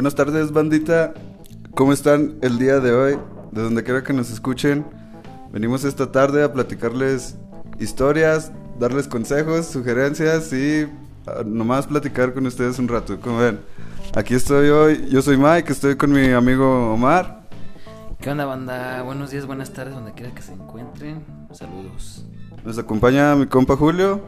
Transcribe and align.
Buenas 0.00 0.14
tardes, 0.14 0.50
bandita. 0.50 1.12
¿Cómo 1.74 1.92
están 1.92 2.38
el 2.40 2.58
día 2.58 2.80
de 2.80 2.90
hoy? 2.90 3.18
De 3.52 3.60
donde 3.60 3.84
quiera 3.84 4.02
que 4.02 4.14
nos 4.14 4.30
escuchen. 4.30 4.82
Venimos 5.52 5.84
esta 5.84 6.10
tarde 6.10 6.42
a 6.42 6.50
platicarles 6.54 7.36
historias, 7.78 8.50
darles 8.78 9.06
consejos, 9.06 9.66
sugerencias 9.66 10.54
y 10.54 10.88
ah, 11.26 11.42
nomás 11.44 11.86
platicar 11.86 12.32
con 12.32 12.46
ustedes 12.46 12.78
un 12.78 12.88
rato. 12.88 13.20
Como 13.20 13.40
ven, 13.40 13.60
aquí 14.16 14.32
estoy 14.32 14.70
hoy. 14.70 15.06
Yo 15.10 15.20
soy 15.20 15.36
Mike, 15.36 15.70
estoy 15.70 15.96
con 15.96 16.12
mi 16.12 16.30
amigo 16.30 16.94
Omar. 16.94 17.42
¿Qué 18.22 18.30
onda, 18.30 18.46
banda? 18.46 19.02
Buenos 19.02 19.30
días, 19.30 19.44
buenas 19.44 19.70
tardes, 19.74 19.92
donde 19.92 20.14
quiera 20.14 20.34
que 20.34 20.40
se 20.40 20.54
encuentren. 20.54 21.26
Saludos. 21.52 22.24
Nos 22.64 22.78
acompaña 22.78 23.36
mi 23.36 23.44
compa 23.44 23.76
Julio. 23.76 24.22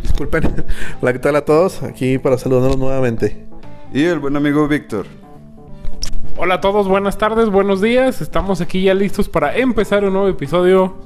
Disculpen. 0.00 0.64
Hola, 1.02 1.12
¿qué 1.12 1.18
tal 1.18 1.36
a 1.36 1.44
todos? 1.44 1.82
Aquí 1.82 2.16
para 2.16 2.38
saludarlos 2.38 2.78
nuevamente. 2.78 3.52
Y 3.94 4.02
el 4.06 4.18
buen 4.18 4.34
amigo 4.36 4.66
Víctor. 4.66 5.06
Hola 6.36 6.56
a 6.56 6.60
todos, 6.60 6.88
buenas 6.88 7.16
tardes, 7.16 7.48
buenos 7.48 7.80
días. 7.80 8.20
Estamos 8.20 8.60
aquí 8.60 8.82
ya 8.82 8.92
listos 8.92 9.28
para 9.28 9.56
empezar 9.56 10.04
un 10.04 10.14
nuevo 10.14 10.26
episodio. 10.26 10.96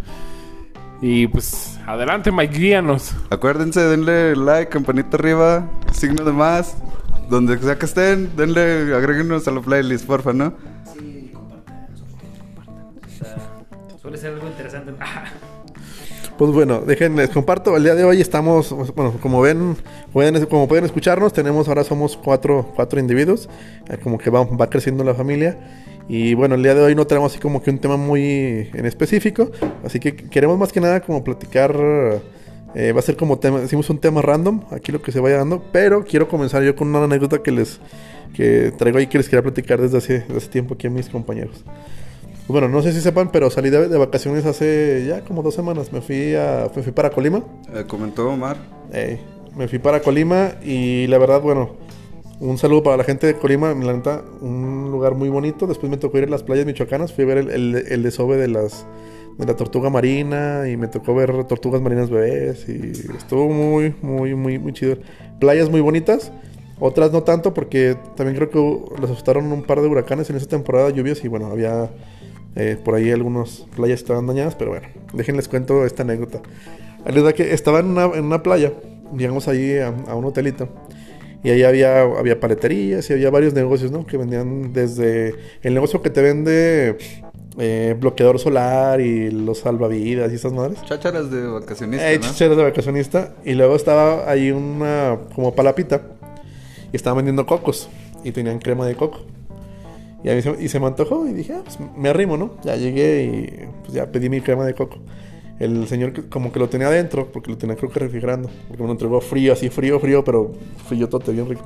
Y 1.03 1.27
pues, 1.27 1.79
adelante, 1.87 2.33
Mike, 2.33 2.59
guíanos. 2.59 3.15
Acuérdense, 3.29 3.83
denle 3.83 4.35
like, 4.37 4.71
campanita 4.71 5.19
arriba, 5.19 5.69
signo 5.93 6.25
de 6.25 6.33
más. 6.33 6.79
Donde 7.29 7.59
sea 7.59 7.79
que 7.79 7.85
estén, 7.85 8.35
denle, 8.37 8.95
agréguenos 8.95 9.47
a 9.47 9.51
la 9.51 9.61
playlist, 9.61 10.07
porfa, 10.07 10.33
¿no? 10.33 10.55
Sí, 10.95 11.31
compartan, 11.35 11.89
compartan. 12.65 13.99
suele 14.01 14.17
ser 14.17 14.33
algo 14.33 14.47
interesante. 14.49 14.93
Pues 16.39 16.53
bueno, 16.53 16.83
déjenles 16.87 17.31
comparto. 17.31 17.77
El 17.77 17.83
día 17.83 17.97
de 17.97 18.05
hoy 18.05 18.21
estamos, 18.21 18.71
bueno, 18.95 19.13
como 19.21 19.41
ven, 19.41 19.77
pueden, 20.13 20.47
como 20.47 20.69
pueden 20.69 20.85
escucharnos, 20.85 21.33
tenemos 21.33 21.67
ahora 21.67 21.83
somos 21.83 22.17
cuatro, 22.17 22.73
cuatro 22.77 23.01
individuos. 23.01 23.49
eh, 23.91 23.99
como 24.01 24.19
que 24.19 24.31
va, 24.31 24.45
va 24.45 24.71
creciendo 24.71 25.03
la 25.03 25.15
familia. 25.15 25.59
Y 26.09 26.35
bueno, 26.35 26.55
el 26.55 26.63
día 26.63 26.77
de 26.77 26.83
hoy 26.83 26.95
no 26.95 27.09
tenemos 27.09 27.33
así 27.33 27.41
como 27.41 27.61
que 27.61 27.71
un 27.71 27.81
tema 27.81 27.97
muy 27.97 28.71
en 28.73 28.87
específico. 28.87 29.51
Así 29.85 29.99
que 29.99 30.15
queremos 30.15 30.57
más 30.57 30.73
que 30.73 30.81
nada 30.81 31.01
como 31.01 31.25
platicar. 31.25 31.75
eh, 32.75 32.93
va 32.93 33.01
a 33.01 33.03
ser 33.03 33.17
como 33.17 33.41
tema, 33.41 33.61
decimos 33.61 33.91
un 33.91 33.99
tema 33.99 34.23
random, 34.23 34.61
aquí 34.71 34.93
lo 34.93 35.03
que 35.03 35.11
se 35.11 35.19
vaya 35.19 35.39
dando. 35.39 35.65
Pero 35.73 36.05
quiero 36.05 36.29
comenzar 36.29 36.63
yo 36.63 36.77
con 36.77 36.87
una 36.87 37.03
anécdota 37.03 37.43
que 37.43 37.51
les 37.51 37.81
que 38.35 38.73
traigo 38.79 38.99
ahí 38.99 39.09
que 39.09 39.19
les 39.19 39.29
quería 39.29 39.43
platicar 39.43 39.81
desde 39.81 39.99
hace, 39.99 40.21
desde 40.21 40.37
hace 40.37 40.49
tiempo 40.49 40.75
aquí 40.75 40.87
a 40.87 40.91
mis 40.91 41.09
compañeros. 41.09 41.65
Bueno, 42.49 42.67
no 42.67 42.81
sé 42.81 42.93
si 42.93 43.03
sepan, 43.03 43.31
pero 43.31 43.51
salí 43.51 43.69
de, 43.69 43.89
de 43.89 43.99
vacaciones 43.99 44.47
hace 44.47 45.05
ya 45.07 45.23
como 45.23 45.43
dos 45.43 45.55
semanas. 45.55 45.93
Me 45.93 46.01
fui, 46.01 46.35
a, 46.35 46.71
me 46.75 46.83
fui 46.83 46.93
para 46.93 47.11
Colima. 47.11 47.43
Eh, 47.75 47.85
comentó 47.87 48.31
Omar. 48.31 48.57
Me 49.55 49.69
fui 49.69 49.79
para 49.79 50.01
Colima 50.01 50.53
y 50.65 51.07
la 51.09 51.19
verdad, 51.19 51.43
bueno, 51.43 51.77
un 52.41 52.57
saludo 52.57 52.83
para 52.83 52.97
la 52.97 53.05
gente 53.05 53.27
de 53.27 53.35
Colima. 53.35 53.75
La 53.75 53.93
neta, 53.93 54.23
un 54.41 54.91
lugar 54.91 55.15
muy 55.15 55.29
bonito. 55.29 55.67
Después 55.67 55.91
me 55.91 55.99
tocó 55.99 56.17
ir 56.19 56.25
a 56.25 56.29
las 56.29 56.43
playas 56.43 56.65
michoacanas. 56.65 57.13
Fui 57.13 57.25
a 57.25 57.27
ver 57.27 57.39
el, 57.39 57.51
el, 57.51 57.75
el 57.77 58.03
desove 58.03 58.39
de 58.39 58.49
las 58.49 58.87
de 59.37 59.47
la 59.47 59.55
tortuga 59.55 59.89
marina 59.89 60.69
y 60.69 60.77
me 60.77 60.89
tocó 60.89 61.15
ver 61.15 61.45
tortugas 61.45 61.81
marinas 61.81 62.11
bebés 62.11 62.69
y 62.69 62.93
estuvo 63.17 63.49
muy, 63.49 63.95
muy, 64.03 64.35
muy, 64.35 64.59
muy 64.59 64.73
chido. 64.73 64.97
Playas 65.39 65.71
muy 65.71 65.81
bonitas. 65.81 66.33
Otras 66.81 67.13
no 67.13 67.23
tanto 67.25 67.55
porque 67.55 67.97
también 68.17 68.37
creo 68.37 68.51
que 68.51 69.01
les 69.01 69.11
asustaron 69.11 69.53
un 69.53 69.65
par 69.65 69.81
de 69.81 69.89
huracanes 69.89 70.31
en 70.31 70.37
esa 70.37 70.47
temporada 70.47 70.87
de 70.87 70.95
lluvias 70.95 71.23
y 71.25 71.29
bueno, 71.29 71.47
había 71.47 71.91
eh, 72.57 72.77
por 72.85 72.95
ahí 72.95 73.11
algunas 73.11 73.67
playas 73.77 74.01
estaban 74.01 74.27
dañadas, 74.27 74.55
pero 74.55 74.71
bueno, 74.71 74.87
déjenles 75.13 75.49
cuento 75.49 75.85
esta 75.85 76.03
anécdota. 76.03 76.41
La 77.05 77.13
verdad 77.13 77.33
que 77.33 77.53
estaba 77.53 77.81
en 77.81 77.87
una, 77.87 78.05
en 78.07 78.25
una 78.25 78.43
playa, 78.43 78.73
llegamos 79.17 79.49
ahí 79.49 79.79
a, 79.79 79.89
a 79.89 80.15
un 80.15 80.25
hotelito, 80.25 80.69
y 81.43 81.51
ahí 81.51 81.63
había, 81.63 82.03
había 82.03 82.41
paleterías 82.41 83.09
y 83.11 83.13
había 83.13 83.31
varios 83.31 83.55
negocios, 83.55 83.93
¿no? 83.93 84.05
Que 84.05 84.17
vendían 84.17 84.73
desde 84.73 85.35
el 85.63 85.73
negocio 85.73 86.03
que 86.03 86.11
te 86.11 86.21
vende 86.21 86.99
eh, 87.59 87.97
bloqueador 87.99 88.39
solar 88.39 89.01
y 89.01 89.31
los 89.31 89.59
salvavidas 89.59 90.33
y 90.33 90.35
esas 90.35 90.53
madres. 90.53 90.83
Chácharas 90.83 91.31
de 91.31 91.47
vacacionista, 91.47 92.13
Eh, 92.13 92.19
de 92.19 92.63
vacacionista. 92.63 93.35
Y 93.45 93.55
luego 93.55 93.77
estaba 93.77 94.31
ahí 94.31 94.51
una 94.51 95.19
como 95.35 95.55
palapita. 95.55 96.03
Y 96.93 96.97
estaban 96.97 97.19
vendiendo 97.19 97.47
cocos. 97.47 97.89
Y 98.25 98.33
tenían 98.33 98.59
crema 98.59 98.87
de 98.87 98.95
coco. 98.95 99.21
Y, 100.25 100.31
a 100.31 100.35
mí 100.35 100.43
se, 100.43 100.63
y 100.63 100.69
se 100.69 100.81
me 100.81 100.87
antojó 100.87 101.29
y 101.29 101.33
dije, 101.33 101.55
ah, 101.55 101.63
pues 101.65 101.79
me 101.97 102.09
arrimo, 102.09 102.37
¿no? 102.37 102.57
Ya 102.63 102.77
llegué 102.77 103.25
y 103.25 103.67
pues 103.83 103.93
ya 103.93 104.11
pedí 104.11 104.29
mi 104.29 104.41
crema 104.41 104.65
de 104.65 104.75
coco. 104.75 104.99
El 105.59 105.89
señor 105.89 106.29
como 106.29 106.53
que 106.53 106.59
lo 106.59 106.69
tenía 106.69 106.89
adentro, 106.89 107.31
porque 107.33 107.51
lo 107.51 107.59
tenía 107.59 107.77
creo 107.77 107.91
que 107.91 108.01
refrigerando. 108.01 108.49
Porque 108.69 108.83
me 108.83 108.87
lo 108.87 108.93
entregó 108.93 109.21
frío, 109.21 109.53
así 109.53 109.69
frío, 109.69 109.99
frío, 109.99 110.25
pero 110.25 110.53
frío 110.87 111.09
tote, 111.09 111.33
bien 111.33 111.49
rico. 111.49 111.65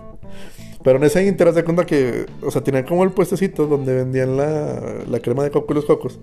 Pero 0.82 0.98
en 0.98 1.04
ese 1.04 1.24
inter 1.26 1.52
de 1.52 1.64
cuenta 1.64 1.86
que, 1.86 2.26
o 2.42 2.50
sea, 2.50 2.62
tenía 2.62 2.84
como 2.84 3.04
el 3.04 3.10
puestecito 3.10 3.66
donde 3.66 3.94
vendían 3.94 4.36
la, 4.36 5.04
la 5.08 5.20
crema 5.20 5.44
de 5.44 5.50
coco 5.50 5.72
y 5.72 5.76
los 5.76 5.84
cocos. 5.84 6.18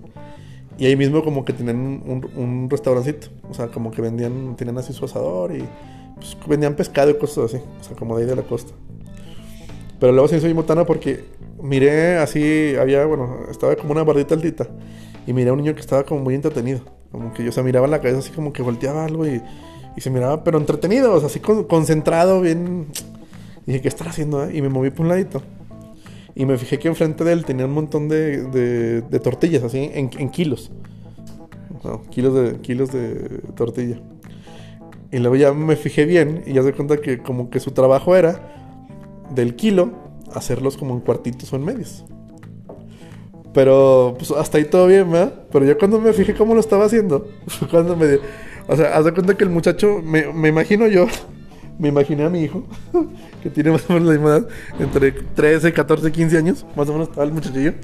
Y 0.78 0.86
ahí 0.86 0.96
mismo 0.96 1.22
como 1.22 1.44
que 1.44 1.52
tenían 1.52 1.76
un, 1.76 2.02
un, 2.06 2.42
un 2.42 2.70
restaurancito. 2.70 3.28
O 3.48 3.54
sea, 3.54 3.68
como 3.68 3.90
que 3.90 4.02
vendían, 4.02 4.56
tenían 4.56 4.78
así 4.78 4.92
su 4.92 5.04
asador 5.04 5.54
y 5.54 5.64
pues, 6.16 6.36
vendían 6.46 6.74
pescado 6.74 7.10
y 7.10 7.14
cosas 7.18 7.52
así. 7.54 7.62
O 7.80 7.84
sea, 7.84 7.96
como 7.96 8.16
de 8.16 8.24
ahí 8.24 8.28
de 8.28 8.36
la 8.36 8.42
costa. 8.42 8.72
Pero 9.98 10.12
luego 10.12 10.28
se 10.28 10.38
hizo 10.38 10.52
botana 10.54 10.84
porque 10.84 11.24
miré 11.62 12.16
así, 12.18 12.74
había, 12.78 13.04
bueno, 13.06 13.38
estaba 13.50 13.76
como 13.76 13.92
una 13.92 14.02
bardita 14.04 14.34
altita. 14.34 14.66
Y 15.26 15.32
miré 15.32 15.50
a 15.50 15.52
un 15.52 15.58
niño 15.60 15.74
que 15.74 15.80
estaba 15.80 16.02
como 16.04 16.20
muy 16.22 16.34
entretenido. 16.34 16.80
Como 17.12 17.32
que 17.34 17.44
yo, 17.44 17.52
se 17.52 17.62
miraba 17.62 17.86
la 17.86 18.00
cabeza 18.00 18.18
así 18.20 18.30
como 18.30 18.52
que 18.52 18.62
volteaba 18.62 19.04
algo 19.04 19.26
y, 19.26 19.42
y 19.96 20.00
se 20.00 20.10
miraba, 20.10 20.44
pero 20.44 20.58
entretenido, 20.58 21.14
así 21.16 21.40
con- 21.40 21.64
concentrado, 21.64 22.40
bien. 22.40 22.86
Y 23.66 23.66
dije, 23.72 23.82
¿qué 23.82 23.88
está 23.88 24.08
haciendo? 24.08 24.44
eh? 24.44 24.56
Y 24.56 24.62
me 24.62 24.68
moví 24.68 24.90
por 24.90 25.02
un 25.02 25.08
ladito. 25.08 25.42
Y 26.34 26.46
me 26.46 26.56
fijé 26.56 26.78
que 26.78 26.88
enfrente 26.88 27.24
de 27.24 27.32
él 27.32 27.44
tenía 27.44 27.66
un 27.66 27.72
montón 27.72 28.08
de, 28.08 28.44
de, 29.02 29.20
tortillas, 29.20 29.62
así, 29.62 29.90
en, 29.92 30.10
en 30.16 30.30
kilos. 30.30 30.70
No, 31.84 32.02
kilos 32.10 32.34
de, 32.34 32.60
kilos 32.60 32.92
de 32.92 33.40
tortilla. 33.54 34.00
Y 35.12 35.18
luego 35.18 35.34
ya 35.36 35.52
me 35.52 35.74
fijé 35.76 36.04
bien 36.04 36.44
y 36.46 36.52
ya 36.52 36.62
se 36.62 36.72
cuenta 36.72 36.98
que 36.98 37.18
como 37.18 37.50
que 37.50 37.58
su 37.58 37.72
trabajo 37.72 38.14
era 38.14 38.40
del 39.34 39.56
kilo 39.56 39.90
hacerlos 40.34 40.76
como 40.76 40.94
en 40.94 41.00
cuartitos 41.00 41.52
o 41.52 41.56
en 41.56 41.64
medios. 41.64 42.04
Pero 43.52 44.14
pues 44.16 44.30
hasta 44.30 44.58
ahí 44.58 44.64
todo 44.64 44.86
bien, 44.86 45.10
¿verdad? 45.10 45.34
Pero 45.50 45.64
ya 45.64 45.76
cuando 45.76 46.00
me 46.00 46.12
fijé 46.12 46.34
cómo 46.34 46.54
lo 46.54 46.60
estaba 46.60 46.84
haciendo, 46.84 47.28
cuando 47.70 47.96
me... 47.96 48.18
O 48.68 48.76
sea, 48.76 48.96
haz 48.96 49.04
de 49.04 49.12
cuenta 49.12 49.36
que 49.36 49.44
el 49.44 49.50
muchacho, 49.50 50.00
me, 50.02 50.32
me 50.32 50.48
imagino 50.48 50.86
yo, 50.86 51.06
me 51.78 51.88
imaginé 51.88 52.24
a 52.24 52.30
mi 52.30 52.42
hijo, 52.42 52.64
que 53.42 53.50
tiene 53.50 53.72
más 53.72 53.88
o 53.88 53.94
menos 53.94 54.08
la 54.08 54.14
misma 54.14 54.36
edad, 54.36 54.48
entre 54.78 55.12
13, 55.12 55.72
14, 55.72 56.12
15 56.12 56.38
años, 56.38 56.66
más 56.76 56.88
o 56.88 56.92
menos 56.92 57.08
estaba 57.08 57.26
el 57.26 57.32
muchachillo. 57.32 57.74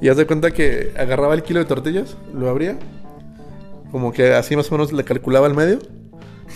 Y 0.00 0.08
haz 0.08 0.16
de 0.16 0.26
cuenta 0.26 0.50
que 0.52 0.94
agarraba 0.96 1.34
el 1.34 1.42
kilo 1.42 1.58
de 1.58 1.66
tortillas, 1.66 2.16
lo 2.32 2.48
abría, 2.48 2.78
como 3.90 4.12
que 4.12 4.32
así 4.32 4.56
más 4.56 4.70
o 4.70 4.74
menos 4.74 4.92
le 4.92 5.04
calculaba 5.04 5.46
el 5.46 5.54
medio, 5.54 5.80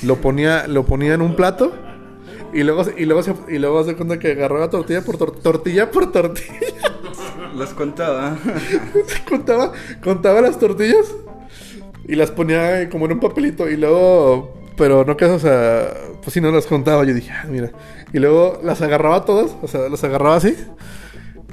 lo 0.03 0.17
ponía, 0.17 0.67
lo 0.67 0.87
ponía 0.87 1.13
en 1.13 1.21
un 1.21 1.37
plato 1.37 1.73
y 2.55 2.63
luego, 2.63 2.85
y 2.97 3.05
luego, 3.05 3.23
se, 3.23 3.35
y 3.49 3.59
luego 3.59 3.81
hace 3.81 3.95
cuenta 3.97 4.19
que 4.19 4.33
agarraba 4.33 4.71
tortilla 4.71 5.03
por 5.03 5.19
tor- 5.19 5.39
tortilla 5.43 5.91
por 5.91 6.11
tortilla. 6.13 6.51
Las 7.57 7.71
contaba. 7.75 8.37
contaba, 9.29 9.73
contaba 10.03 10.41
las 10.41 10.59
tortillas 10.59 11.15
y 12.09 12.17
las 12.17 12.31
ponía 12.33 12.89
como 12.91 13.07
en 13.07 13.13
un 13.13 13.21
papelito 13.21 13.69
y 13.69 13.77
luego, 13.77 14.55
pero 14.77 15.05
no 15.05 15.17
que 15.17 15.25
o 15.27 15.39
sea, 15.39 15.93
pues 16.23 16.35
si 16.35 16.41
no 16.41 16.51
las 16.51 16.67
contaba, 16.67 17.05
yo 17.05 17.15
dije, 17.15 17.31
ah, 17.31 17.47
mira, 17.49 17.71
y 18.13 18.19
luego 18.19 18.61
las 18.65 18.83
agarraba 18.83 19.25
todas, 19.25 19.55
o 19.63 19.69
sea, 19.69 19.89
las 19.89 20.03
agarraba 20.03 20.37
así 20.37 20.57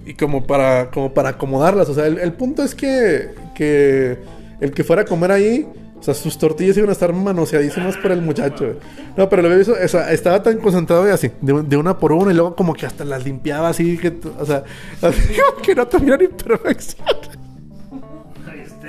y 0.06 0.16
como 0.16 0.47
para, 0.47 0.90
como 0.90 1.13
para 1.13 1.29
acomodarlas, 1.29 1.88
o 1.90 1.94
sea, 1.94 2.07
el, 2.07 2.17
el 2.17 2.34
punto 2.34 2.63
es 2.63 2.73
que, 2.73 3.29
que 3.53 4.17
el 4.59 4.72
que 4.72 4.84
fuera 4.84 5.03
a 5.03 5.06
comer 5.06 5.31
ahí, 5.31 5.67
o 6.01 6.03
sea, 6.03 6.16
sus 6.16 6.35
tortillas 6.35 6.76
iban 6.78 6.90
a 6.90 6.93
estar 6.93 7.14
manoseadísimas 7.14 7.96
por 7.97 8.11
el 8.11 8.23
muchacho. 8.23 8.66
güey. 8.66 8.78
No, 9.16 9.29
pero 9.29 9.43
lo 9.43 9.49
había 9.49 9.59
visto, 9.59 9.73
o 9.73 9.87
sea, 9.87 10.11
estaba 10.11 10.41
tan 10.41 10.58
concentrado 10.58 11.08
y 11.08 11.11
así, 11.11 11.31
de, 11.41 11.61
de 11.61 11.78
una 11.78 11.96
por 11.99 12.11
una 12.11 12.31
y 12.31 12.34
luego 12.34 12.55
como 12.55 12.73
que 12.73 12.87
hasta 12.87 13.05
las 13.05 13.23
limpiaba 13.23 13.70
así, 13.70 13.99
que, 13.99 14.20
o 14.40 14.46
sea, 14.46 14.64
así 15.03 15.40
como 15.40 15.61
que 15.61 15.76
no 15.76 15.87
tuvieran 15.87 16.23
imperfección. 16.23 17.05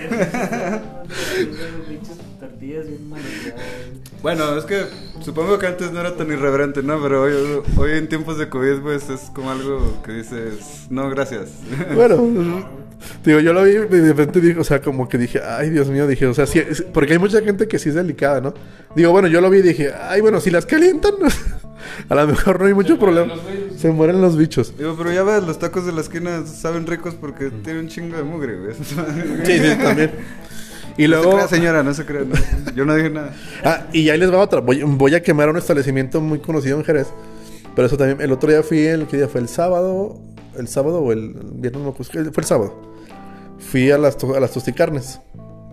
tortillas 2.40 2.88
bien 2.88 3.08
manoseadas. 3.10 3.41
Bueno, 4.22 4.56
es 4.56 4.64
que 4.64 4.84
supongo 5.20 5.58
que 5.58 5.66
antes 5.66 5.90
no 5.90 6.00
era 6.00 6.14
tan 6.14 6.30
irreverente, 6.30 6.82
¿no? 6.82 7.02
Pero 7.02 7.22
hoy, 7.22 7.32
hoy 7.76 7.90
en 7.92 8.08
tiempos 8.08 8.38
de 8.38 8.48
COVID, 8.48 8.80
pues 8.80 9.10
es 9.10 9.20
como 9.34 9.50
algo 9.50 10.00
que 10.04 10.12
dices, 10.12 10.86
no, 10.90 11.10
gracias. 11.10 11.50
Bueno, 11.94 12.68
digo, 13.24 13.40
yo 13.40 13.52
lo 13.52 13.64
vi 13.64 13.72
y 13.72 13.74
de 13.78 14.08
repente 14.12 14.40
dije, 14.40 14.60
o 14.60 14.64
sea, 14.64 14.80
como 14.80 15.08
que 15.08 15.18
dije, 15.18 15.40
ay, 15.44 15.70
Dios 15.70 15.88
mío, 15.88 16.06
dije, 16.06 16.26
o 16.26 16.34
sea, 16.34 16.46
sí, 16.46 16.60
es- 16.60 16.82
porque 16.82 17.14
hay 17.14 17.18
mucha 17.18 17.40
gente 17.42 17.66
que 17.66 17.78
sí 17.80 17.88
es 17.88 17.96
delicada, 17.96 18.40
¿no? 18.40 18.54
Digo, 18.94 19.10
bueno, 19.10 19.26
yo 19.26 19.40
lo 19.40 19.50
vi 19.50 19.58
y 19.58 19.62
dije, 19.62 19.92
ay, 19.92 20.20
bueno, 20.20 20.40
si 20.40 20.50
las 20.52 20.66
calientan, 20.66 21.14
a 22.08 22.14
lo 22.14 22.26
mejor 22.28 22.60
no 22.60 22.66
hay 22.66 22.74
mucho 22.74 22.98
problema. 23.00 23.34
Se 23.76 23.90
mueren 23.90 24.20
los 24.20 24.36
bichos. 24.36 24.72
Digo, 24.78 24.94
pero 24.96 25.10
ya 25.12 25.24
ves, 25.24 25.42
los 25.42 25.58
tacos 25.58 25.84
de 25.84 25.90
la 25.92 26.00
esquina 26.00 26.46
saben 26.46 26.86
ricos 26.86 27.14
porque 27.14 27.50
tienen 27.50 27.84
un 27.84 27.88
chingo 27.88 28.16
de 28.16 28.22
mugre, 28.22 28.56
güey. 28.56 28.74
Sí, 29.44 29.58
sí, 29.58 29.76
también. 29.82 30.12
Y 30.96 31.02
No 31.02 31.08
luego... 31.08 31.30
se 31.32 31.36
crea, 31.36 31.48
señora, 31.48 31.82
no 31.82 31.94
se 31.94 32.04
crea. 32.04 32.22
no. 32.22 32.72
Yo 32.74 32.84
no 32.84 32.94
dije 32.94 33.10
nada. 33.10 33.32
Ah, 33.64 33.86
y 33.92 34.08
ahí 34.10 34.18
les 34.18 34.32
va 34.32 34.38
otra. 34.38 34.60
Voy, 34.60 34.82
voy 34.82 35.14
a 35.14 35.22
quemar 35.22 35.48
un 35.48 35.56
establecimiento 35.56 36.20
muy 36.20 36.38
conocido 36.40 36.78
en 36.78 36.84
Jerez. 36.84 37.08
Pero 37.74 37.86
eso 37.86 37.96
también, 37.96 38.20
el 38.20 38.30
otro 38.32 38.50
día 38.50 38.62
fui, 38.62 38.80
el 38.86 39.06
que 39.06 39.16
día 39.16 39.28
fue 39.28 39.40
el 39.40 39.48
sábado, 39.48 40.18
el 40.58 40.68
sábado 40.68 41.00
o 41.00 41.12
el 41.12 41.34
viernes, 41.54 41.82
no 41.82 41.92
fue 41.94 42.04
el 42.20 42.44
sábado. 42.44 42.92
Fui 43.58 43.90
a 43.90 43.96
las, 43.98 44.18
to- 44.18 44.34
a 44.34 44.40
las 44.40 44.50
tosticarnes 44.50 45.20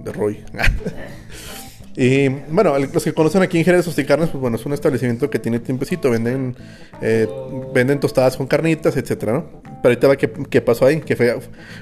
de 0.06 0.14
Roy. 0.14 0.44
y 1.98 2.30
bueno, 2.30 2.76
el- 2.78 2.90
los 2.94 3.04
que 3.04 3.14
conocen 3.14 3.42
aquí 3.42 3.58
en 3.58 3.66
Jerez 3.66 3.84
Tosticarnes, 3.86 4.30
pues 4.30 4.40
bueno, 4.40 4.56
es 4.56 4.66
un 4.66 4.72
establecimiento 4.74 5.30
que 5.30 5.40
tiene 5.40 5.60
tiempecito, 5.60 6.10
venden, 6.10 6.56
eh, 7.02 7.28
venden 7.74 8.00
tostadas 8.00 8.38
con 8.38 8.48
carnitas, 8.48 8.96
etcétera, 8.96 9.34
¿no? 9.34 9.46
Pero 9.64 9.80
ahorita 9.84 10.08
va 10.08 10.16
qué, 10.16 10.32
qué 10.50 10.62
pasó 10.62 10.86
ahí, 10.86 11.02
que 11.02 11.16
fue, 11.18 11.38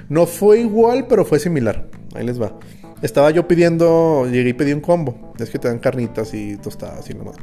no 0.08 0.26
fue 0.26 0.60
igual, 0.60 1.06
pero 1.08 1.24
fue 1.24 1.38
similar. 1.38 1.86
Ahí 2.14 2.24
les 2.26 2.40
va. 2.40 2.54
Estaba 3.02 3.30
yo 3.30 3.46
pidiendo, 3.46 4.26
llegué 4.26 4.50
y 4.50 4.52
pedí 4.52 4.72
un 4.72 4.80
combo. 4.80 5.32
Es 5.38 5.50
que 5.50 5.58
te 5.58 5.68
dan 5.68 5.78
carnitas 5.78 6.34
y 6.34 6.56
tostadas 6.56 7.08
y 7.10 7.12
lo 7.12 7.24
más. 7.24 7.36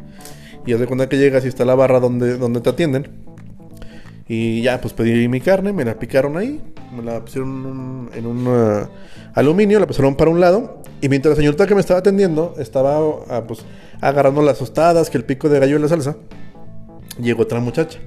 Y 0.65 0.73
haz 0.73 0.79
de 0.79 0.87
cuenta 0.87 1.07
que 1.07 1.17
llegas 1.17 1.45
y 1.45 1.47
está 1.47 1.63
la 1.63 1.75
barra 1.75 1.99
donde, 1.99 2.37
donde 2.37 2.59
te 2.61 2.69
atienden. 2.69 3.09
Y 4.27 4.61
ya, 4.63 4.81
pues 4.81 4.93
pedí 4.93 5.27
mi 5.27 5.39
carne, 5.39 5.71
me 5.71 5.85
la 5.85 5.99
picaron 5.99 6.35
ahí, 6.37 6.59
me 6.95 7.03
la 7.03 7.21
pusieron 7.21 8.09
en 8.13 8.25
un, 8.25 8.45
ah, 8.47 8.89
aluminio, 9.35 9.79
la 9.79 9.85
pasaron 9.85 10.15
para 10.15 10.31
un 10.31 10.39
lado. 10.39 10.81
Y 10.99 11.09
mientras 11.09 11.33
la 11.33 11.35
señorita 11.35 11.67
que 11.67 11.75
me 11.75 11.81
estaba 11.81 11.99
atendiendo 11.99 12.55
estaba 12.57 12.97
ah, 13.29 13.43
pues 13.47 13.63
agarrando 14.01 14.41
las 14.41 14.57
tostadas, 14.57 15.09
que 15.09 15.17
el 15.17 15.25
pico 15.25 15.47
de 15.47 15.59
gallo 15.59 15.77
y 15.77 15.81
la 15.81 15.87
salsa, 15.87 16.17
llegó 17.19 17.43
otra 17.43 17.59
muchacha. 17.59 17.99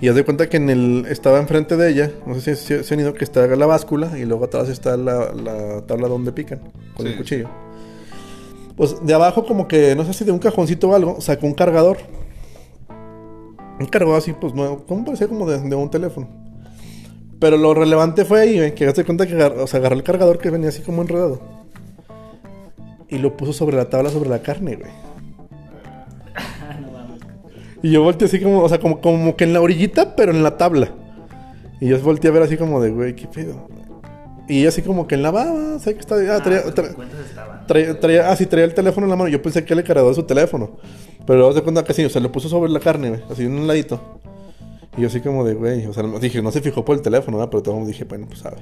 Y 0.00 0.08
haz 0.08 0.14
de 0.16 0.24
cuenta 0.24 0.48
que 0.48 0.58
en 0.58 0.68
el, 0.70 1.06
estaba 1.08 1.38
enfrente 1.38 1.76
de 1.76 1.90
ella, 1.90 2.10
no 2.26 2.34
sé 2.38 2.56
si 2.56 2.82
se 2.84 2.94
han 2.94 3.00
ido, 3.00 3.14
que 3.14 3.24
está 3.24 3.46
la 3.46 3.66
báscula 3.66 4.18
y 4.18 4.24
luego 4.24 4.44
atrás 4.44 4.68
está 4.68 4.96
la, 4.96 5.32
la 5.32 5.82
tabla 5.86 6.08
donde 6.08 6.32
pican 6.32 6.60
con 6.96 7.06
el 7.06 7.16
cuchillo. 7.16 7.48
Pues 8.76 8.96
de 9.06 9.14
abajo 9.14 9.46
como 9.46 9.66
que, 9.68 9.94
no 9.94 10.04
sé 10.04 10.12
si 10.12 10.24
de 10.24 10.32
un 10.32 10.40
cajoncito 10.40 10.88
o 10.90 10.94
algo, 10.94 11.20
sacó 11.20 11.46
un 11.46 11.54
cargador. 11.54 11.96
Un 13.80 13.86
cargador 13.86 14.18
así, 14.18 14.32
pues 14.32 14.52
nuevo, 14.52 14.84
como 14.86 15.04
parecía 15.04 15.28
como 15.28 15.48
de, 15.48 15.60
de 15.60 15.74
un 15.74 15.90
teléfono. 15.90 16.28
Pero 17.38 17.56
lo 17.56 17.72
relevante 17.72 18.24
fue 18.24 18.40
ahí, 18.40 18.72
que 18.72 18.86
hazte 18.86 19.04
cuenta 19.04 19.26
que 19.26 19.34
agar- 19.34 19.58
o 19.58 19.66
sea, 19.66 19.80
agarró 19.80 19.96
el 19.96 20.02
cargador 20.02 20.38
que 20.38 20.50
venía 20.50 20.68
así 20.68 20.82
como 20.82 21.02
enredado. 21.02 21.40
Y 23.08 23.18
lo 23.18 23.36
puso 23.36 23.52
sobre 23.52 23.76
la 23.76 23.88
tabla, 23.88 24.10
sobre 24.10 24.28
la 24.28 24.42
carne, 24.42 24.76
güey. 24.76 24.90
Y 27.84 27.90
yo 27.90 28.02
volteé 28.02 28.26
así 28.28 28.40
como, 28.40 28.60
o 28.62 28.68
sea, 28.68 28.78
como, 28.80 29.00
como 29.02 29.36
que 29.36 29.44
en 29.44 29.52
la 29.52 29.60
orillita, 29.60 30.16
pero 30.16 30.32
en 30.32 30.42
la 30.42 30.56
tabla. 30.56 30.88
Y 31.80 31.88
yo 31.88 32.00
volteé 32.00 32.30
a 32.30 32.32
ver 32.32 32.42
así 32.42 32.56
como 32.56 32.80
de, 32.80 32.90
güey, 32.90 33.14
¿qué 33.14 33.26
pedo? 33.26 33.68
Y 34.48 34.60
ella 34.60 34.70
así 34.70 34.80
como 34.80 35.06
que 35.06 35.14
en 35.16 35.22
la 35.22 35.30
baba, 35.30 35.78
¿sabes 35.78 35.94
que 35.96 36.00
está? 36.00 36.14
Ah, 36.34 36.42
traía, 36.42 36.64
tra- 36.64 36.94
traía, 37.66 38.00
traía- 38.00 38.30
ah, 38.30 38.36
sí, 38.36 38.46
traía 38.46 38.64
el 38.64 38.72
teléfono 38.72 39.06
en 39.06 39.10
la 39.10 39.16
mano. 39.16 39.28
Yo 39.28 39.42
pensé 39.42 39.66
que 39.66 39.74
cargador 39.82 40.08
de 40.10 40.14
su 40.14 40.22
teléfono. 40.22 40.70
Pero 41.26 41.38
luego 41.40 41.52
se 41.54 41.60
cuenta 41.62 41.84
que 41.84 41.92
sí, 41.92 42.02
o 42.04 42.08
sea, 42.08 42.22
lo 42.22 42.32
puso 42.32 42.48
sobre 42.48 42.70
la 42.72 42.80
carne, 42.80 43.10
güey, 43.10 43.22
así 43.30 43.42
en 43.44 43.52
un 43.52 43.66
ladito. 43.66 44.00
Y 44.96 45.02
yo 45.02 45.08
así 45.08 45.20
como 45.20 45.44
de, 45.44 45.52
güey, 45.52 45.84
o 45.86 45.92
sea, 45.92 46.04
dije, 46.20 46.40
no 46.40 46.50
se 46.52 46.62
fijó 46.62 46.86
por 46.86 46.96
el 46.96 47.02
teléfono, 47.02 47.36
¿verdad? 47.36 47.50
Pero 47.50 47.62
todo 47.62 47.74
el 47.74 47.80
mundo 47.80 47.92
dije, 47.92 48.04
bueno, 48.04 48.26
pues 48.28 48.38
sabe. 48.38 48.58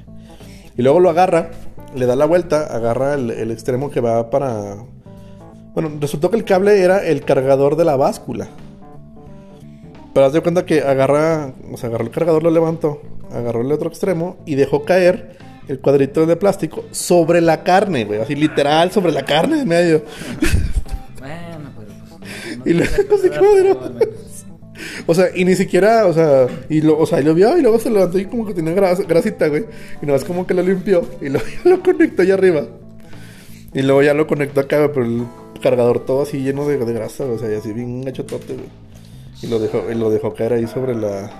Y 0.76 0.82
luego 0.82 0.98
lo 0.98 1.10
agarra, 1.10 1.50
le 1.94 2.06
da 2.06 2.16
la 2.16 2.24
vuelta, 2.24 2.62
agarra 2.74 3.14
el, 3.14 3.30
el 3.30 3.50
extremo 3.52 3.88
que 3.90 4.00
va 4.00 4.30
para... 4.30 4.76
Bueno, 5.74 5.90
resultó 6.00 6.28
que 6.30 6.36
el 6.36 6.44
cable 6.44 6.80
era 6.82 7.04
el 7.06 7.24
cargador 7.24 7.76
de 7.76 7.84
la 7.84 7.94
báscula. 7.96 8.48
Pero 10.14 10.26
haz 10.26 10.32
de 10.32 10.40
cuenta 10.40 10.66
que 10.66 10.80
agarra, 10.82 11.52
o 11.72 11.76
sea, 11.76 11.88
agarró 11.88 12.04
el 12.04 12.10
cargador, 12.10 12.42
lo 12.42 12.50
levantó, 12.50 13.00
agarró 13.32 13.62
el 13.62 13.72
otro 13.72 13.88
extremo 13.88 14.36
y 14.44 14.56
dejó 14.56 14.84
caer 14.84 15.38
el 15.68 15.78
cuadrito 15.80 16.26
de 16.26 16.36
plástico 16.36 16.84
sobre 16.90 17.40
la 17.40 17.62
carne, 17.62 18.04
güey. 18.04 18.20
Así 18.20 18.34
literal, 18.34 18.90
sobre 18.92 19.12
la 19.12 19.24
carne 19.24 19.60
en 19.62 19.68
medio. 19.68 20.02
Bueno, 21.18 21.70
pero 21.76 21.88
pues. 22.18 22.58
no- 22.58 22.64
Y 22.70 22.72
luego 22.74 23.18
se 23.18 23.30
quedó 23.30 23.50
bueno. 23.50 23.80
O 25.06 25.14
sea, 25.14 25.26
y 25.34 25.44
ni 25.44 25.54
siquiera, 25.54 26.06
o 26.06 26.12
sea, 26.12 26.46
y 26.68 26.80
lo, 26.80 26.98
o 26.98 27.06
sea, 27.06 27.20
y 27.20 27.24
lo 27.24 27.34
vio 27.34 27.56
y 27.56 27.62
luego 27.62 27.78
se 27.78 27.88
levantó 27.88 28.18
y 28.18 28.24
como 28.24 28.44
que 28.46 28.52
tenía 28.54 28.72
gras- 28.74 29.06
grasita, 29.06 29.46
güey. 29.46 29.64
Y 30.02 30.06
nada 30.06 30.18
más 30.18 30.24
como 30.24 30.44
que 30.46 30.54
lo 30.54 30.62
limpió 30.62 31.04
y 31.20 31.28
lo, 31.28 31.38
lo 31.64 31.80
conectó 31.82 32.22
allá 32.22 32.34
arriba. 32.34 32.64
Y 33.72 33.82
luego 33.82 34.02
ya 34.02 34.12
lo 34.12 34.26
conectó 34.26 34.60
acá, 34.60 34.78
güey, 34.78 34.90
pero 34.92 35.06
el 35.06 35.24
cargador 35.62 36.04
todo 36.04 36.22
así 36.22 36.38
lleno 36.42 36.66
de, 36.66 36.78
de 36.78 36.92
grasa, 36.92 37.24
güey, 37.24 37.36
o 37.36 37.38
sea, 37.38 37.52
y 37.52 37.54
así 37.54 37.72
bien 37.72 38.02
gachotote, 38.02 38.54
güey. 38.54 38.66
Y 39.42 39.46
lo 39.48 39.58
dejó, 39.58 39.90
y 39.90 39.94
lo 39.94 40.10
dejó 40.10 40.34
caer 40.34 40.52
ahí 40.54 40.66
sobre 40.66 40.94
la, 40.94 41.30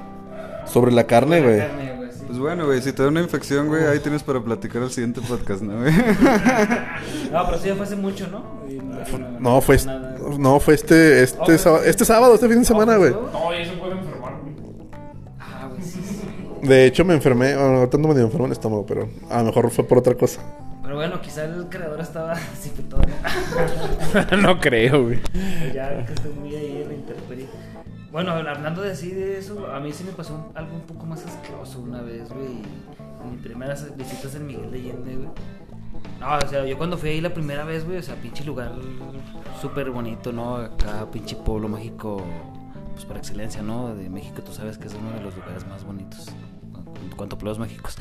sobre 0.66 0.92
la 0.92 1.06
carne, 1.06 1.40
güey. 1.40 1.60
Sí. 1.60 1.66
Pues 2.26 2.38
bueno, 2.38 2.66
güey, 2.66 2.80
si 2.80 2.92
te 2.92 3.02
da 3.02 3.08
una 3.08 3.20
infección, 3.20 3.68
güey, 3.68 3.84
ahí 3.84 3.98
tienes 4.00 4.22
para 4.22 4.40
platicar 4.40 4.82
el 4.82 4.90
siguiente 4.90 5.20
podcast, 5.20 5.60
¿no, 5.62 5.80
güey? 5.80 5.92
No, 7.32 7.44
pero 7.46 7.58
sí 7.58 7.68
ya 7.68 7.74
fue 7.76 7.84
hace 7.84 7.96
mucho, 7.96 8.26
¿no? 8.28 8.62
No, 8.68 9.18
no- 9.18 9.40
No, 9.40 9.60
fue, 9.60 9.76
no, 10.38 10.58
fue 10.60 10.74
este, 10.74 11.22
este, 11.22 11.54
Oh, 11.54 11.58
sábado, 11.58 11.84
este 11.84 12.04
sábado, 12.04 12.34
este 12.34 12.48
fin 12.48 12.60
de 12.60 12.64
semana, 12.64 12.96
güey. 12.96 13.10
No, 13.10 13.52
y 13.56 13.62
eso 13.62 13.74
puede 13.78 13.92
enfermar, 13.92 14.34
güey. 14.42 14.54
Ah, 15.38 15.68
güey, 15.70 15.82
sí, 15.82 16.00
sí. 16.02 16.66
De 16.66 16.86
hecho, 16.86 17.04
me 17.04 17.14
enfermé, 17.14 17.54
bueno, 17.54 17.78
ahorita 17.78 17.98
no 17.98 18.08
me 18.08 18.14
dio 18.14 18.24
enfermo 18.24 18.46
en 18.46 18.52
el 18.52 18.56
estómago, 18.56 18.86
pero 18.86 19.08
a 19.30 19.38
lo 19.38 19.44
mejor 19.44 19.70
fue 19.70 19.84
por 19.84 19.98
otra 19.98 20.14
cosa. 20.14 20.40
Pero 20.82 20.94
bueno, 20.96 21.20
quizá 21.20 21.44
el 21.44 21.66
creador 21.68 22.00
estaba 22.00 22.32
así 22.52 22.70
que 22.70 22.82
todo. 22.82 23.02
no 24.40 24.58
creo, 24.60 25.04
güey. 25.04 25.20
ya 25.74 26.04
que 26.06 26.12
estoy 26.14 26.32
muy 26.32 26.54
ahí 26.54 26.82
en 26.82 26.88
la 26.88 26.94
intemperie. 26.94 27.21
Bueno, 28.12 28.32
hablando 28.32 28.82
de 28.82 28.92
así 28.92 29.10
de 29.10 29.38
eso, 29.38 29.66
a 29.72 29.80
mí 29.80 29.90
sí 29.92 30.04
me 30.04 30.12
pasó 30.12 30.34
un- 30.34 30.56
algo 30.56 30.74
un 30.76 30.82
poco 30.82 31.06
más 31.06 31.24
asqueroso 31.24 31.80
una 31.80 32.02
vez, 32.02 32.28
güey. 32.28 32.58
En 33.24 33.32
mis 33.32 33.40
primeras 33.42 33.96
visitas 33.96 34.34
en 34.34 34.46
Miguel 34.46 34.70
de 34.70 34.78
Allende, 34.78 35.16
güey. 35.16 35.28
No, 36.20 36.36
o 36.36 36.48
sea, 36.48 36.66
yo 36.66 36.76
cuando 36.76 36.98
fui 36.98 37.08
ahí 37.10 37.20
la 37.22 37.32
primera 37.32 37.64
vez, 37.64 37.84
güey, 37.86 37.96
o 37.98 38.02
sea, 38.02 38.14
pinche 38.16 38.44
lugar 38.44 38.72
súper 39.60 39.90
bonito, 39.90 40.30
¿no? 40.32 40.56
Acá, 40.56 41.10
pinche 41.10 41.36
pueblo 41.36 41.68
mágico, 41.68 42.22
pues 42.92 43.04
por 43.06 43.16
excelencia, 43.16 43.62
¿no? 43.62 43.94
De 43.94 44.10
México, 44.10 44.42
tú 44.42 44.52
sabes 44.52 44.76
que 44.78 44.88
es 44.88 44.94
uno 44.94 45.10
de 45.12 45.20
los 45.22 45.34
lugares 45.34 45.66
más 45.66 45.82
bonitos 45.84 46.28
en 46.28 47.16
cuanto 47.16 47.38
pueblos 47.38 47.58
mágicos. 47.58 47.96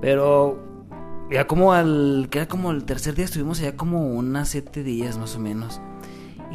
Pero 0.00 0.58
ya 1.30 1.46
como 1.46 1.72
al, 1.72 2.28
que 2.30 2.38
era 2.38 2.48
como 2.48 2.70
el 2.70 2.84
tercer 2.84 3.14
día, 3.14 3.24
estuvimos 3.24 3.58
allá 3.60 3.76
como 3.76 4.06
unas 4.14 4.48
siete 4.48 4.82
días 4.82 5.18
más 5.18 5.34
o 5.36 5.40
menos. 5.40 5.80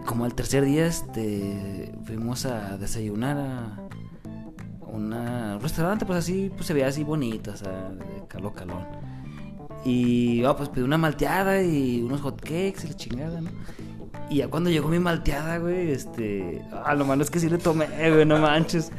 Como 0.09 0.25
al 0.25 0.33
tercer 0.33 0.65
día, 0.65 0.87
este, 0.87 1.93
fuimos 2.03 2.47
a 2.47 2.79
desayunar 2.79 3.37
a 3.37 3.77
un 4.81 5.59
restaurante, 5.61 6.03
pues 6.03 6.17
así, 6.17 6.49
pues 6.51 6.65
se 6.65 6.73
veía 6.73 6.87
así 6.87 7.03
bonito, 7.03 7.51
o 7.51 7.55
sea, 7.55 7.91
de 7.91 8.27
calo 8.27 8.51
calón. 8.51 8.87
Y, 9.85 10.43
ah, 10.45 10.57
pues 10.57 10.69
pedí 10.69 10.83
una 10.83 10.97
malteada 10.97 11.61
y 11.61 12.01
unos 12.01 12.21
hot 12.21 12.41
cakes 12.41 12.85
y 12.85 12.87
la 12.87 12.95
chingada, 12.95 13.39
¿no? 13.39 13.51
Y 14.31 14.37
ya 14.37 14.47
cuando 14.47 14.71
llegó 14.71 14.89
mi 14.89 14.97
malteada, 14.97 15.59
güey, 15.59 15.91
este, 15.91 16.59
ah, 16.71 16.95
lo 16.95 17.05
malo 17.05 17.21
es 17.21 17.29
que 17.29 17.39
sí 17.39 17.47
le 17.47 17.59
tomé, 17.59 17.85
güey, 18.09 18.25
no 18.25 18.39
manches. 18.39 18.91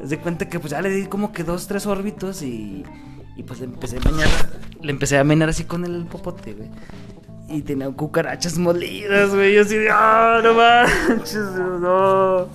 De 0.00 0.16
cuenta 0.20 0.48
que 0.48 0.60
pues 0.60 0.70
ya 0.70 0.80
le 0.80 0.90
di 0.90 1.06
como 1.06 1.32
que 1.32 1.42
dos, 1.42 1.66
tres 1.66 1.86
órbitos 1.86 2.40
y, 2.40 2.84
y 3.36 3.42
pues 3.42 3.58
le 3.58 3.64
empecé 3.64 3.96
a 3.96 4.08
menear, 4.08 4.30
le 4.80 4.92
empecé 4.92 5.18
a 5.18 5.24
menear 5.24 5.50
así 5.50 5.64
con 5.64 5.84
el 5.84 6.06
popote, 6.06 6.54
güey. 6.54 6.70
Y 7.52 7.62
tenía 7.62 7.90
cucarachas 7.90 8.56
molidas, 8.58 9.34
güey. 9.34 9.54
Yo 9.54 9.62
así 9.62 9.76
de, 9.76 9.90
ah, 9.90 10.40
no 10.42 10.54
manches, 10.54 11.36
no. 11.80 12.48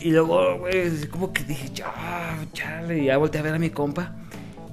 Y 0.00 0.10
luego, 0.10 0.58
güey, 0.58 1.06
como 1.08 1.32
que 1.32 1.44
dije, 1.44 1.70
ya, 1.72 1.92
chale. 2.52 2.98
Y 2.98 3.04
ya 3.06 3.16
volteé 3.18 3.40
a 3.40 3.44
ver 3.44 3.54
a 3.54 3.58
mi 3.58 3.70
compa. 3.70 4.12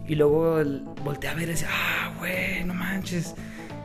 Y 0.08 0.16
luego 0.16 0.60
volteé 1.04 1.30
a 1.30 1.36
ver 1.36 1.44
y 1.44 1.52
decía, 1.52 1.68
ah, 1.72 2.12
güey, 2.18 2.64
no 2.66 2.74
manches. 2.74 3.36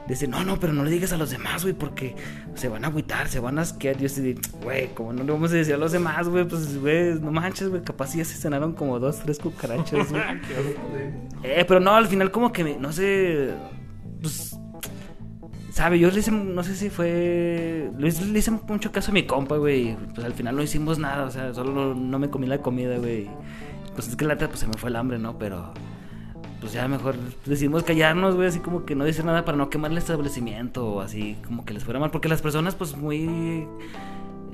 Dice, 0.08 0.26
no, 0.28 0.44
no, 0.44 0.58
pero 0.60 0.72
no 0.74 0.84
le 0.84 0.90
digas 0.90 1.12
a 1.12 1.16
los 1.16 1.30
demás, 1.30 1.62
güey, 1.62 1.74
porque 1.74 2.14
se 2.54 2.68
van 2.68 2.84
a 2.84 2.88
agüitar, 2.88 3.26
se 3.28 3.40
van 3.40 3.58
a 3.58 3.62
asquear. 3.62 3.96
Yo 3.98 4.06
así 4.06 4.34
güey, 4.62 4.88
como 4.94 5.12
no 5.14 5.22
le 5.24 5.32
vamos 5.32 5.50
a 5.52 5.56
decir 5.56 5.74
a 5.74 5.78
los 5.78 5.92
demás, 5.92 6.28
güey, 6.28 6.44
pues, 6.46 6.78
güey, 6.78 7.14
no 7.20 7.30
manches, 7.30 7.68
güey, 7.70 7.82
capaz 7.82 8.14
ya 8.14 8.24
se 8.24 8.36
cenaron 8.36 8.72
como 8.74 8.98
dos, 8.98 9.20
tres 9.20 9.38
cucarachas, 9.38 10.08
güey. 10.10 10.22
Eh, 11.42 11.64
pero 11.66 11.80
no, 11.80 11.94
al 11.94 12.06
final 12.06 12.30
como 12.30 12.52
que, 12.52 12.64
me- 12.64 12.76
no 12.76 12.92
sé, 12.92 13.50
sabe, 15.84 15.98
yo 15.98 16.10
le 16.10 16.20
hice, 16.20 16.30
no 16.30 16.62
sé 16.62 16.74
si 16.76 16.88
fue, 16.88 17.90
le 17.98 18.08
hice, 18.08 18.50
mucho 18.50 18.90
caso 18.90 19.10
a 19.10 19.14
mi 19.14 19.24
compa, 19.24 19.58
güey, 19.58 19.98
pues 20.14 20.24
al 20.24 20.32
final 20.32 20.56
no 20.56 20.62
hicimos 20.62 20.98
nada, 20.98 21.26
o 21.26 21.30
sea, 21.30 21.52
solo 21.52 21.94
no, 21.94 22.18
me 22.18 22.30
comí 22.30 22.46
la 22.46 22.62
comida, 22.62 22.96
güey. 22.96 23.28
Pues 23.94 24.08
es 24.08 24.16
que 24.16 24.24
la 24.24 24.38
pues 24.38 24.60
se 24.60 24.66
me 24.66 24.72
fue 24.78 24.88
el 24.88 24.96
hambre, 24.96 25.18
¿no? 25.18 25.38
Pero, 25.38 25.74
pues 26.58 26.72
ya 26.72 26.88
mejor 26.88 27.16
decidimos 27.44 27.82
callarnos, 27.82 28.34
güey, 28.34 28.48
así 28.48 28.60
como 28.60 28.86
que 28.86 28.94
no 28.94 29.04
decir 29.04 29.26
nada 29.26 29.44
para 29.44 29.58
no 29.58 29.68
quemar 29.68 29.90
el 29.90 29.98
establecimiento 29.98 30.86
o 30.86 31.00
así 31.02 31.36
como 31.46 31.66
que 31.66 31.74
les 31.74 31.84
fuera 31.84 32.00
mal, 32.00 32.10
porque 32.10 32.30
las 32.30 32.40
personas, 32.40 32.74
pues 32.74 32.96
muy, 32.96 33.68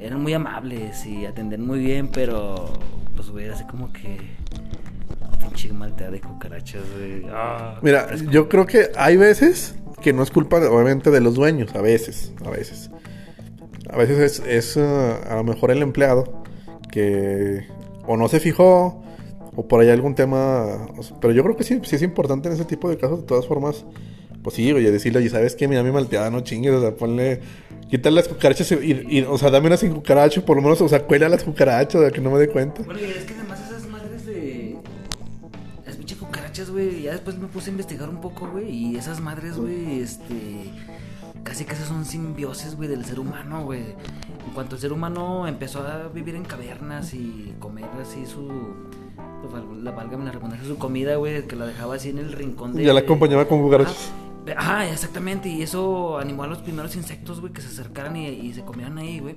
eran 0.00 0.20
muy 0.20 0.34
amables 0.34 1.06
y 1.06 1.26
atendían 1.26 1.64
muy 1.64 1.78
bien, 1.78 2.10
pero, 2.12 2.72
pues, 3.14 3.30
güey, 3.30 3.48
así 3.48 3.62
como 3.68 3.92
que... 3.92 4.18
Pinche 5.60 5.72
malteada 5.76 6.12
de 6.12 6.20
cucarachas, 6.20 6.82
güey. 6.96 7.22
Ah, 7.30 7.78
Mira, 7.82 8.14
yo 8.30 8.48
creo 8.48 8.66
que 8.66 8.90
hay 8.96 9.16
veces 9.16 9.74
que 10.00 10.12
no 10.12 10.22
es 10.22 10.30
culpa, 10.30 10.56
obviamente, 10.56 11.10
de 11.10 11.20
los 11.20 11.34
dueños. 11.34 11.74
A 11.74 11.82
veces, 11.82 12.32
a 12.44 12.50
veces. 12.50 12.90
A 13.90 13.96
veces 13.98 14.18
es, 14.18 14.46
es, 14.46 14.76
eh, 14.76 15.14
a 15.28 15.34
lo 15.36 15.44
mejor 15.44 15.70
el 15.70 15.82
empleado 15.82 16.42
que 16.90 17.66
o 18.06 18.16
no 18.16 18.28
se 18.28 18.40
fijó 18.40 19.02
o 19.54 19.68
por 19.68 19.80
ahí 19.80 19.90
algún 19.90 20.14
tema. 20.14 20.86
o 20.96 21.02
sea, 21.02 21.16
pero 21.20 21.32
yo 21.34 21.42
creo 21.42 21.56
que 21.56 21.64
sí, 21.64 21.78
sí 21.82 21.96
es 21.96 22.02
importante 22.02 22.48
en 22.48 22.54
ese 22.54 22.64
tipo 22.64 22.88
de 22.88 22.96
casos, 22.96 23.20
de 23.20 23.26
todas 23.26 23.46
formas. 23.46 23.84
Pues 24.42 24.56
sí, 24.56 24.72
oye, 24.72 24.90
decirle, 24.90 25.18
oye, 25.18 25.28
¿sabes 25.28 25.54
qué? 25.54 25.68
Mira 25.68 25.82
mi 25.82 25.90
malteada, 25.90 26.30
no 26.30 26.40
chingues, 26.40 26.72
o 26.72 26.80
sea, 26.80 26.94
ponle 26.96 27.40
Quítale 27.90 28.14
las 28.16 28.28
cucarachas 28.28 28.70
y, 28.72 28.74
y- 28.76 29.18
y, 29.18 29.22
o 29.22 29.36
sea, 29.36 29.50
dame 29.50 29.66
una 29.66 29.76
sin 29.76 29.92
cucaracha, 29.92 30.40
por 30.46 30.56
lo 30.56 30.62
menos, 30.62 30.80
o 30.80 30.88
sea, 30.88 31.02
cuela 31.02 31.28
las 31.28 31.42
cucarachas, 31.42 32.00
de 32.00 32.12
que 32.12 32.20
no 32.20 32.30
me 32.30 32.38
dé 32.38 32.48
cuenta. 32.48 32.82
Bueno, 32.84 33.00
y 33.00 33.04
es 33.10 33.24
que 33.24 33.34
además 33.34 33.59
güey. 36.68 37.02
Ya 37.02 37.12
después 37.12 37.38
me 37.38 37.46
puse 37.46 37.70
a 37.70 37.72
investigar 37.72 38.08
un 38.08 38.20
poco, 38.20 38.48
güey. 38.48 38.68
Y 38.68 38.96
esas 38.96 39.20
madres, 39.20 39.56
güey, 39.56 40.00
este. 40.00 40.70
Casi 41.44 41.64
casi 41.64 41.84
son 41.84 42.04
simbiosis, 42.04 42.76
güey, 42.76 42.88
del 42.88 43.04
ser 43.04 43.20
humano, 43.20 43.64
güey. 43.64 43.80
En 44.46 44.52
cuanto 44.52 44.74
el 44.74 44.80
ser 44.80 44.92
humano 44.92 45.46
empezó 45.46 45.80
a 45.86 46.08
vivir 46.08 46.34
en 46.34 46.44
cavernas 46.44 47.14
y 47.14 47.54
comer 47.60 47.88
así 48.02 48.26
su. 48.26 48.48
pues, 49.48 49.62
la 49.82 49.92
válgame 49.92 50.24
la 50.24 50.32
redundancia, 50.32 50.68
su 50.68 50.76
comida, 50.76 51.16
güey, 51.16 51.46
que 51.46 51.56
la 51.56 51.66
dejaba 51.66 51.94
así 51.94 52.10
en 52.10 52.18
el 52.18 52.32
rincón 52.32 52.74
de. 52.74 52.84
Ya 52.84 52.92
la 52.92 53.00
acompañaba 53.00 53.46
con 53.46 53.62
cucarachas. 53.62 54.12
Ah, 54.56 54.86
exactamente, 54.86 55.48
y 55.48 55.62
eso 55.62 56.18
animó 56.18 56.42
a 56.42 56.46
los 56.46 56.58
primeros 56.58 56.96
insectos, 56.96 57.40
güey, 57.40 57.52
que 57.52 57.60
se 57.60 57.68
acercaran 57.68 58.16
y, 58.16 58.26
y 58.26 58.52
se 58.52 58.62
comieran 58.62 58.98
ahí, 58.98 59.20
güey. 59.20 59.36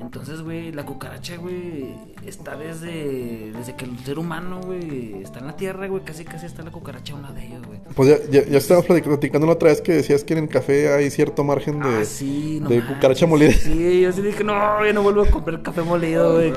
Entonces, 0.00 0.42
güey, 0.42 0.70
la 0.72 0.84
cucaracha, 0.84 1.36
güey, 1.36 1.94
está 2.26 2.56
desde, 2.56 3.52
desde 3.52 3.74
que 3.76 3.84
el 3.84 3.98
ser 4.04 4.18
humano, 4.18 4.60
güey, 4.60 5.22
está 5.22 5.38
en 5.38 5.46
la 5.46 5.56
tierra, 5.56 5.86
güey, 5.86 6.02
casi 6.04 6.24
casi 6.24 6.46
está 6.46 6.62
la 6.62 6.70
cucaracha 6.70 7.14
una 7.14 7.32
de 7.32 7.46
ellos, 7.46 7.62
güey. 7.66 7.80
Pues 7.94 8.08
ya, 8.08 8.16
ya, 8.30 8.46
ya 8.46 8.58
estábamos 8.58 8.88
platic- 8.88 9.04
platicando 9.04 9.46
la 9.46 9.54
otra 9.54 9.68
vez 9.70 9.80
que 9.80 9.92
decías 9.92 10.22
que 10.24 10.34
en 10.34 10.44
el 10.44 10.48
café 10.48 10.92
hay 10.92 11.10
cierto 11.10 11.42
margen 11.44 11.80
de, 11.80 12.02
ah, 12.02 12.04
sí, 12.04 12.58
no 12.60 12.68
de 12.68 12.84
cucaracha 12.84 13.26
molida. 13.26 13.52
Sí, 13.52 14.00
yo 14.02 14.12
sí 14.12 14.20
dije, 14.20 14.44
no, 14.44 14.84
yo 14.84 14.92
no 14.92 15.02
vuelvo 15.02 15.22
a 15.22 15.26
comprar 15.26 15.62
café 15.62 15.82
molido, 15.82 16.34
güey. 16.34 16.52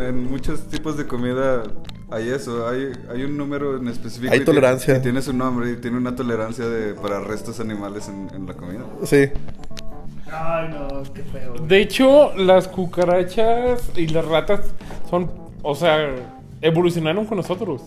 En 0.00 0.30
muchos 0.30 0.62
tipos 0.68 0.96
de 0.96 1.06
comida 1.06 1.62
hay 2.10 2.28
eso, 2.28 2.68
hay, 2.68 2.92
hay 3.10 3.22
un 3.22 3.36
número 3.36 3.76
en 3.76 3.88
específico. 3.88 4.32
Hay 4.32 4.40
y 4.40 4.44
tolerancia. 4.44 4.96
Y 4.98 5.00
tiene 5.00 5.22
su 5.22 5.32
nombre 5.32 5.72
y 5.72 5.76
tiene 5.76 5.96
una 5.96 6.14
tolerancia 6.14 6.66
de, 6.68 6.94
para 6.94 7.20
restos 7.20 7.60
animales 7.60 8.08
en, 8.08 8.28
en 8.34 8.46
la 8.46 8.54
comida. 8.54 8.84
Sí. 9.04 9.30
Ay, 10.32 10.68
no, 10.68 11.02
qué 11.12 11.22
feo, 11.22 11.52
güey. 11.56 11.66
De 11.68 11.80
hecho, 11.80 12.34
las 12.36 12.68
cucarachas 12.68 13.90
y 13.96 14.08
las 14.08 14.24
ratas 14.26 14.72
son, 15.08 15.30
o 15.62 15.74
sea, 15.74 16.14
evolucionaron 16.60 17.24
con 17.26 17.36
nosotros. 17.38 17.82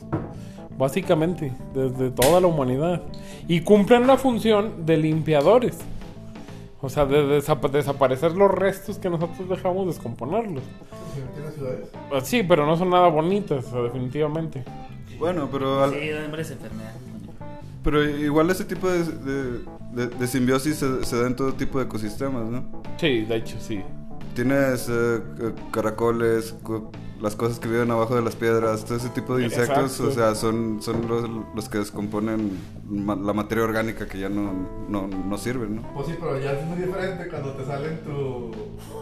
Básicamente, 0.78 1.52
desde 1.76 2.10
toda 2.12 2.40
la 2.42 2.48
humanidad. 2.48 3.02
Y 3.48 3.62
cumplen 3.62 4.08
la 4.08 4.18
función 4.18 4.86
de 4.86 4.98
limpiadores. 4.98 5.78
O 6.82 6.90
sea, 6.90 7.06
de 7.06 7.40
desapa- 7.42 7.70
desaparecer 7.70 8.32
los 8.32 8.50
restos 8.50 8.98
que 8.98 9.08
nosotros 9.10 9.48
dejamos 9.48 9.86
descomponerlos. 9.86 10.64
Ah, 12.12 12.22
Sí, 12.24 12.42
pero 12.44 12.66
no 12.66 12.76
son 12.78 12.90
nada 12.90 13.08
bonitas, 13.10 13.72
definitivamente. 13.72 14.64
Bueno, 15.20 15.48
pero, 15.52 15.84
al- 15.84 15.92
Sí, 15.92 16.12
hombre, 16.14 16.42
es 16.42 16.50
enfermedad. 16.52 16.94
pero 17.84 18.04
igual 18.04 18.50
ese 18.50 18.66
tipo 18.66 18.90
de, 18.90 19.04
de, 19.04 19.60
de- 19.94 20.08
de 20.08 20.28
simbiosis 20.28 20.78
se, 20.78 21.04
se 21.06 21.20
da 21.20 21.28
en 21.28 21.36
todo 21.36 21.54
tipo 21.54 21.80
de 21.80 21.86
ecosistemas, 21.86 22.50
¿no? 22.50 22.84
Sí, 22.98 23.22
de 23.26 23.36
hecho, 23.36 23.58
sí. 23.60 23.82
Tienes 24.36 24.88
eh, 24.90 25.20
eh, 25.42 25.52
caracoles, 25.72 26.56
las 27.22 27.36
cosas 27.36 27.60
que 27.60 27.68
viven 27.68 27.92
abajo 27.92 28.16
de 28.16 28.22
las 28.22 28.36
piedras, 28.36 28.86
todo 28.86 28.98
ese 28.98 29.10
tipo 29.10 29.36
de 29.38 29.44
insectos, 29.44 30.00
Exacto. 30.00 30.08
o 30.08 30.12
sea, 30.12 30.36
son, 30.36 30.82
son 30.82 31.08
los, 31.08 31.30
los 31.54 31.70
que 31.70 31.80
descomponen 31.80 32.58
ma- 32.88 33.16
la 33.18 33.34
materia 33.34 33.64
orgánica 33.66 34.08
que 34.08 34.20
ya 34.20 34.30
no, 34.30 34.54
no, 34.88 35.08
no 35.08 35.38
sirve, 35.38 35.68
¿no? 35.68 35.82
Pues 35.94 36.08
sí, 36.08 36.16
pero 36.20 36.40
ya 36.40 36.54
es 36.54 36.66
muy 36.66 36.78
diferente 36.78 37.28
cuando 37.30 37.52
te 37.52 37.66
salen 37.66 38.00
tu, 38.06 38.52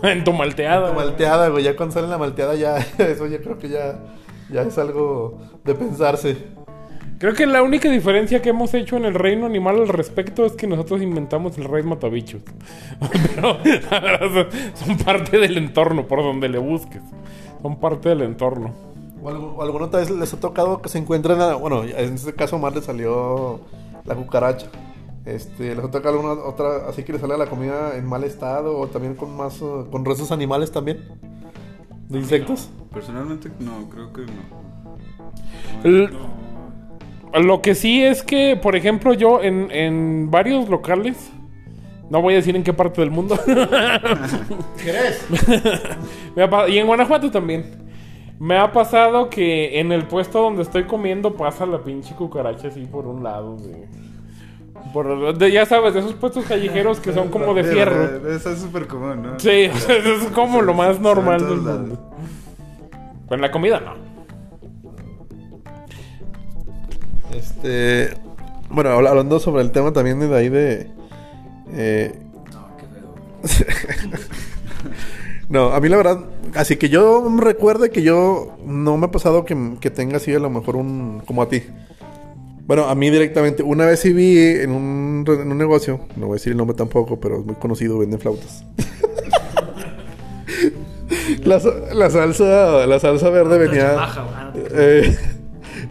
en 0.08 0.24
tu 0.24 0.34
malteada. 0.34 0.89
tu 0.89 0.96
malteada, 0.96 1.50
güey. 1.50 1.63
Ya 1.63 1.75
cuando 1.75 1.93
sale 1.93 2.08
la 2.08 2.17
malteada, 2.17 2.55
ya, 2.55 2.77
eso 2.98 3.27
ya 3.27 3.39
creo 3.39 3.60
que 3.60 3.69
ya, 3.69 4.00
ya 4.51 4.63
es 4.63 4.77
algo 4.79 5.39
de 5.63 5.75
pensarse. 5.75 6.48
Creo 7.19 7.33
que 7.33 7.45
la 7.45 7.61
única 7.61 7.89
diferencia 7.91 8.41
que 8.41 8.49
hemos 8.49 8.73
hecho 8.73 8.95
en 8.95 9.03
el 9.03 9.13
reino 9.13 9.45
animal 9.45 9.75
al 9.81 9.89
respecto 9.89 10.45
es 10.45 10.53
que 10.53 10.67
nosotros 10.67 11.01
inventamos 11.01 11.57
el 11.57 11.65
rey 11.65 11.83
matabichos. 11.83 12.41
Pero 13.35 13.57
la 13.91 13.99
verdad, 13.99 14.47
son, 14.73 14.97
parte 14.97 15.38
del 15.38 15.57
entorno, 15.57 16.07
por 16.07 16.23
donde 16.23 16.47
le 16.47 16.59
busques. 16.59 17.01
Son 17.61 17.77
parte 17.77 18.07
del 18.07 18.21
entorno. 18.21 18.73
¿O, 19.21 19.61
alguna 19.61 19.85
otra 19.88 19.99
vez 19.99 20.09
les 20.09 20.33
ha 20.33 20.39
tocado 20.39 20.81
que 20.81 20.88
se 20.88 20.97
encuentren, 20.97 21.41
a- 21.41 21.55
bueno, 21.55 21.83
en 21.83 22.13
este 22.15 22.33
caso 22.33 22.57
más 22.57 22.73
le 22.73 22.81
salió 22.81 23.59
la 24.05 24.15
cucaracha. 24.15 24.67
Este, 25.25 25.75
les 25.75 25.83
ha 25.83 25.91
tocado 25.91 26.21
alguna 26.21 26.41
otra, 26.41 26.88
así 26.88 27.03
que 27.03 27.11
le 27.11 27.19
sale 27.19 27.38
la 27.38 27.47
comida 27.47 27.97
en 27.97 28.05
mal 28.07 28.23
estado 28.23 28.77
o 28.77 28.88
también 28.88 29.15
con 29.15 29.35
más, 29.35 29.61
eh, 29.61 29.65
con 29.91 30.05
restos 30.05 30.31
animales 30.31 30.71
también. 30.71 31.03
De 32.07 32.17
insectos. 32.17 32.69
Personalmente 32.93 33.51
no, 33.59 33.89
creo 33.89 34.13
que 34.13 34.21
no. 34.21 35.83
El- 35.83 36.09
lo 37.33 37.62
que 37.62 37.75
sí 37.75 38.03
es 38.03 38.24
que, 38.24 38.57
por 38.62 38.75
ejemplo, 38.75 39.13
yo 39.13 39.41
en, 39.43 39.69
en 39.71 40.29
varios 40.31 40.67
locales, 40.69 41.31
no 42.09 42.21
voy 42.21 42.33
a 42.33 42.38
decir 42.38 42.55
en 42.55 42.63
qué 42.63 42.74
parte 42.74 43.01
del 43.01 43.12
mundo, 43.12 43.38
¿Querés? 44.83 45.25
Y 46.69 46.77
en 46.77 46.88
Guanajuato 46.88 47.29
también. 47.31 47.88
Me 48.39 48.57
ha 48.57 48.71
pasado 48.71 49.29
que 49.29 49.79
en 49.81 49.91
el 49.91 50.05
puesto 50.07 50.41
donde 50.41 50.62
estoy 50.62 50.86
comiendo 50.86 51.33
pasa 51.33 51.65
la 51.65 51.79
pinche 51.83 52.15
cucaracha 52.15 52.69
así 52.69 52.86
por 52.86 53.05
un 53.05 53.21
lado. 53.24 53.57
de- 53.57 53.88
por, 54.93 55.38
de- 55.38 55.51
ya 55.51 55.65
sabes, 55.65 55.93
de 55.93 56.00
esos 56.00 56.13
puestos 56.13 56.45
callejeros 56.45 57.01
que 57.01 57.12
son 57.12 57.27
como 57.27 57.53
de 57.53 57.65
fierro. 57.65 58.27
Eso 58.29 58.51
es 58.51 58.59
súper 58.59 58.88
común, 58.88 59.21
¿no? 59.24 59.39
Sí, 59.39 59.50
eso 59.74 59.91
es 59.91 60.24
como 60.33 60.62
lo 60.62 60.74
más 60.74 61.00
normal 61.01 61.41
del 61.41 61.57
mundo. 61.59 62.12
en 63.29 63.41
la 63.41 63.51
comida 63.51 63.81
no. 63.81 64.08
Este, 67.36 68.09
bueno, 68.69 68.89
habla- 68.91 69.12
hablando 69.12 69.39
sobre 69.39 69.62
el 69.63 69.71
tema 69.71 69.93
también 69.93 70.19
de 70.19 70.36
ahí 70.36 70.50
de... 70.50 70.88
eh, 71.74 72.13
No, 72.51 72.67
qué 72.77 72.86
feo. 72.88 73.15
No, 75.50 75.71
a 75.74 75.79
mí 75.79 75.89
la 75.89 75.98
verdad, 75.98 76.19
así 76.55 76.75
que 76.77 76.89
yo 76.89 77.27
recuerde 77.39 77.89
que 77.89 78.03
yo 78.03 78.55
no 78.65 78.98
me 78.98 79.07
ha 79.07 79.12
pasado 79.12 79.45
que, 79.45 79.75
que 79.79 79.89
tenga 79.89 80.17
así 80.17 80.33
a 80.33 80.39
lo 80.39 80.50
mejor 80.50 80.75
un, 80.75 81.21
como 81.25 81.41
a 81.41 81.50
ti. 81.50 81.63
Bueno, 82.67 82.86
a 82.88 82.93
mí 82.93 83.09
directamente, 83.09 83.63
una 83.63 83.86
vez 83.88 84.00
sí 84.00 84.13
vi 84.13 84.38
en 84.38 84.71
un, 84.71 85.25
en 85.27 85.51
un 85.51 85.57
negocio, 85.57 86.01
no 86.17 86.27
voy 86.27 86.33
a 86.33 86.38
decir 86.38 86.51
el 86.51 86.57
nombre 86.57 86.77
tampoco, 86.77 87.19
pero 87.19 87.39
es 87.39 87.45
muy 87.45 87.55
conocido, 87.55 87.98
venden 87.98 88.19
flautas. 88.19 88.63
la, 91.43 91.59
la 91.95 92.09
salsa, 92.12 92.86
la 92.86 93.00
salsa 93.00 93.29
verde 93.31 93.57
venía... 93.57 93.93
Baja. 93.93 94.25
Ah, 94.36 94.53
eh, 94.55 95.17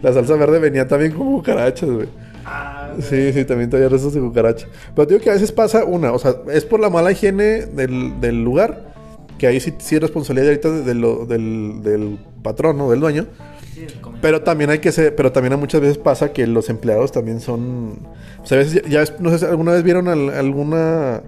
la 0.01 0.13
salsa 0.13 0.35
verde 0.35 0.59
venía 0.59 0.87
también 0.87 1.11
con 1.11 1.27
cucarachas, 1.27 1.89
güey. 1.89 2.07
Ah, 2.45 2.93
Sí, 3.01 3.31
sí, 3.33 3.45
también 3.45 3.69
traía 3.69 3.87
restos 3.89 4.13
de 4.13 4.19
cucaracha. 4.19 4.67
Pero 4.95 5.05
digo 5.05 5.21
que 5.21 5.29
a 5.29 5.33
veces 5.33 5.51
pasa 5.51 5.85
una, 5.85 6.11
o 6.11 6.19
sea, 6.19 6.35
es 6.51 6.65
por 6.65 6.79
la 6.79 6.89
mala 6.89 7.11
higiene 7.11 7.65
del, 7.67 8.19
del 8.19 8.43
lugar, 8.43 8.93
que 9.37 9.47
ahí 9.47 9.59
sí, 9.59 9.73
sí 9.77 9.95
es 9.95 10.01
responsabilidad 10.01 10.47
ahorita 10.49 10.69
de- 10.71 10.83
de 10.83 10.95
lo- 10.95 11.25
del, 11.25 11.81
del 11.83 12.19
patrón, 12.43 12.77
¿no? 12.77 12.89
Del 12.89 12.99
dueño. 12.99 13.27
sí. 13.73 13.85
Pero 14.21 14.41
también 14.41 14.69
hay 14.69 14.79
que 14.79 14.91
ser, 14.91 15.15
pero 15.15 15.31
también 15.31 15.57
muchas 15.59 15.79
veces 15.79 15.97
pasa 15.97 16.33
que 16.33 16.45
los 16.47 16.69
empleados 16.69 17.11
también 17.13 17.39
son, 17.39 17.99
o 18.41 18.45
sea, 18.45 18.57
a 18.57 18.61
veces 18.63 18.81
ya, 18.89 19.03
ya- 19.05 19.15
no 19.19 19.29
sé 19.29 19.39
si 19.39 19.45
alguna 19.45 19.71
vez 19.71 19.83
vieron 19.83 20.07
al- 20.09 20.31
alguna, 20.31 21.21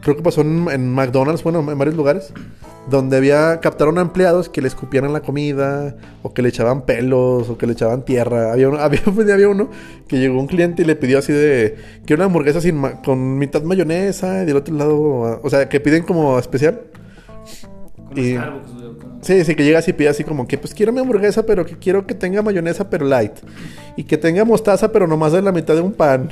creo 0.00 0.16
que 0.16 0.22
pasó 0.22 0.40
en, 0.40 0.66
en 0.70 0.90
McDonald's, 0.90 1.42
bueno, 1.42 1.58
en 1.70 1.76
varios 1.78 1.96
lugares, 1.96 2.32
donde 2.90 3.16
había, 3.16 3.60
captaron 3.60 3.98
a 3.98 4.02
empleados 4.02 4.48
que 4.48 4.60
le 4.60 4.68
escupían 4.68 5.10
la 5.12 5.20
comida, 5.20 5.96
o 6.22 6.34
que 6.34 6.42
le 6.42 6.50
echaban 6.50 6.82
pelos, 6.82 7.48
o 7.48 7.56
que 7.56 7.66
le 7.66 7.72
echaban 7.72 8.04
tierra. 8.04 8.52
Había 8.52 8.68
uno, 8.68 8.78
había, 8.80 9.00
día 9.24 9.34
había 9.34 9.48
uno 9.48 9.70
que 10.06 10.18
llegó 10.18 10.38
un 10.38 10.46
cliente 10.46 10.82
y 10.82 10.84
le 10.84 10.96
pidió 10.96 11.18
así 11.18 11.32
de, 11.32 11.76
que 12.04 12.14
una 12.14 12.24
hamburguesa 12.24 12.60
sin 12.60 12.76
ma- 12.76 13.00
con 13.02 13.38
mitad 13.38 13.62
mayonesa, 13.62 14.42
y 14.42 14.46
del 14.46 14.56
otro 14.56 14.74
lado, 14.74 15.40
o 15.42 15.50
sea, 15.50 15.68
que 15.68 15.80
piden 15.80 16.02
como 16.02 16.38
especial. 16.38 16.82
Como 17.96 18.20
y- 18.20 18.38
Sí, 19.22 19.42
sí, 19.42 19.54
que 19.54 19.64
llega 19.64 19.78
así 19.78 19.92
y 19.92 19.94
pide 19.94 20.10
así 20.10 20.22
como 20.22 20.46
que, 20.46 20.58
pues 20.58 20.74
quiero 20.74 20.92
mi 20.92 21.00
hamburguesa, 21.00 21.46
pero 21.46 21.64
que 21.64 21.78
quiero 21.78 22.06
que 22.06 22.14
tenga 22.14 22.42
mayonesa, 22.42 22.90
pero 22.90 23.06
light. 23.06 23.32
Y 23.96 24.04
que 24.04 24.18
tenga 24.18 24.44
mostaza, 24.44 24.92
pero 24.92 25.06
nomás 25.06 25.32
de 25.32 25.40
la 25.40 25.50
mitad 25.50 25.74
de 25.74 25.80
un 25.80 25.94
pan. 25.94 26.28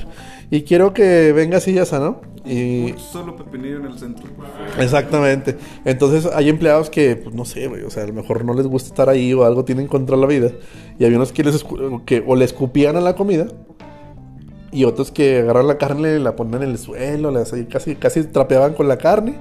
Y 0.50 0.62
quiero 0.62 0.92
que 0.92 1.32
venga 1.32 1.56
así 1.58 1.72
ya 1.72 1.84
¿no? 1.98 2.20
Y... 2.44 2.92
Un 2.92 2.98
solo 2.98 3.36
pepinillo 3.36 3.76
en 3.78 3.86
el 3.86 3.98
centro. 3.98 4.24
Exactamente. 4.78 5.56
Entonces 5.84 6.26
hay 6.34 6.48
empleados 6.48 6.90
que, 6.90 7.16
pues 7.16 7.34
no 7.34 7.44
sé, 7.44 7.68
güey, 7.68 7.82
o 7.84 7.90
sea, 7.90 8.02
a 8.02 8.06
lo 8.06 8.12
mejor 8.12 8.44
no 8.44 8.52
les 8.54 8.66
gusta 8.66 8.88
estar 8.88 9.08
ahí 9.08 9.32
o 9.32 9.44
algo 9.44 9.64
tienen 9.64 9.86
contra 9.86 10.16
la 10.16 10.26
vida. 10.26 10.50
Y 10.98 11.04
había 11.04 11.16
unos 11.18 11.32
que, 11.32 11.44
les 11.44 11.64
escu- 11.64 12.04
que 12.04 12.22
o 12.26 12.34
le 12.36 12.44
escupían 12.44 12.96
a 12.96 13.00
la 13.00 13.14
comida. 13.14 13.46
Y 14.72 14.84
otros 14.84 15.10
que 15.10 15.40
agarraban 15.40 15.68
la 15.68 15.76
carne, 15.78 16.18
la 16.18 16.34
ponían 16.34 16.62
en 16.62 16.70
el 16.70 16.78
suelo, 16.78 17.30
la- 17.30 17.44
casi, 17.70 17.94
casi 17.96 18.24
trapeaban 18.24 18.74
con 18.74 18.88
la 18.88 18.96
carne. 18.98 19.38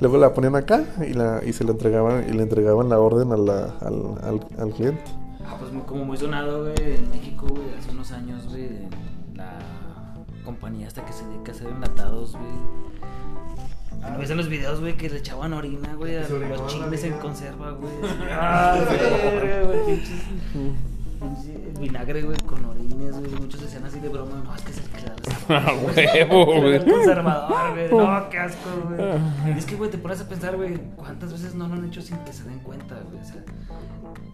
Luego 0.00 0.18
la 0.18 0.34
ponían 0.34 0.56
acá 0.56 0.84
y, 1.08 1.14
la, 1.14 1.40
y 1.46 1.52
se 1.52 1.64
la 1.64 1.70
entregaban 1.70 2.26
y 2.28 2.32
le 2.32 2.42
entregaban 2.42 2.88
la 2.88 2.98
orden 2.98 3.32
a 3.32 3.36
la- 3.36 3.74
al, 3.80 4.02
al- 4.22 4.46
al 4.58 4.70
cliente. 4.72 5.02
Ah, 5.46 5.56
pues 5.58 5.70
como 5.86 6.04
muy 6.04 6.16
sonado, 6.16 6.62
güey, 6.62 6.74
en 6.96 7.10
México, 7.10 7.46
güey, 7.48 7.64
hace 7.78 7.90
unos 7.92 8.10
años, 8.12 8.46
güey, 8.48 8.68
la 8.68 8.88
compañía 10.44 10.86
hasta 10.86 11.04
que 11.04 11.12
se 11.12 11.24
dedica 11.26 11.52
a 11.52 11.54
hacer 11.54 11.68
enlatados, 11.68 12.32
güey. 12.32 12.52
¿No 14.00 14.18
ves 14.18 14.30
en 14.30 14.36
los 14.36 14.48
videos, 14.48 14.80
güey, 14.80 14.96
que 14.96 15.08
le 15.08 15.18
echaban 15.18 15.52
orina, 15.54 15.94
güey, 15.94 16.16
a 16.16 16.26
Se 16.26 16.38
los 16.38 16.60
la 16.60 16.66
chiles 16.66 17.04
en 17.04 17.14
conserva, 17.14 17.72
güey? 17.72 17.92
Ah, 18.30 18.78
güey, 19.66 20.00
vinagre, 21.80 22.22
güey, 22.22 22.36
con 22.46 22.64
orines, 22.64 23.18
güey. 23.18 23.30
Muchos 23.40 23.62
decían 23.62 23.84
así 23.84 23.98
de 24.00 24.08
broma, 24.08 24.42
no, 24.44 24.54
es 24.54 24.62
que 24.62 24.72
es 24.72 24.78
el 24.78 24.84
que 24.90 25.00
da 25.48 25.60
la 25.60 25.66
A 25.68 25.74
huevo, 25.74 26.46
güey. 26.60 26.84
Conservador, 26.84 27.72
güey. 27.72 27.90
No, 27.90 28.28
qué 28.30 28.38
asco, 28.38 28.70
güey. 28.88 29.54
Y 29.54 29.58
es 29.58 29.66
que, 29.66 29.76
güey, 29.76 29.90
te 29.90 29.98
pones 29.98 30.20
a 30.20 30.28
pensar, 30.28 30.56
güey, 30.56 30.78
¿cuántas 30.96 31.32
veces 31.32 31.54
no 31.54 31.68
lo 31.68 31.74
han 31.74 31.84
hecho 31.84 32.02
sin 32.02 32.18
que 32.18 32.32
se 32.32 32.44
den 32.44 32.58
cuenta, 32.60 32.96
güey? 33.08 33.22
O 33.22 33.24
sea, 33.24 33.42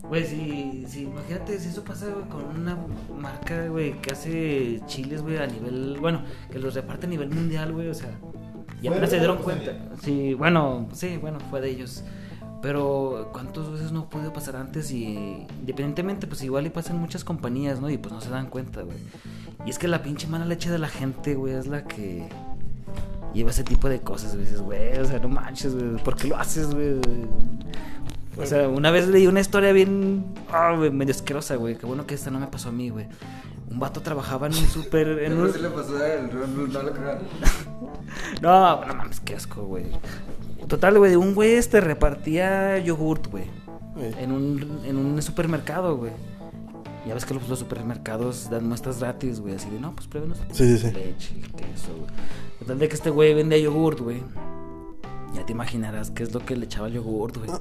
güey, 0.08 0.24
si, 0.24 0.84
si, 0.88 1.02
imagínate 1.02 1.58
si 1.58 1.68
eso 1.68 1.84
pasa, 1.84 2.06
güey, 2.06 2.28
con 2.28 2.44
una 2.60 2.76
marca, 3.18 3.66
güey, 3.68 4.00
que 4.00 4.12
hace 4.12 4.80
chiles, 4.86 5.22
güey, 5.22 5.38
a 5.38 5.46
nivel, 5.46 5.98
bueno, 6.00 6.22
que 6.50 6.58
los 6.58 6.74
reparte 6.74 7.06
a 7.06 7.10
nivel 7.10 7.30
mundial, 7.30 7.72
güey, 7.72 7.88
o 7.88 7.94
sea, 7.94 8.10
y 8.82 8.86
¿Fue 8.86 8.96
apenas 8.96 9.10
se 9.10 9.18
dieron 9.18 9.38
cuenta. 9.38 9.72
Sí, 10.02 10.34
bueno, 10.34 10.88
sí, 10.92 11.18
bueno, 11.18 11.38
fue 11.50 11.60
de 11.60 11.70
ellos. 11.70 12.02
Pero 12.62 13.30
cuántas 13.32 13.70
veces 13.70 13.90
no 13.90 14.10
pudo 14.10 14.32
pasar 14.32 14.56
antes 14.56 14.90
y 14.90 15.46
independientemente, 15.60 16.26
pues 16.26 16.42
igual 16.42 16.66
y 16.66 16.70
pasan 16.70 16.98
muchas 16.98 17.24
compañías, 17.24 17.80
¿no? 17.80 17.88
Y 17.88 17.96
pues 17.96 18.12
no 18.12 18.20
se 18.20 18.28
dan 18.28 18.48
cuenta, 18.48 18.82
güey. 18.82 18.98
Y 19.66 19.70
es 19.70 19.78
que 19.78 19.88
la 19.88 20.02
pinche 20.02 20.26
mala 20.26 20.44
leche 20.44 20.70
de 20.70 20.78
la 20.78 20.88
gente, 20.88 21.34
güey, 21.34 21.54
es 21.54 21.66
la 21.66 21.84
que 21.84 22.28
lleva 23.34 23.50
ese 23.50 23.64
tipo 23.64 23.88
de 23.88 24.00
cosas, 24.00 24.32
güey. 24.34 24.44
Dices, 24.44 24.60
güey, 24.60 24.98
o 24.98 25.04
sea, 25.04 25.18
no 25.18 25.28
manches, 25.28 25.74
güey, 25.74 26.02
¿por 26.02 26.16
qué 26.16 26.28
lo 26.28 26.36
haces, 26.36 26.74
güey? 26.74 27.00
O 28.38 28.46
sea, 28.46 28.68
una 28.68 28.90
vez 28.90 29.06
leí 29.08 29.26
una 29.26 29.40
historia 29.40 29.72
bien, 29.72 30.24
ah, 30.50 30.74
güey, 30.76 30.90
medio 30.90 31.12
asquerosa, 31.12 31.56
güey. 31.56 31.76
Qué 31.76 31.86
bueno 31.86 32.06
que 32.06 32.14
esta 32.14 32.30
no 32.30 32.40
me 32.40 32.46
pasó 32.46 32.70
a 32.70 32.72
mí, 32.72 32.88
güey. 32.88 33.06
Un 33.70 33.78
vato 33.78 34.00
trabajaba 34.00 34.46
en 34.46 34.54
un 34.54 34.66
súper, 34.66 35.08
en 35.24 35.36
No 35.36 35.44
un... 35.44 35.52
se 35.52 35.60
le 35.60 35.68
pasó 35.68 35.96
a 35.96 36.08
él, 36.08 36.30
no, 36.32 36.46
no, 36.46 36.66
no 36.66 36.82
lo. 36.82 36.92
No, 38.40 38.84
no 38.86 38.94
mames, 38.94 39.20
qué 39.20 39.36
asco, 39.36 39.62
güey. 39.64 39.86
Total, 40.66 40.96
güey, 40.98 41.16
un 41.16 41.34
güey 41.34 41.52
este 41.52 41.80
repartía 41.80 42.78
yogurt, 42.78 43.26
güey. 43.28 43.44
En 44.18 44.32
un, 44.32 44.80
en 44.84 44.96
un 44.96 45.20
supermercado, 45.20 45.96
güey. 45.96 46.12
Ya 47.06 47.14
ves 47.14 47.24
que 47.24 47.34
los, 47.34 47.48
los 47.48 47.58
supermercados 47.58 48.50
dan 48.50 48.68
muestras 48.68 49.00
gratis, 49.00 49.40
güey. 49.40 49.54
Así 49.54 49.70
de, 49.70 49.80
no, 49.80 49.94
pues 49.94 50.06
pruébenos. 50.06 50.38
Sí, 50.52 50.76
sí, 50.76 50.78
sí. 50.78 50.92
Leche, 50.92 51.34
queso, 51.56 51.88
güey. 51.98 52.10
Total 52.58 52.78
de 52.78 52.88
que 52.88 52.94
este 52.94 53.10
güey 53.10 53.32
vende 53.34 53.60
yogurt, 53.60 54.00
güey. 54.00 54.22
Ya 55.34 55.46
te 55.46 55.52
imaginarás 55.52 56.10
qué 56.10 56.24
es 56.24 56.34
lo 56.34 56.44
que 56.44 56.56
le 56.56 56.66
echaba 56.66 56.88
el 56.88 56.94
yogurt, 56.94 57.36
güey. 57.38 57.50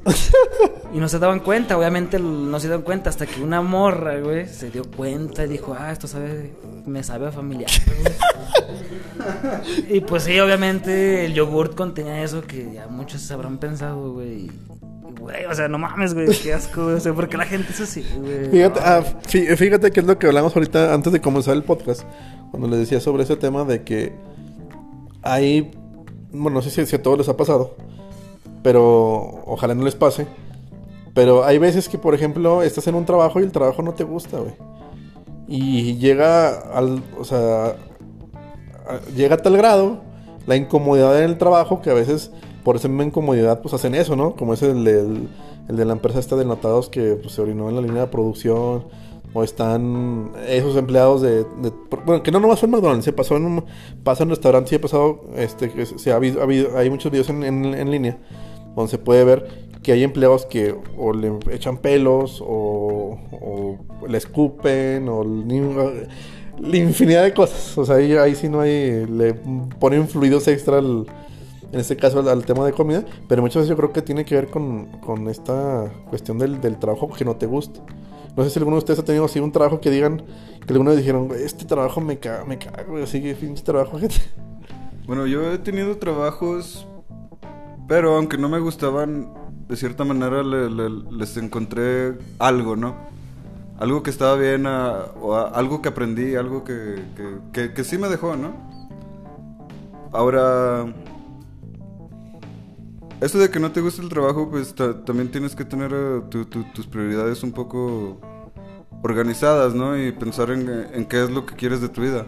Y 0.91 0.97
no 0.97 1.07
se 1.07 1.19
daban 1.19 1.41
cuenta, 1.41 1.77
obviamente 1.77 2.17
no 2.17 2.59
se 2.59 2.67
daban 2.67 2.83
cuenta 2.83 3.11
hasta 3.11 3.27
que 3.27 3.43
una 3.43 3.61
morra, 3.61 4.19
güey, 4.19 4.47
se 4.47 4.71
dio 4.71 4.83
cuenta 4.83 5.45
y 5.45 5.49
dijo, 5.49 5.75
ah, 5.77 5.91
esto 5.91 6.07
sabe, 6.07 6.51
me 6.87 7.03
sabe 7.03 7.27
a 7.27 7.31
familiar. 7.31 7.69
güey". 7.85 8.01
y 9.97 10.01
pues 10.01 10.23
sí, 10.23 10.39
obviamente 10.39 11.25
el 11.25 11.35
yogurt 11.35 11.75
contenía 11.75 12.23
eso 12.23 12.41
que 12.41 12.71
ya 12.73 12.87
muchos 12.87 13.29
habrán 13.29 13.59
pensado, 13.59 14.13
güey. 14.13 14.49
Güey, 15.19 15.45
o 15.45 15.53
sea, 15.53 15.67
no 15.67 15.77
mames, 15.77 16.13
güey, 16.13 16.27
qué 16.41 16.53
asco, 16.53 16.83
güey. 16.85 16.95
O 16.95 16.99
sea, 16.99 17.13
porque 17.13 17.37
la 17.37 17.45
gente 17.45 17.71
es 17.71 17.81
así, 17.81 18.05
güey. 18.17 18.49
Fíjate, 18.49 18.79
ah, 18.83 19.03
fí- 19.27 19.55
fíjate 19.57 19.91
que 19.91 19.99
es 19.99 20.05
lo 20.05 20.17
que 20.17 20.27
hablamos 20.27 20.55
ahorita 20.55 20.93
antes 20.93 21.11
de 21.13 21.19
comenzar 21.21 21.55
el 21.55 21.63
podcast. 21.63 22.03
Cuando 22.51 22.67
les 22.69 22.79
decía 22.79 22.99
sobre 22.99 23.23
ese 23.23 23.35
tema 23.35 23.63
de 23.65 23.83
que 23.83 24.13
hay. 25.21 25.71
Bueno, 26.31 26.57
no 26.57 26.61
sé 26.61 26.69
si, 26.69 26.85
si 26.85 26.95
a 26.95 27.01
todos 27.03 27.17
les 27.17 27.29
ha 27.29 27.37
pasado. 27.37 27.75
Pero 28.63 29.41
ojalá 29.45 29.73
no 29.75 29.83
les 29.83 29.95
pase. 29.95 30.27
Pero 31.13 31.43
hay 31.43 31.57
veces 31.57 31.89
que, 31.89 31.97
por 31.97 32.13
ejemplo, 32.13 32.61
estás 32.63 32.87
en 32.87 32.95
un 32.95 33.05
trabajo 33.05 33.39
y 33.39 33.43
el 33.43 33.51
trabajo 33.51 33.81
no 33.81 33.93
te 33.93 34.03
gusta, 34.03 34.37
güey. 34.39 34.53
Y 35.47 35.95
llega 35.97 36.49
al. 36.73 37.01
O 37.19 37.23
sea. 37.25 37.75
a- 38.87 38.99
llega 39.15 39.35
a 39.35 39.37
tal 39.37 39.57
grado 39.57 40.01
la 40.47 40.55
incomodidad 40.55 41.17
en 41.19 41.25
el 41.25 41.37
trabajo 41.37 41.81
que 41.81 41.89
a 41.91 41.93
veces 41.93 42.31
por 42.63 42.75
esa 42.75 42.87
misma 42.87 43.03
incomodidad 43.05 43.61
pues 43.61 43.73
hacen 43.73 43.95
eso, 43.95 44.15
¿no? 44.15 44.35
Como 44.35 44.53
es 44.53 44.61
el, 44.63 44.83
del- 44.83 45.27
el 45.67 45.75
de 45.75 45.85
la 45.85 45.93
empresa 45.93 46.19
esta 46.19 46.35
de 46.35 46.43
enlatados 46.43 46.89
que 46.89 47.13
pues, 47.15 47.33
se 47.33 47.41
orinó 47.41 47.69
en 47.69 47.75
la 47.75 47.81
línea 47.81 48.01
de 48.03 48.07
producción 48.07 48.85
o 49.33 49.43
están 49.43 50.31
esos 50.47 50.75
empleados 50.75 51.21
de, 51.21 51.45
bueno 52.03 52.23
que 52.23 52.31
no 52.31 52.39
nomás 52.39 52.59
fue 52.59 52.65
en 52.65 52.71
McDonald's 52.71 53.05
se 53.05 53.13
pasó 53.13 53.37
en 53.37 53.45
un, 53.45 53.63
pasa 54.03 54.23
en 54.23 54.29
restaurantes 54.31 54.71
y 54.73 54.75
ha 54.77 54.81
pasado 54.81 55.21
este 55.37 55.69
que 55.69 55.85
se 55.85 56.11
ha 56.11 56.15
habido, 56.15 56.39
ha 56.41 56.43
habido- 56.45 56.75
hay 56.77 56.89
muchos 56.89 57.11
videos 57.11 57.29
en, 57.29 57.43
en- 57.43 57.75
en 57.75 57.91
línea 57.91 58.17
donde 58.75 58.89
se 58.89 58.97
puede 58.97 59.23
ver 59.23 59.69
que 59.83 59.91
hay 59.91 60.03
empleados 60.03 60.45
que 60.47 60.75
o 60.97 61.13
le 61.13 61.31
echan 61.51 61.77
pelos 61.77 62.43
o, 62.45 63.17
le 64.07 64.17
escupen 64.17 65.07
o 65.07 65.23
la 65.23 66.77
infinidad 66.77 67.23
de 67.23 67.33
cosas. 67.33 67.77
O 67.77 67.85
sea, 67.85 67.95
ahí, 67.95 68.13
ahí 68.13 68.35
sí 68.35 68.49
no 68.49 68.59
hay. 68.61 69.05
Le 69.05 69.33
ponen 69.79 70.07
fluidos 70.07 70.47
extra 70.49 70.79
al- 70.79 71.05
en 71.71 71.79
este 71.79 71.95
caso 71.97 72.19
al, 72.19 72.27
al 72.29 72.45
tema 72.45 72.65
de 72.65 72.73
comida. 72.73 73.03
Pero 73.27 73.41
muchas 73.41 73.57
veces 73.61 73.69
yo 73.69 73.75
creo 73.77 73.91
que 73.93 74.01
tiene 74.01 74.25
que 74.25 74.35
ver 74.35 74.47
con, 74.49 74.87
con 75.01 75.27
esta 75.27 75.91
cuestión 76.09 76.37
del, 76.37 76.59
del 76.61 76.77
trabajo 76.79 77.09
que 77.09 77.25
no 77.25 77.35
te 77.35 77.45
gusta. 77.45 77.79
No 78.37 78.43
sé 78.43 78.49
si 78.51 78.59
alguno 78.59 78.75
de 78.77 78.79
ustedes 78.79 78.99
ha 78.99 79.03
tenido 79.05 79.25
así 79.25 79.39
un 79.39 79.51
trabajo 79.51 79.81
que 79.81 79.89
digan, 79.91 80.23
que 80.65 80.73
algunos 80.73 80.95
dijeron, 80.95 81.27
"Güey, 81.27 81.43
este 81.43 81.65
trabajo 81.65 81.99
me 81.99 82.19
cago, 82.19 82.45
me 82.45 82.57
cago, 82.57 82.97
así 82.97 83.21
que 83.21 83.33
pinche 83.35 83.63
trabajo, 83.63 83.97
gente. 83.99 84.15
Bueno, 85.07 85.25
yo 85.25 85.51
he 85.51 85.57
tenido 85.57 85.97
trabajos, 85.97 86.85
pero 87.87 88.15
aunque 88.15 88.37
no 88.37 88.47
me 88.47 88.59
gustaban, 88.59 89.33
de 89.67 89.75
cierta 89.75 90.03
manera 90.03 90.43
le- 90.43 90.69
le- 90.69 90.89
les 91.11 91.35
encontré 91.37 92.15
algo, 92.37 92.75
¿no? 92.75 92.93
Algo 93.79 94.03
que 94.03 94.11
estaba 94.11 94.35
bien, 94.35 94.67
ah, 94.67 95.05
o 95.19 95.33
ah, 95.33 95.51
algo 95.55 95.81
que 95.81 95.89
aprendí, 95.89 96.35
algo 96.35 96.63
que, 96.63 97.01
que, 97.15 97.37
que- 97.51 97.73
que 97.73 97.83
sí 97.83 97.97
me 97.97 98.07
dejó, 98.07 98.35
¿no? 98.35 98.53
Ahora, 100.11 100.85
eso 103.21 103.37
de 103.39 103.49
que 103.49 103.59
no 103.59 103.71
te 103.71 103.81
gusta 103.81 104.01
el 104.01 104.09
trabajo, 104.09 104.49
pues 104.49 104.73
ta- 104.73 105.03
también 105.03 105.29
tienes 105.29 105.55
que 105.55 105.65
tener 105.65 105.91
eh, 105.93 106.21
tu- 106.29 106.45
tus 106.45 106.87
prioridades 106.87 107.43
un 107.43 107.51
poco 107.51 108.19
organizadas, 109.03 109.73
¿no? 109.73 109.97
Y 109.97 110.11
pensar 110.11 110.51
en, 110.51 110.69
en 110.93 111.05
qué 111.05 111.23
es 111.23 111.29
lo 111.29 111.45
que 111.45 111.55
quieres 111.55 111.81
de 111.81 111.89
tu 111.89 112.01
vida. 112.01 112.25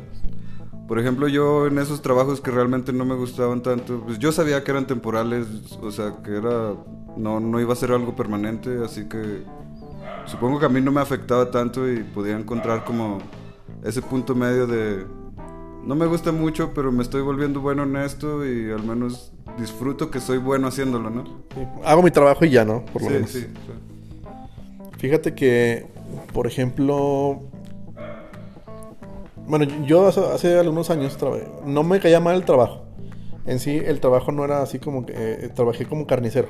Por 0.87 0.99
ejemplo, 0.99 1.27
yo 1.27 1.67
en 1.67 1.77
esos 1.79 2.01
trabajos 2.01 2.41
que 2.41 2.51
realmente 2.51 2.91
no 2.91 3.05
me 3.05 3.15
gustaban 3.15 3.61
tanto, 3.61 4.01
pues 4.05 4.19
yo 4.19 4.31
sabía 4.31 4.63
que 4.63 4.71
eran 4.71 4.87
temporales, 4.87 5.47
o 5.81 5.91
sea, 5.91 6.21
que 6.23 6.35
era 6.35 6.73
no 7.17 7.39
no 7.39 7.59
iba 7.59 7.73
a 7.73 7.75
ser 7.75 7.91
algo 7.91 8.15
permanente, 8.15 8.81
así 8.83 9.05
que 9.07 9.43
supongo 10.25 10.59
que 10.59 10.65
a 10.65 10.69
mí 10.69 10.81
no 10.81 10.91
me 10.91 11.01
afectaba 11.01 11.49
tanto 11.51 11.89
y 11.89 12.03
podía 12.03 12.37
encontrar 12.37 12.83
como 12.83 13.19
ese 13.83 14.01
punto 14.01 14.35
medio 14.35 14.67
de 14.67 15.05
no 15.85 15.95
me 15.95 16.05
gusta 16.05 16.31
mucho, 16.31 16.71
pero 16.75 16.91
me 16.91 17.03
estoy 17.03 17.21
volviendo 17.21 17.59
bueno 17.61 17.83
en 17.83 17.95
esto 17.97 18.45
y 18.45 18.69
al 18.71 18.83
menos 18.83 19.31
disfruto 19.61 20.11
que 20.11 20.19
soy 20.19 20.37
bueno 20.39 20.67
haciéndolo, 20.67 21.09
¿no? 21.09 21.23
Hago 21.85 22.01
mi 22.03 22.11
trabajo 22.11 22.43
y 22.45 22.49
ya, 22.49 22.65
¿no? 22.65 22.83
Por 22.91 23.01
lo 23.03 23.07
sí, 23.07 23.13
menos. 23.13 23.29
sí, 23.31 23.39
sí. 23.41 23.47
Fíjate 24.97 25.33
que, 25.33 25.87
por 26.33 26.47
ejemplo, 26.47 27.39
bueno, 29.47 29.65
yo 29.85 30.07
hace, 30.07 30.19
hace 30.21 30.59
algunos 30.59 30.89
años 30.89 31.17
trabajé- 31.17 31.47
no 31.65 31.83
me 31.83 31.99
caía 31.99 32.19
mal 32.19 32.35
el 32.35 32.45
trabajo. 32.45 32.83
En 33.45 33.59
sí, 33.59 33.81
el 33.83 33.99
trabajo 33.99 34.31
no 34.31 34.45
era 34.45 34.61
así 34.61 34.79
como 34.79 35.05
que 35.05 35.13
eh, 35.15 35.49
trabajé 35.55 35.85
como 35.85 36.05
carnicero 36.05 36.47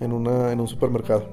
en 0.00 0.12
una 0.12 0.50
en 0.52 0.60
un 0.60 0.66
supermercado. 0.68 1.24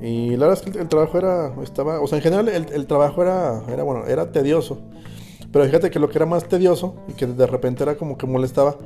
Y 0.00 0.30
la 0.36 0.46
verdad 0.46 0.62
es 0.64 0.70
que 0.72 0.78
el, 0.78 0.82
el 0.84 0.88
trabajo 0.88 1.18
era 1.18 1.52
estaba, 1.62 2.00
o 2.00 2.06
sea, 2.06 2.16
en 2.18 2.22
general 2.22 2.48
el, 2.48 2.66
el 2.72 2.86
trabajo 2.86 3.22
era 3.22 3.62
era 3.68 3.82
bueno, 3.82 4.06
era 4.06 4.32
tedioso. 4.32 4.78
Pero 5.52 5.64
fíjate 5.66 5.90
que 5.90 5.98
lo 5.98 6.08
que 6.08 6.18
era 6.18 6.26
más 6.26 6.44
tedioso 6.48 6.96
y 7.08 7.12
que 7.12 7.26
de 7.26 7.46
repente 7.46 7.82
era 7.82 7.96
como 7.96 8.16
que 8.18 8.26
molestaba, 8.26 8.76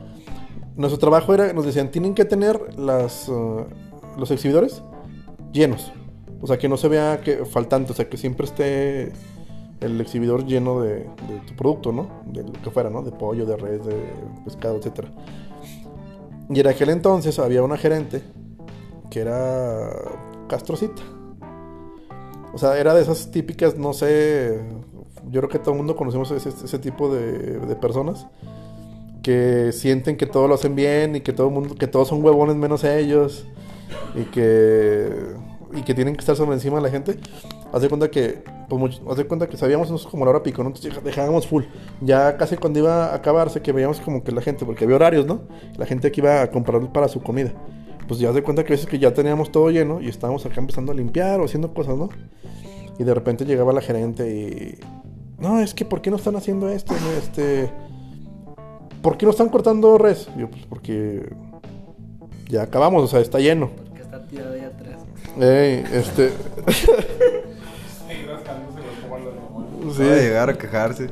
nuestro 0.77 0.99
trabajo 0.99 1.35
era, 1.35 1.53
nos 1.53 1.65
decían, 1.65 1.91
tienen 1.91 2.15
que 2.15 2.25
tener 2.25 2.79
las, 2.79 3.29
eh, 3.29 3.65
los 4.17 4.31
exhibidores 4.31 4.83
llenos. 5.53 5.93
O 6.41 6.47
sea, 6.47 6.59
que 6.59 6.69
no 6.69 6.77
se 6.77 6.89
vea 6.89 7.21
que 7.21 7.45
faltante, 7.45 7.93
o 7.93 7.95
sea, 7.95 8.09
que 8.09 8.17
siempre 8.17 8.47
esté 8.47 9.13
el 9.81 10.01
exhibidor 10.01 10.47
lleno 10.47 10.81
de, 10.81 11.05
de 11.29 11.41
tu 11.47 11.55
producto, 11.55 11.93
¿no? 11.93 12.23
De 12.27 12.43
lo 12.43 12.53
que 12.53 12.71
fuera, 12.71 12.91
¿no? 12.91 13.03
De 13.03 13.13
pollo, 13.13 13.47
de 13.47 13.57
res, 13.57 13.85
de 13.85 13.97
pescado, 14.45 14.77
etc. 14.77 15.07
Y 16.49 16.61
en 16.61 16.67
aquel 16.67 16.91
entonces 16.91 17.39
había 17.39 17.63
una 17.63 17.77
gerente 17.77 18.23
que 19.11 19.21
era 19.21 19.91
Castrocita. 20.49 21.03
O 22.53 22.59
sea, 22.59 22.79
era 22.79 22.95
de 22.95 23.03
esas 23.03 23.31
típicas, 23.31 23.77
no 23.79 23.93
sé, 23.93 24.61
yo 25.31 25.41
creo 25.41 25.49
que 25.49 25.59
todo 25.59 25.73
el 25.73 25.77
mundo 25.77 25.95
conocemos 25.95 26.31
ese, 26.33 26.49
ese 26.49 26.79
tipo 26.79 27.13
de, 27.15 27.61
de 27.61 27.77
personas 27.77 28.27
que 29.23 29.73
sienten 29.73 30.17
que 30.17 30.27
todo 30.27 30.49
lo 30.49 30.55
hacen 30.55 30.75
bien 30.75 31.17
y 31.17 31.21
que 31.21 31.33
todo 31.33 31.51
mundo, 31.51 31.75
que 31.75 31.87
todos 31.87 32.09
son 32.09 32.25
huevones 32.25 32.57
menos 32.57 32.85
ellos 32.85 33.47
y 34.15 34.25
que 34.25 35.11
y 35.73 35.83
que 35.83 35.95
tienen 35.95 36.15
que 36.15 36.21
estar 36.21 36.37
sobre 36.37 36.55
encima 36.55 36.77
de 36.77 36.83
la 36.83 36.91
gente. 36.91 37.17
Haz 37.73 37.83
de 37.83 37.89
cuenta 37.89 38.11
que 38.11 38.43
pues, 38.69 39.01
haz 39.09 39.17
de 39.17 39.27
cuenta 39.27 39.49
que 39.49 39.57
sabíamos 39.57 39.91
nosotros 39.91 40.11
como 40.11 40.25
la 40.25 40.33
hora 40.33 40.43
pico, 40.43 40.63
¿no? 40.63 40.71
Entonces 40.71 41.03
dejábamos 41.03 41.47
full. 41.47 41.65
Ya 42.01 42.37
casi 42.37 42.57
cuando 42.57 42.81
iba 42.81 43.07
a 43.07 43.15
acabarse 43.15 43.63
que 43.63 43.73
veíamos 43.73 44.01
como 44.01 44.25
que 44.25 44.33
la 44.33 44.43
gente, 44.43 44.65
porque 44.65 44.85
había 44.85 44.97
horarios, 44.97 45.27
¿no? 45.27 45.43
La 45.77 45.87
gente 45.87 46.11
que 46.11 46.21
iba 46.21 46.43
a 46.43 46.51
comprar 46.51 46.93
para 46.93 47.09
su 47.09 47.21
comida. 47.21 47.53
Pues 48.09 48.19
ya 48.19 48.31
haz 48.31 48.35
de 48.35 48.43
cuenta 48.43 48.65
que 48.65 48.73
a 48.73 48.75
veces 48.75 48.87
que 48.87 48.99
ya 48.99 49.15
teníamos 49.15 49.53
todo 49.53 49.71
lleno 49.71 50.01
y 50.01 50.09
estábamos 50.09 50.45
acá 50.45 50.61
empezando 50.61 50.93
a 50.93 50.95
limpiar 50.95 51.41
o 51.41 51.45
haciendo 51.45 51.73
cosas, 51.73 51.97
¿no? 51.97 52.09
Y 52.99 53.05
de 53.05 53.15
repente 53.15 53.45
llegaba 53.45 53.73
la 53.73 53.81
gerente 53.81 54.29
y 54.29 54.81
no, 55.41 55.61
es 55.61 55.75
que 55.75 55.85
¿por 55.85 56.03
qué 56.03 56.11
no 56.11 56.17
están 56.17 56.37
haciendo 56.37 56.69
esto? 56.69 56.93
no? 56.93 57.13
Este 57.13 57.71
¿Por 59.03 59.17
qué 59.17 59.25
no 59.27 59.31
están 59.33 59.49
cortando 59.49 59.97
res? 59.99 60.29
Yo, 60.37 60.51
pues 60.51 60.67
porque 60.67 61.33
ya 62.49 62.63
acabamos, 62.63 63.03
o 63.03 63.07
sea, 63.07 63.21
está 63.21 63.39
lleno. 63.39 63.71
Porque 63.89 64.03
está 64.03 64.27
tirado 64.27 64.55
ahí 64.55 64.61
atrás. 64.61 65.03
Ey, 65.39 65.85
este. 65.93 66.33
Sí, 68.11 68.27
rascándose 68.27 68.81
los 69.85 69.97
sí. 69.97 70.03
Va 70.03 70.13
a 70.13 70.17
llegar 70.17 70.51
a 70.51 70.59
quejarse. 70.59 71.11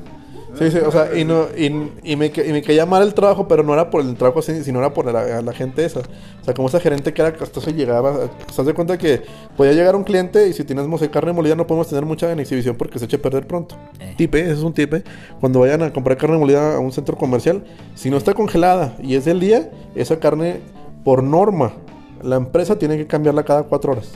Sí, 0.59 0.71
sí, 0.71 0.79
o 0.79 0.91
sea, 0.91 1.17
y, 1.17 1.25
no, 1.25 1.47
y, 1.57 1.67
y 2.03 2.17
me, 2.17 2.27
y 2.27 2.53
me 2.53 2.63
caía 2.63 2.85
mal 2.87 3.03
el 3.03 3.15
trabajo, 3.15 3.47
pero 3.47 3.63
no 3.63 3.73
era 3.73 3.91
por 3.91 4.01
el 4.03 4.15
trabajo, 4.17 4.41
así, 4.41 4.65
sino 4.65 4.79
era 4.81 4.93
por 4.93 5.11
la, 5.13 5.41
la 5.43 5.53
gente 5.53 5.85
esa. 5.85 6.01
O 6.01 6.45
sea, 6.45 6.55
como 6.55 6.69
esa 6.69 6.81
gerente 6.81 7.13
que 7.13 7.23
era 7.23 7.33
castosa 7.33 7.71
y 7.71 7.75
llegaba. 7.75 8.29
¿Se 8.53 8.65
de 8.65 8.75
cuenta 8.75 8.99
que 8.99 9.23
podía 9.57 9.73
llegar 9.73 9.95
un 9.97 10.05
cliente 10.05 10.49
y 10.49 10.53
si 10.53 10.65
tenemos 10.65 11.01
carne 11.09 11.33
molida 11.33 11.55
no 11.55 11.67
podemos 11.67 11.89
tener 11.89 12.05
mucha 12.05 12.31
en 12.33 12.41
exhibición 12.41 12.77
porque 12.77 12.99
se 12.99 13.05
eche 13.05 13.17
a 13.17 13.23
perder 13.23 13.47
pronto? 13.47 13.77
Eh. 14.01 14.15
Tipe, 14.17 14.41
ese 14.41 14.53
es 14.53 14.63
un 14.63 14.73
tipe. 14.73 15.03
Cuando 15.41 15.61
vayan 15.61 15.83
a 15.83 15.93
comprar 15.93 16.17
carne 16.17 16.39
molida 16.39 16.77
a 16.77 16.79
un 16.79 16.93
centro 16.93 17.17
comercial, 17.17 17.65
si 17.95 18.11
no 18.11 18.17
está 18.17 18.35
congelada 18.35 18.97
y 19.03 19.15
es 19.15 19.25
del 19.25 19.41
día, 19.41 19.71
esa 19.95 20.19
carne, 20.19 20.61
por 21.05 21.23
norma, 21.23 21.73
la 22.23 22.37
empresa 22.37 22.79
tiene 22.79 22.97
que 22.97 23.07
cambiarla 23.07 23.45
cada 23.45 23.63
cuatro 23.63 23.93
horas. 23.93 24.11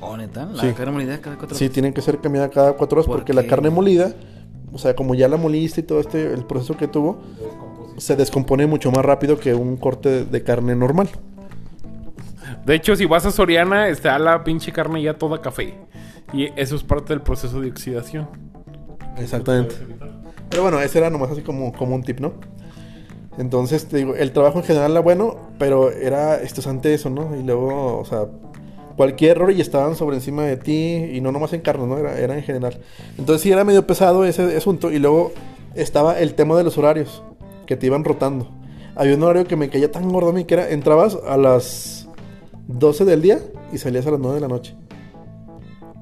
Oh, 0.00 0.16
neta, 0.16 0.46
la 0.46 0.62
Sí. 0.62 0.72
carne 0.74 0.92
molida 0.92 1.20
cada 1.20 1.36
cuatro 1.36 1.56
Sí, 1.56 1.68
tienen 1.68 1.92
que 1.92 2.00
ser 2.02 2.18
cambiada 2.18 2.48
cada 2.50 2.74
cuatro 2.74 2.96
horas 2.98 3.06
¿Por 3.06 3.18
porque 3.18 3.32
la 3.32 3.44
carne 3.46 3.70
molida, 3.70 4.14
o 4.72 4.78
sea, 4.78 4.94
como 4.94 5.14
ya 5.14 5.28
la 5.28 5.36
moliste 5.36 5.80
y 5.80 5.84
todo 5.84 6.00
este, 6.00 6.32
el 6.32 6.44
proceso 6.44 6.76
que 6.76 6.88
tuvo, 6.88 7.18
se 7.96 8.16
descompone 8.16 8.66
mucho 8.66 8.90
más 8.90 9.04
rápido 9.04 9.38
que 9.38 9.54
un 9.54 9.76
corte 9.76 10.24
de, 10.24 10.42
carne 10.42 10.74
normal. 10.74 11.08
De 12.64 12.74
hecho, 12.74 12.94
si 12.96 13.06
vas 13.06 13.26
a 13.26 13.30
Soriana, 13.30 13.88
está 13.88 14.18
la 14.18 14.44
pinche 14.44 14.72
carne 14.72 15.02
ya 15.02 15.14
toda 15.14 15.40
café. 15.40 15.74
Y 16.32 16.48
eso 16.56 16.76
es 16.76 16.82
parte 16.82 17.12
del 17.12 17.22
proceso 17.22 17.60
de 17.60 17.70
oxidación. 17.70 18.28
Exactamente. 19.16 19.74
Pero 20.50 20.62
bueno, 20.62 20.80
ese 20.80 20.98
era 20.98 21.10
nomás 21.10 21.30
así 21.30 21.42
como, 21.42 21.72
como 21.72 21.94
un 21.94 22.02
tip, 22.02 22.20
¿no? 22.20 22.34
Entonces, 23.38 23.86
te 23.86 23.98
digo, 23.98 24.16
el 24.16 24.32
trabajo 24.32 24.58
en 24.58 24.64
general 24.64 24.90
era 24.90 25.00
bueno, 25.00 25.36
pero 25.58 25.92
era 25.92 26.36
estresante 26.36 26.92
eso, 26.92 27.08
¿no? 27.08 27.36
Y 27.36 27.42
luego, 27.42 27.98
o 27.98 28.04
sea, 28.04 28.26
cualquier 28.98 29.36
error 29.36 29.52
y 29.52 29.60
estaban 29.60 29.94
sobre 29.94 30.16
encima 30.16 30.42
de 30.42 30.56
ti, 30.56 31.08
y 31.12 31.20
no 31.20 31.30
nomás 31.32 31.52
en 31.52 31.60
carne, 31.60 31.86
¿no? 31.86 31.96
Era, 31.96 32.18
era 32.18 32.36
en 32.36 32.42
general. 32.42 32.78
Entonces 33.16 33.42
sí 33.42 33.52
era 33.52 33.62
medio 33.64 33.86
pesado 33.86 34.24
ese 34.24 34.56
asunto, 34.56 34.90
y 34.90 34.98
luego 34.98 35.32
estaba 35.74 36.18
el 36.18 36.34
tema 36.34 36.56
de 36.58 36.64
los 36.64 36.76
horarios, 36.76 37.22
que 37.64 37.76
te 37.76 37.86
iban 37.86 38.02
rotando. 38.04 38.50
Había 38.96 39.14
un 39.14 39.22
horario 39.22 39.46
que 39.46 39.54
me 39.54 39.70
caía 39.70 39.92
tan 39.92 40.08
gordo 40.10 40.30
a 40.30 40.32
mí, 40.32 40.44
que 40.44 40.54
era, 40.54 40.68
entrabas 40.70 41.16
a 41.26 41.36
las 41.36 42.08
12 42.66 43.04
del 43.04 43.22
día 43.22 43.38
y 43.72 43.78
salías 43.78 44.04
a 44.08 44.10
las 44.10 44.18
9 44.18 44.34
de 44.34 44.40
la 44.40 44.48
noche. 44.48 44.74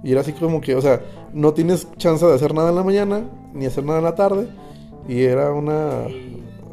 Y 0.02 0.12
era 0.12 0.22
así 0.22 0.32
como 0.32 0.62
que, 0.62 0.74
o 0.74 0.80
sea, 0.80 1.02
no 1.34 1.52
tienes 1.52 1.88
chance 1.98 2.24
de 2.24 2.34
hacer 2.34 2.54
nada 2.54 2.70
en 2.70 2.76
la 2.76 2.82
mañana, 2.82 3.24
ni 3.52 3.66
hacer 3.66 3.84
nada 3.84 3.98
en 3.98 4.04
la 4.04 4.14
tarde. 4.14 4.48
Y 5.06 5.22
era 5.22 5.52
una... 5.52 6.06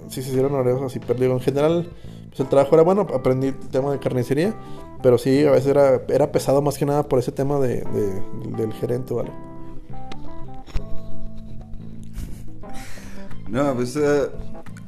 Sí, 0.08 0.22
sí, 0.22 0.32
sí, 0.32 0.40
eran 0.40 0.54
horarios 0.54 0.82
así 0.84 1.00
perdido. 1.00 1.34
En 1.34 1.42
general, 1.42 1.90
pues 2.30 2.40
el 2.40 2.48
trabajo 2.48 2.76
era 2.76 2.84
bueno, 2.84 3.06
aprendí 3.14 3.48
el 3.48 3.58
tema 3.58 3.92
de 3.92 4.00
carnicería. 4.00 4.54
Pero 5.04 5.18
sí, 5.20 5.46
a 5.46 5.52
veces 5.52 5.68
era, 5.68 6.02
era 6.08 6.32
pesado 6.32 6.62
más 6.62 6.78
que 6.78 6.86
nada 6.86 7.04
por 7.08 7.20
ese 7.20 7.32
tema 7.32 7.60
de, 7.60 7.82
de- 7.82 8.58
del 8.58 8.74
gerente 8.74 9.14
algo. 9.14 9.34
No, 13.50 13.76
pues 13.76 13.96
eh, 13.96 14.30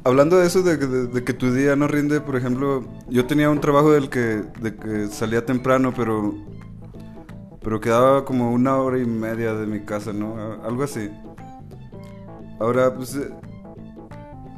hablando 0.04 0.38
de 0.38 0.48
eso 0.48 0.64
de, 0.64 0.78
de- 0.78 1.24
que 1.24 1.34
tu 1.34 1.52
día 1.54 1.76
no 1.76 1.88
rinde, 1.88 2.22
por 2.22 2.36
ejemplo, 2.36 2.84
yo 3.10 3.26
tenía 3.28 3.50
un 3.50 3.60
trabajo 3.62 3.92
del 3.92 4.10
que, 4.10 4.44
de 4.62 4.76
que 4.76 5.08
salía 5.08 5.46
temprano, 5.46 5.94
pero 5.96 6.34
pero 7.62 7.82
quedaba 7.82 8.26
como 8.26 8.52
una 8.52 8.78
hora 8.78 9.00
y 9.00 9.06
media 9.06 9.54
de 9.56 9.66
mi 9.66 9.80
casa, 9.82 10.14
¿no? 10.14 10.36
Algo 10.64 10.84
así. 10.84 11.10
Ahora, 12.60 12.94
pues 12.96 13.16
eh, 13.16 13.32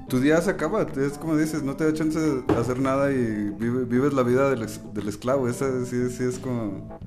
tu 0.08 0.20
día 0.20 0.40
se 0.42 0.50
acaba, 0.52 0.84
es 0.84 1.18
como 1.18 1.36
dices, 1.36 1.64
no 1.64 1.76
te 1.76 1.86
da 1.86 1.94
chance 1.94 2.20
de 2.20 2.44
hacer 2.56 2.80
nada 2.80 3.12
y 3.12 3.50
vive- 3.58 3.86
vives 3.86 4.14
la 4.14 4.24
vida 4.24 4.50
del, 4.50 4.64
esclavo. 5.08 5.48
Esa 5.48 5.86
sí, 5.86 6.10
sí 6.10 6.24
es 6.24 6.40
como, 6.40 6.98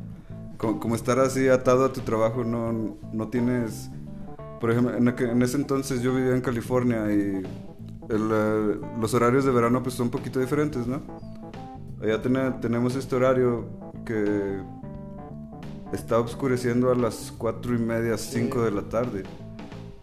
como, 0.58 0.80
como 0.80 0.94
estar 0.94 1.18
así 1.18 1.48
atado 1.48 1.84
a 1.86 1.92
tu 1.92 2.00
trabajo, 2.02 2.44
no, 2.44 2.96
no 3.12 3.28
tienes... 3.28 3.90
Por 4.60 4.70
ejemplo, 4.70 4.94
en, 4.94 5.42
ese 5.42 5.56
entonces 5.56 6.02
yo 6.02 6.14
vivía 6.14 6.34
en 6.34 6.42
California 6.42 7.10
y 7.10 7.42
el, 8.10 8.30
eh, 8.32 8.80
los 9.00 9.14
horarios 9.14 9.46
de 9.46 9.52
verano 9.52 9.82
pues 9.82 9.94
son 9.94 10.06
un 10.08 10.10
poquito 10.10 10.38
diferentes, 10.38 10.86
¿no? 10.86 11.00
Allá 12.02 12.20
tene- 12.20 12.50
tenemos 12.60 12.94
este 12.96 13.16
horario 13.16 13.64
que 14.04 14.60
está 15.92 16.18
oscureciendo 16.18 16.90
a 16.90 16.94
las 16.94 17.32
cuatro 17.36 17.74
y 17.74 17.78
media, 17.78 18.18
5 18.18 18.62
de 18.62 18.70
la 18.70 18.82
tarde. 18.82 19.22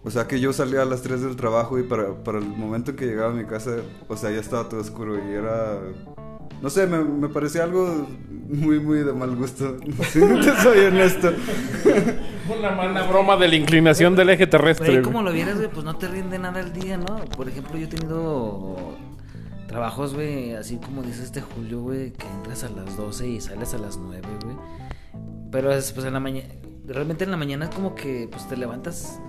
O 0.07 0.09
sea 0.09 0.25
que 0.25 0.39
yo 0.39 0.53
salía 0.53 0.83
a 0.83 0.85
las 0.85 1.01
3 1.01 1.21
del 1.21 1.35
trabajo 1.35 1.77
y 1.77 1.83
para, 1.83 2.13
para 2.23 2.37
el 2.37 2.45
momento 2.45 2.91
en 2.91 2.97
que 2.97 3.05
llegaba 3.05 3.31
a 3.31 3.35
mi 3.35 3.43
casa, 3.43 3.71
o 4.07 4.15
sea, 4.15 4.31
ya 4.31 4.39
estaba 4.39 4.69
todo 4.69 4.79
oscuro 4.79 5.17
y 5.17 5.33
era... 5.33 5.79
No 6.61 6.69
sé, 6.69 6.87
me, 6.87 7.03
me 7.03 7.27
parecía 7.27 7.65
algo 7.65 8.07
muy, 8.47 8.79
muy 8.79 8.99
de 8.99 9.11
mal 9.11 9.35
gusto. 9.35 9.75
Si 10.09 10.19
no 10.19 10.39
te 10.39 10.55
soy 10.61 10.85
honesto. 10.85 11.33
Una 12.57 12.71
mala 12.71 13.03
broma 13.03 13.35
de 13.35 13.49
la 13.49 13.55
inclinación 13.57 14.15
del 14.15 14.29
eje 14.29 14.47
terrestre. 14.47 14.91
Güey. 14.91 15.01
como 15.01 15.21
lo 15.21 15.33
vieras, 15.33 15.57
güey, 15.57 15.69
pues 15.69 15.83
no 15.83 15.97
te 15.97 16.07
rinde 16.07 16.39
nada 16.39 16.61
el 16.61 16.71
día, 16.71 16.95
¿no? 16.95 17.25
Por 17.35 17.49
ejemplo, 17.49 17.77
yo 17.77 17.87
he 17.87 17.89
tenido 17.89 18.97
trabajos, 19.67 20.13
güey, 20.13 20.53
así 20.53 20.77
como 20.77 21.03
dice 21.03 21.21
este 21.21 21.41
Julio, 21.41 21.81
güey, 21.81 22.13
que 22.13 22.27
entras 22.27 22.63
a 22.63 22.69
las 22.69 22.95
12 22.95 23.27
y 23.27 23.41
sales 23.41 23.73
a 23.73 23.77
las 23.77 23.97
9, 23.97 24.25
güey. 24.41 24.55
Pero 25.51 25.69
es, 25.73 25.91
pues 25.91 26.05
en 26.05 26.13
la 26.13 26.21
mañana, 26.21 26.47
realmente 26.85 27.25
en 27.25 27.31
la 27.31 27.37
mañana 27.37 27.65
es 27.65 27.75
como 27.75 27.93
que, 27.93 28.29
pues 28.31 28.47
te 28.47 28.55
levantas, 28.55 29.19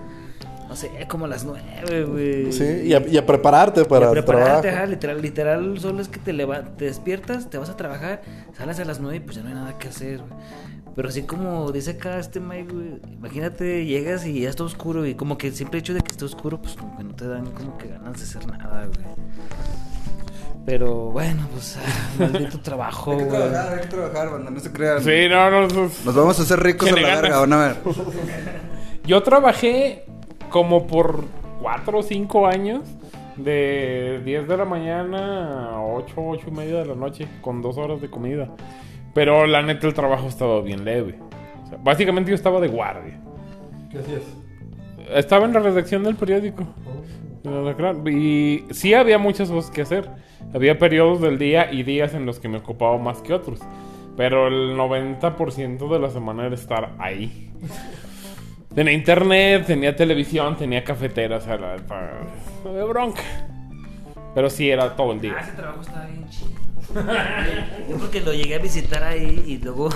no 0.69 0.75
sé, 0.75 0.89
como 1.09 1.25
a 1.25 1.27
las 1.27 1.43
9, 1.45 2.03
güey. 2.05 2.51
Sí, 2.53 2.63
y 2.85 2.93
a, 2.93 2.99
y 3.05 3.17
a 3.17 3.25
prepararte 3.25 3.83
para 3.85 4.05
Y 4.05 4.09
a 4.15 4.19
el 4.19 4.23
trabajo. 4.23 4.45
prepararte, 4.61 4.69
ajá, 4.69 4.85
literal, 4.85 5.21
literal, 5.21 5.79
solo 5.79 5.99
es 6.01 6.07
que 6.07 6.19
te, 6.19 6.31
leva- 6.31 6.63
te 6.77 6.85
despiertas, 6.85 7.49
te 7.49 7.57
vas 7.57 7.69
a 7.69 7.75
trabajar, 7.75 8.21
sales 8.57 8.79
a 8.79 8.85
las 8.85 8.99
9 9.01 9.17
y 9.17 9.19
pues 9.19 9.35
ya 9.35 9.41
no 9.41 9.49
hay 9.49 9.55
nada 9.55 9.77
que 9.77 9.87
hacer, 9.89 10.19
güey. 10.19 10.31
Pero 10.95 11.09
así 11.09 11.23
como 11.23 11.71
dice 11.71 11.91
acá 11.91 12.19
este 12.19 12.39
Mike, 12.39 12.73
güey, 12.73 13.01
imagínate, 13.13 13.85
llegas 13.85 14.25
y 14.25 14.41
ya 14.41 14.49
está 14.49 14.63
oscuro 14.63 15.05
y 15.05 15.15
como 15.15 15.37
que 15.37 15.47
el 15.47 15.55
simple 15.55 15.79
hecho 15.79 15.93
de 15.93 16.01
que 16.01 16.11
esté 16.11 16.25
oscuro, 16.25 16.61
pues 16.61 16.75
como 16.75 16.97
que 16.97 17.03
no 17.03 17.15
te 17.15 17.27
dan 17.27 17.45
como 17.51 17.77
que 17.77 17.87
ganas 17.87 18.17
de 18.17 18.23
hacer 18.23 18.45
nada, 18.47 18.85
güey. 18.85 19.07
Pero 20.65 21.09
bueno, 21.11 21.47
pues 21.53 21.77
ah, 21.77 22.09
maldito 22.19 22.59
trabajo, 22.59 23.11
Hay 23.13 23.17
que 23.19 23.23
güey. 23.23 23.37
trabajar, 23.39 23.73
hay 23.73 23.79
que 23.81 23.87
trabajar, 23.87 24.29
banda, 24.31 24.51
no 24.51 24.59
se 24.59 24.71
crean. 24.71 25.01
Sí, 25.03 25.27
no, 25.29 25.49
no. 25.49 25.67
no. 25.67 25.81
Nos 26.05 26.15
vamos 26.15 26.39
a 26.39 26.43
hacer 26.43 26.59
ricos 26.61 26.91
a 26.91 26.95
la 26.95 27.01
ganas. 27.01 27.21
verga, 27.21 27.39
van 27.39 27.53
a 27.53 27.57
ver. 27.67 27.75
Yo 29.05 29.23
trabajé 29.23 30.05
como 30.49 30.87
por 30.87 31.25
4 31.61 31.99
o 31.99 32.03
5 32.03 32.47
años. 32.47 32.81
De 33.37 34.21
10 34.25 34.49
de 34.49 34.57
la 34.57 34.65
mañana 34.65 35.75
a 35.75 35.81
8, 35.81 36.13
8 36.17 36.47
y 36.49 36.51
media 36.51 36.79
de 36.79 36.85
la 36.85 36.95
noche. 36.95 37.27
Con 37.41 37.61
2 37.61 37.77
horas 37.77 38.01
de 38.01 38.09
comida. 38.09 38.49
Pero 39.13 39.47
la 39.47 39.61
neta 39.61 39.87
el 39.87 39.93
trabajo 39.93 40.27
estaba 40.27 40.61
bien 40.61 40.83
leve. 40.83 41.17
O 41.63 41.67
sea, 41.67 41.79
básicamente 41.81 42.29
yo 42.31 42.35
estaba 42.35 42.59
de 42.59 42.67
guardia. 42.67 43.19
¿Qué 43.89 43.99
hacías? 43.99 44.23
Estaba 45.15 45.45
en 45.45 45.53
la 45.53 45.59
redacción 45.59 46.03
del 46.03 46.15
periódico. 46.15 46.65
Y 48.05 48.63
sí 48.71 48.93
había 48.93 49.17
muchas 49.17 49.49
cosas 49.49 49.71
que 49.71 49.81
hacer. 49.81 50.09
Había 50.53 50.77
periodos 50.77 51.21
del 51.21 51.39
día 51.39 51.71
y 51.71 51.83
días 51.83 52.13
en 52.13 52.25
los 52.25 52.39
que 52.39 52.49
me 52.49 52.57
ocupaba 52.57 52.97
más 52.97 53.21
que 53.21 53.33
otros. 53.33 53.59
Pero 54.17 54.47
el 54.47 54.75
90% 54.77 55.89
de 55.89 55.99
la 55.99 56.09
semana 56.09 56.45
era 56.45 56.55
estar 56.55 56.93
ahí. 56.99 57.51
Tenía 58.73 58.93
internet, 58.93 59.65
tenía 59.65 59.95
televisión, 59.95 60.55
tenía 60.55 60.83
cafetera, 60.83 61.37
o 61.37 61.41
sea, 61.41 61.57
la, 61.57 61.75
bronca. 62.85 63.21
Pero 64.35 64.49
sí 64.49 64.69
era 64.69 64.95
todo 64.95 65.11
el 65.13 65.17
Ah, 65.17 65.21
día. 65.21 65.39
ese 65.39 65.51
trabajo 65.53 65.81
estaba 65.81 66.05
bien 66.05 66.29
chido. 66.29 66.49
Yo 67.89 67.97
porque 67.97 68.21
lo 68.21 68.33
llegué 68.33 68.55
a 68.55 68.59
visitar 68.59 69.03
ahí 69.03 69.43
y 69.45 69.57
luego 69.57 69.89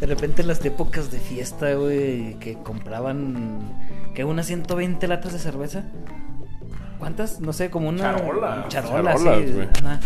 de 0.00 0.06
repente 0.06 0.42
en 0.42 0.48
las 0.48 0.64
épocas 0.64 1.10
de 1.10 1.18
fiesta, 1.18 1.74
güey, 1.74 2.34
que 2.40 2.54
compraban 2.62 3.60
que 4.14 4.24
unas 4.24 4.46
120 4.46 5.06
latas 5.08 5.32
de 5.32 5.38
cerveza. 5.38 5.84
¿Cuántas? 6.98 7.40
No 7.40 7.52
sé, 7.52 7.70
como 7.70 7.88
una 7.88 8.16
Charolas, 8.16 8.68
charolas, 8.68 9.22
charolas, 9.22 9.48
sí, 9.48 9.68
ajá. 9.84 10.00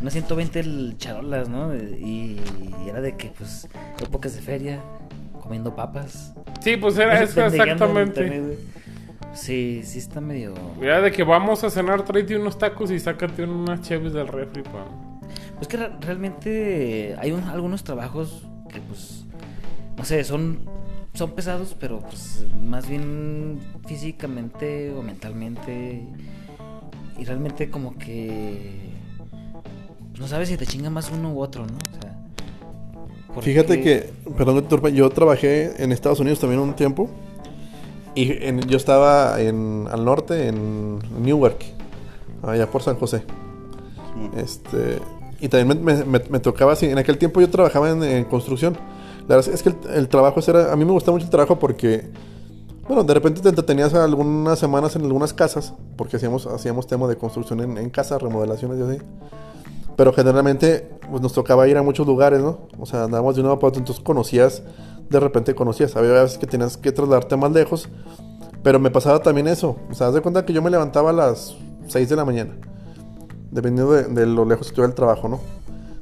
unas 0.00 0.12
120 0.14 0.60
el- 0.60 0.94
charolas, 0.96 1.48
¿no? 1.50 1.74
Y, 1.76 2.40
era 2.88 3.02
de 3.02 3.16
que 3.16 3.28
pues 3.36 3.68
épocas 4.02 4.34
de 4.34 4.40
feria, 4.40 4.80
comiendo 5.48 5.74
papas. 5.74 6.34
Sí, 6.60 6.76
pues 6.76 6.96
era 6.98 7.20
eso 7.22 7.44
exactamente. 7.44 8.42
Sí, 9.34 9.82
sí 9.84 9.98
está 9.98 10.20
medio 10.20 10.54
Era 10.80 11.00
de 11.00 11.10
que 11.12 11.22
vamos 11.22 11.62
a 11.64 11.70
cenar, 11.70 12.02
tráete 12.04 12.36
unos 12.36 12.58
tacos 12.58 12.90
y 12.90 12.98
sácate 12.98 13.44
unas 13.44 13.80
cheves 13.82 14.12
del 14.12 14.28
refri, 14.28 14.62
pa. 14.62 14.84
Pues 15.56 15.68
que 15.68 15.76
re- 15.76 15.90
realmente 16.00 17.16
hay 17.18 17.32
un- 17.32 17.44
algunos 17.44 17.82
trabajos 17.84 18.46
que 18.68 18.80
pues 18.80 19.24
no 19.96 20.04
sé, 20.04 20.22
son 20.24 20.60
son 21.14 21.32
pesados, 21.32 21.74
pero 21.78 21.98
pues 22.00 22.44
más 22.64 22.88
bien 22.88 23.58
físicamente 23.86 24.92
o 24.92 25.02
mentalmente 25.02 26.04
y 27.18 27.24
realmente 27.24 27.70
como 27.70 27.98
que 27.98 28.92
pues, 30.10 30.20
no 30.20 30.28
sabes 30.28 30.48
si 30.48 30.56
te 30.56 30.66
chinga 30.66 30.90
más 30.90 31.10
uno 31.10 31.32
u 31.32 31.40
otro, 31.40 31.66
¿no? 31.66 31.78
Fíjate 33.40 33.80
que, 33.82 34.10
perdón 34.36 34.62
que 34.66 34.92
yo 34.92 35.08
trabajé 35.10 35.82
en 35.82 35.92
Estados 35.92 36.20
Unidos 36.20 36.40
también 36.40 36.60
un 36.60 36.74
tiempo. 36.74 37.08
Y 38.14 38.32
en- 38.44 38.60
yo 38.62 38.76
estaba 38.76 39.40
en, 39.40 39.86
al 39.90 40.04
norte, 40.04 40.48
en 40.48 40.98
Newark, 41.22 41.58
allá 42.42 42.68
por 42.70 42.82
San 42.82 42.96
José. 42.96 43.22
Este, 44.36 44.98
y 45.40 45.48
también 45.48 45.84
me, 45.84 46.04
me- 46.04 46.22
me 46.28 46.40
tocaba 46.40 46.72
así. 46.72 46.86
En 46.86 46.98
aquel 46.98 47.18
tiempo 47.18 47.40
yo 47.40 47.48
trabajaba 47.48 47.90
en, 47.90 48.02
en 48.02 48.24
construcción. 48.24 48.76
La 49.28 49.36
verdad 49.36 49.54
es 49.54 49.62
que 49.62 49.68
el, 49.68 49.76
el 49.94 50.08
trabajo 50.08 50.40
era. 50.48 50.72
A 50.72 50.76
mí 50.76 50.84
me 50.84 50.92
gustaba 50.92 51.14
mucho 51.16 51.26
el 51.26 51.30
trabajo 51.30 51.58
porque 51.58 52.06
Bueno, 52.88 53.04
de 53.04 53.12
repente 53.14 53.40
te 53.42 53.50
entretenías 53.50 53.92
algunas 53.94 54.58
semanas 54.58 54.96
en 54.96 55.02
algunas 55.04 55.32
casas, 55.34 55.74
porque 55.96 56.16
hacíamos, 56.16 56.46
hacíamos 56.46 56.86
tema 56.86 57.06
de 57.06 57.16
construcción 57.16 57.60
en, 57.60 57.76
en 57.78 57.90
casa, 57.90 58.18
remodelaciones 58.18 58.78
y 58.78 58.82
así. 58.82 59.02
Pero 59.98 60.12
generalmente 60.12 60.88
pues, 61.10 61.20
nos 61.20 61.32
tocaba 61.32 61.66
ir 61.66 61.76
a 61.76 61.82
muchos 61.82 62.06
lugares, 62.06 62.40
¿no? 62.40 62.68
O 62.78 62.86
sea, 62.86 63.02
andábamos 63.02 63.34
de 63.34 63.40
un 63.40 63.48
lado 63.48 63.58
para 63.58 63.70
otro, 63.70 63.80
entonces 63.80 64.02
conocías, 64.04 64.62
de 65.10 65.18
repente 65.18 65.56
conocías. 65.56 65.96
Había 65.96 66.12
veces 66.12 66.38
que 66.38 66.46
tenías 66.46 66.76
que 66.76 66.92
trasladarte 66.92 67.36
más 67.36 67.50
lejos, 67.50 67.88
pero 68.62 68.78
me 68.78 68.92
pasaba 68.92 69.20
también 69.20 69.48
eso. 69.48 69.76
O 69.90 69.94
sea, 69.94 70.06
haz 70.06 70.14
de 70.14 70.20
cuenta 70.20 70.46
que 70.46 70.52
yo 70.52 70.62
me 70.62 70.70
levantaba 70.70 71.10
a 71.10 71.12
las 71.12 71.56
6 71.88 72.08
de 72.08 72.14
la 72.14 72.24
mañana, 72.24 72.54
dependiendo 73.50 73.92
de, 73.92 74.24
lo 74.24 74.44
lejos 74.44 74.68
que 74.68 74.70
estuviera 74.70 74.88
el 74.88 74.94
trabajo, 74.94 75.28
¿no? 75.28 75.40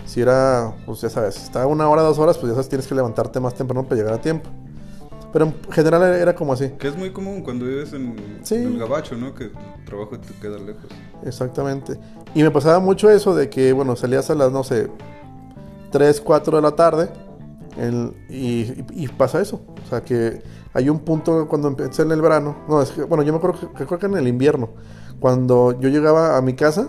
Si 0.05 0.21
era, 0.21 0.75
pues 0.85 1.01
ya 1.01 1.09
sabes, 1.09 1.43
estaba 1.43 1.65
una 1.65 1.89
hora, 1.89 2.03
dos 2.03 2.19
horas, 2.19 2.37
pues 2.37 2.51
ya 2.51 2.55
sabes, 2.55 2.69
tienes 2.69 2.87
que 2.87 2.95
levantarte 2.95 3.41
más 3.41 3.55
temprano 3.55 3.85
para 3.85 3.97
llegar 3.97 4.13
a 4.13 4.21
tiempo. 4.21 4.51
Pero 5.37 5.45
en 5.67 5.71
general 5.71 6.03
era, 6.15 6.35
como 6.35 6.55
así. 6.55 6.71
Que 6.79 6.89
es 6.89 6.97
muy 6.97 7.11
común 7.11 7.43
cuando 7.43 7.67
vives 7.67 7.93
en, 7.93 8.17
Sí. 8.43 8.55
en 8.55 8.73
el 8.73 8.79
gabacho, 8.79 9.17
¿no? 9.17 9.35
Que 9.35 9.45
el 9.45 9.53
trabajo 9.85 10.19
te 10.19 10.33
queda 10.41 10.57
lejos. 10.57 10.87
Exactamente. 11.27 11.99
Y 12.35 12.43
me 12.43 12.51
pasaba 12.51 12.79
mucho 12.79 13.11
eso 13.11 13.35
de 13.35 13.51
que, 13.51 13.75
bueno, 13.75 13.97
salías 13.97 14.31
a 14.31 14.35
las, 14.35 14.51
no 14.51 14.65
sé, 14.65 14.89
3, 15.91 16.23
4 16.23 16.57
de 16.57 16.63
la 16.63 16.71
tarde 16.73 17.11
el- 17.77 18.15
y, 18.31 18.83
y- 18.95 19.09
pasa 19.09 19.43
eso. 19.43 19.61
O 19.85 19.89
sea, 19.91 20.01
que 20.03 20.41
hay 20.73 20.89
un 20.89 21.01
punto 21.01 21.47
cuando 21.49 21.69
empecé 21.69 22.01
en 22.01 22.13
el 22.13 22.23
verano. 22.23 22.57
No, 22.67 22.81
es 22.81 22.91
que, 22.93 23.03
bueno, 23.03 23.23
yo 23.23 23.33
me 23.35 23.39
acuerdo 23.39 23.61
que, 23.61 23.67
que 23.77 23.85
creo 23.85 23.99
que 23.99 24.07
en 24.07 24.17
el 24.17 24.29
invierno. 24.29 24.71
Cuando 25.21 25.79
yo 25.79 25.91
llegaba 25.91 26.39
a 26.39 26.41
mi 26.41 26.55
casa 26.55 26.89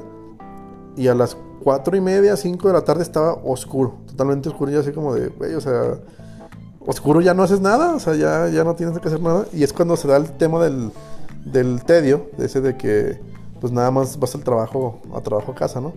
y 0.95 1.09
a 1.09 1.15
las 1.15 1.35
4 1.63 1.97
y 1.97 2.01
media, 2.01 2.37
5 2.37 2.69
de 2.69 2.73
la 2.75 2.81
tarde 2.85 3.03
estaba 3.03 3.33
oscuro. 3.33 3.97
Totalmente 4.07 4.47
oscuro. 4.47 4.71
Y 4.71 4.75
así 4.75 4.93
como 4.93 5.13
de, 5.13 5.27
güey, 5.27 5.53
o 5.53 5.59
sea, 5.59 5.99
oscuro 6.87 7.21
ya 7.21 7.35
no 7.35 7.43
haces 7.43 7.61
nada. 7.61 7.93
O 7.93 7.99
sea, 7.99 8.15
ya, 8.15 8.47
ya 8.49 8.63
no 8.63 8.73
tienes 8.75 8.97
que 8.97 9.07
hacer 9.07 9.21
nada. 9.21 9.45
Y 9.53 9.61
es 9.63 9.71
cuando 9.73 9.95
se 9.95 10.07
da 10.07 10.17
el 10.17 10.31
tema 10.31 10.63
del, 10.63 10.91
del 11.45 11.83
tedio, 11.83 12.31
de 12.37 12.47
ese 12.47 12.61
de 12.61 12.75
que, 12.75 13.19
pues 13.61 13.71
nada 13.71 13.91
más 13.91 14.17
vas 14.19 14.33
al 14.33 14.43
trabajo, 14.43 14.99
a 15.13 15.21
trabajo 15.21 15.51
a 15.51 15.55
casa, 15.55 15.79
¿no? 15.79 15.93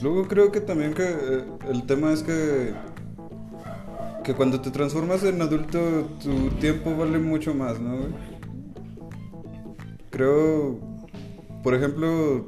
Luego 0.00 0.28
creo 0.28 0.52
que 0.52 0.60
también 0.60 0.94
que 0.94 1.04
eh, 1.08 1.44
el 1.70 1.84
tema 1.86 2.12
es 2.12 2.22
que 2.22 2.74
que 4.22 4.34
cuando 4.34 4.60
te 4.60 4.72
transformas 4.72 5.22
en 5.22 5.40
adulto 5.40 5.78
tu 6.20 6.48
tiempo 6.58 6.96
vale 6.96 7.16
mucho 7.18 7.54
más, 7.54 7.78
¿no? 7.80 7.94
Creo, 10.10 10.78
por 11.62 11.74
ejemplo, 11.74 12.46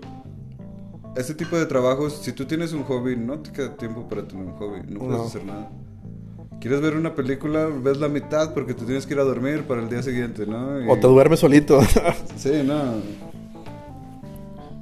este 1.16 1.34
tipo 1.34 1.56
de 1.56 1.66
trabajos, 1.66 2.14
si 2.22 2.32
tú 2.32 2.46
tienes 2.46 2.72
un 2.72 2.82
hobby, 2.84 3.16
no 3.16 3.38
te 3.40 3.52
queda 3.52 3.76
tiempo 3.76 4.08
para 4.08 4.26
tener 4.26 4.46
un 4.46 4.52
hobby, 4.56 4.80
no 4.88 4.98
puedes 5.00 5.18
No. 5.18 5.24
hacer 5.24 5.44
nada. 5.44 5.70
Quieres 6.60 6.80
ver 6.80 6.96
una 6.96 7.14
película, 7.14 7.66
ves 7.66 7.98
la 7.98 8.08
mitad 8.08 8.52
porque 8.52 8.74
te 8.74 8.84
tienes 8.84 9.06
que 9.06 9.14
ir 9.14 9.20
a 9.20 9.24
dormir 9.24 9.62
para 9.68 9.80
el 9.80 9.88
día 9.88 10.02
siguiente, 10.02 10.44
¿no? 10.46 10.82
Y- 10.82 10.88
O 10.88 10.96
te 10.96 11.06
duermes 11.06 11.40
solito. 11.40 11.80
Sí, 12.36 12.50
no. 12.64 12.94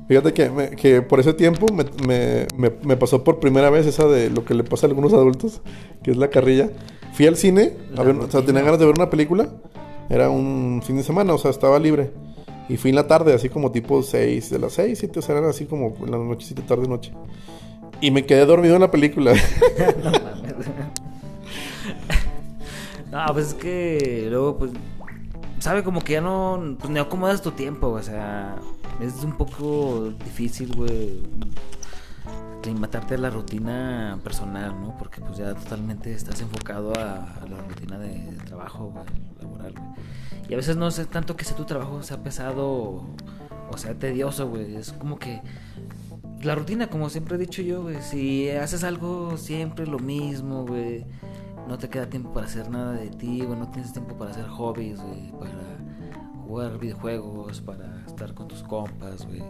Fíjate 0.08 0.32
que, 0.32 0.48
me- 0.50 0.70
que 0.70 1.02
por 1.02 1.20
ese 1.20 1.34
tiempo 1.34 1.66
me, 1.72 1.84
me- 2.06 2.46
me- 2.56 2.72
me 2.82 2.96
pasó 2.96 3.24
por 3.24 3.40
primera 3.40 3.70
vez 3.70 3.86
esa 3.86 4.06
de 4.06 4.30
lo 4.30 4.44
que 4.44 4.54
le 4.54 4.62
pasa 4.64 4.86
a 4.86 4.88
algunos 4.88 5.12
adultos, 5.12 5.60
que 6.02 6.12
es 6.12 6.16
la 6.16 6.28
carrilla. 6.30 6.70
Fui 7.12 7.26
al 7.26 7.36
cine, 7.36 7.72
a 7.96 8.02
ver- 8.04 8.16
o 8.16 8.30
sea, 8.30 8.42
tenía 8.44 8.62
ganas 8.62 8.78
de 8.78 8.86
ver 8.86 8.94
una 8.94 9.10
película. 9.10 9.48
Era 10.08 10.30
un 10.30 10.80
fin 10.86 10.96
de 10.96 11.02
semana, 11.02 11.34
o 11.34 11.38
sea, 11.38 11.50
estaba 11.50 11.78
libre. 11.78 12.10
Y 12.68 12.76
fui 12.76 12.90
en 12.90 12.96
la 12.96 13.06
tarde, 13.06 13.34
así 13.34 13.48
como 13.48 13.70
tipo 13.72 14.02
6, 14.02 14.48
de 14.50 14.58
las 14.60 14.72
6, 14.74 14.98
7, 14.98 15.18
o 15.18 15.22
sea, 15.22 15.36
eran 15.36 15.50
así 15.50 15.66
como 15.66 15.94
en 16.04 16.10
la 16.10 16.18
noche, 16.18 16.46
7, 16.46 16.62
tarde, 16.66 16.86
noche. 16.88 17.12
Y 18.00 18.10
me 18.12 18.24
quedé 18.26 18.44
dormido 18.46 18.74
en 18.76 18.80
la 18.82 18.90
película. 18.90 19.32
No. 19.34 20.12
No, 23.10 23.24
pues 23.32 23.48
es 23.48 23.54
que 23.54 24.26
luego, 24.30 24.58
pues, 24.58 24.72
sabe 25.58 25.82
como 25.82 26.00
que 26.00 26.14
ya 26.14 26.20
no, 26.20 26.76
pues, 26.78 26.90
no 26.90 27.00
acomodas 27.00 27.42
tu 27.42 27.52
tiempo, 27.52 27.88
o 27.88 28.02
sea, 28.02 28.56
es 29.00 29.22
un 29.22 29.36
poco 29.36 30.12
difícil, 30.24 30.74
güey, 30.74 31.22
aclimatarte 32.58 33.14
a 33.14 33.18
la 33.18 33.30
rutina 33.30 34.18
personal, 34.24 34.80
¿no? 34.80 34.96
Porque 34.98 35.20
pues 35.20 35.38
ya 35.38 35.54
totalmente 35.54 36.12
estás 36.12 36.40
enfocado 36.40 36.92
a, 36.94 37.46
la 37.48 37.62
rutina 37.68 37.98
de, 37.98 38.36
trabajo, 38.44 38.92
laboral, 39.40 39.72
güey. 39.72 39.90
Y 40.48 40.54
a 40.54 40.56
veces 40.56 40.76
no 40.76 40.90
sé 40.90 41.06
tanto 41.06 41.36
que 41.36 41.44
sea 41.44 41.56
tu 41.56 41.64
trabajo 41.64 42.02
sea 42.02 42.22
pesado 42.22 42.68
o, 42.68 43.06
o 43.72 43.78
sea 43.78 43.94
tedioso, 43.94 44.48
güey, 44.48 44.76
es 44.76 44.92
como 44.92 45.18
que 45.18 45.40
la 46.42 46.54
rutina, 46.54 46.88
como 46.88 47.08
siempre 47.10 47.36
he 47.36 47.38
dicho 47.38 47.62
yo, 47.62 47.82
güey, 47.82 48.02
si 48.02 48.48
haces 48.50 48.84
algo 48.84 49.36
siempre 49.36 49.86
lo 49.86 49.98
mismo, 49.98 50.64
güey, 50.66 51.04
no 51.68 51.78
te 51.78 51.88
queda 51.88 52.08
tiempo 52.08 52.32
para 52.32 52.46
hacer 52.46 52.70
nada 52.70 52.92
de 52.92 53.08
ti, 53.08 53.42
güey, 53.44 53.58
no 53.58 53.68
tienes 53.70 53.92
tiempo 53.92 54.16
para 54.16 54.30
hacer 54.30 54.46
hobbies, 54.46 55.00
güey, 55.00 55.32
para 55.32 55.52
jugar 56.46 56.78
videojuegos, 56.78 57.60
para 57.60 58.04
estar 58.06 58.34
con 58.34 58.48
tus 58.48 58.62
compas, 58.62 59.26
güey. 59.26 59.42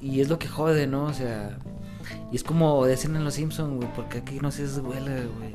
Y 0.00 0.20
es 0.20 0.28
lo 0.28 0.38
que 0.38 0.48
jode, 0.48 0.86
¿no? 0.86 1.04
O 1.04 1.12
sea, 1.12 1.58
y 2.30 2.36
es 2.36 2.44
como 2.44 2.84
decían 2.86 3.16
en 3.16 3.24
Los 3.24 3.34
Simpsons, 3.34 3.76
güey, 3.76 3.92
porque 3.94 4.18
aquí 4.18 4.38
no 4.40 4.48
haces 4.48 4.78
huelga, 4.78 5.24
güey. 5.38 5.54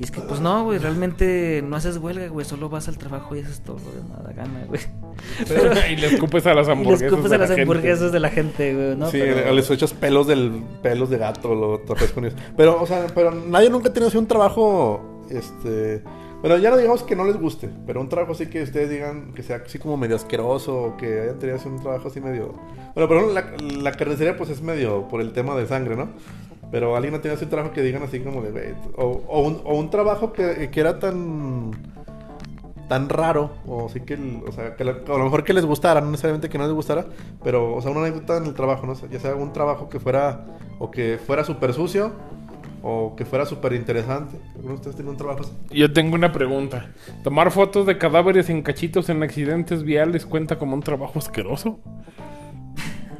Y 0.00 0.04
es 0.04 0.10
que, 0.10 0.22
pues 0.22 0.40
no, 0.40 0.64
güey, 0.64 0.78
realmente 0.78 1.62
no 1.62 1.76
haces 1.76 1.98
huelga, 1.98 2.26
güey, 2.28 2.46
solo 2.46 2.70
vas 2.70 2.88
al 2.88 2.96
trabajo 2.96 3.36
y 3.36 3.40
haces 3.40 3.60
todo 3.60 3.76
lo 3.84 3.92
de 4.02 4.08
nada 4.08 4.32
gana, 4.32 4.64
güey. 4.66 4.80
y 5.92 5.96
le 5.96 6.06
escupes 6.06 6.46
a 6.46 6.54
las 6.54 6.66
Y 6.68 6.70
les 6.70 6.78
hamburguesas. 6.78 7.02
escupes 7.02 7.28
de 7.30 7.36
a 7.36 7.38
la 7.38 7.42
las 7.42 7.48
gente. 7.50 7.62
hamburguesas 7.62 8.12
de 8.12 8.20
la 8.20 8.28
gente, 8.30 8.74
güey, 8.74 8.96
¿no? 8.96 9.10
sí, 9.10 9.18
Pero- 9.20 9.52
les 9.52 9.70
echas 9.70 9.92
pelos 9.92 10.26
del 10.26 10.62
pelos 10.82 11.10
de 11.10 11.18
gato, 11.18 11.54
lo 11.54 11.80
tapes 11.80 12.12
con 12.12 12.24
eso. 12.24 12.34
Pero, 12.56 12.80
o 12.80 12.86
sea, 12.86 13.08
pero 13.14 13.30
nadie 13.30 13.68
nunca 13.68 13.90
ha 13.90 13.92
tenido 13.92 14.08
así 14.08 14.16
un 14.16 14.26
trabajo, 14.26 15.22
este, 15.28 16.02
bueno, 16.40 16.56
ya 16.56 16.70
no 16.70 16.78
digamos 16.78 17.02
que 17.02 17.14
no 17.14 17.24
les 17.24 17.36
guste, 17.38 17.68
pero 17.86 18.00
un 18.00 18.08
trabajo 18.08 18.32
así 18.32 18.46
que 18.46 18.62
ustedes 18.62 18.88
digan 18.88 19.34
que 19.34 19.42
sea 19.42 19.56
así 19.66 19.78
como 19.78 19.98
medio 19.98 20.16
asqueroso 20.16 20.82
o 20.82 20.96
que 20.96 21.20
hayan 21.24 21.38
tenido 21.38 21.58
así 21.58 21.68
un 21.68 21.78
trabajo 21.78 22.08
así 22.08 22.22
medio, 22.22 22.54
bueno, 22.94 23.14
ejemplo, 23.14 23.32
la, 23.34 23.82
la 23.82 23.92
carnicería 23.92 24.34
pues 24.38 24.48
es 24.48 24.62
medio 24.62 25.06
por 25.08 25.20
el 25.20 25.32
tema 25.34 25.54
de 25.56 25.66
sangre, 25.66 25.94
¿no? 25.96 26.08
Pero 26.70 26.94
alguien 26.96 27.14
no 27.14 27.20
tiene 27.20 27.36
un 27.36 27.48
trabajo 27.48 27.72
que 27.72 27.82
digan 27.82 28.02
así 28.02 28.20
como 28.20 28.42
de, 28.42 28.74
o, 28.96 29.22
o 29.26 29.40
un, 29.40 29.60
o 29.64 29.76
un 29.76 29.90
trabajo 29.90 30.32
que, 30.32 30.70
que 30.70 30.80
era 30.80 30.98
tan 30.98 31.72
tan 32.90 33.08
raro, 33.08 33.52
o 33.68 33.88
sí 33.88 34.00
que, 34.00 34.18
o 34.44 34.50
sea, 34.50 34.74
que 34.74 34.82
a 34.82 34.86
lo 34.86 35.22
mejor 35.22 35.44
que 35.44 35.52
les 35.52 35.64
gustara, 35.64 36.00
no 36.00 36.10
necesariamente 36.10 36.48
que 36.48 36.58
no 36.58 36.64
les 36.64 36.72
gustara, 36.72 37.06
pero, 37.44 37.76
o 37.76 37.80
sea, 37.80 37.92
una 37.92 38.00
anécdota 38.00 38.36
en 38.38 38.46
el 38.46 38.54
trabajo, 38.54 38.84
¿no? 38.84 38.94
Ya 39.08 39.20
sea 39.20 39.36
un 39.36 39.52
trabajo 39.52 39.88
que 39.88 40.00
fuera, 40.00 40.44
o 40.80 40.90
que 40.90 41.16
fuera 41.24 41.44
súper 41.44 41.72
sucio, 41.72 42.10
o 42.82 43.14
que 43.14 43.24
fuera 43.24 43.46
súper 43.46 43.74
interesante. 43.74 44.38
¿Alguno 44.56 44.70
de 44.70 44.74
ustedes 44.74 44.96
tiene 44.96 45.08
un 45.08 45.16
trabajo? 45.16 45.44
Yo 45.70 45.92
tengo 45.92 46.16
una 46.16 46.32
pregunta. 46.32 46.90
¿Tomar 47.22 47.52
fotos 47.52 47.86
de 47.86 47.96
cadáveres 47.96 48.50
en 48.50 48.60
cachitos 48.62 49.08
en 49.08 49.22
accidentes 49.22 49.84
viales 49.84 50.26
cuenta 50.26 50.58
como 50.58 50.74
un 50.74 50.82
trabajo 50.82 51.20
asqueroso? 51.20 51.78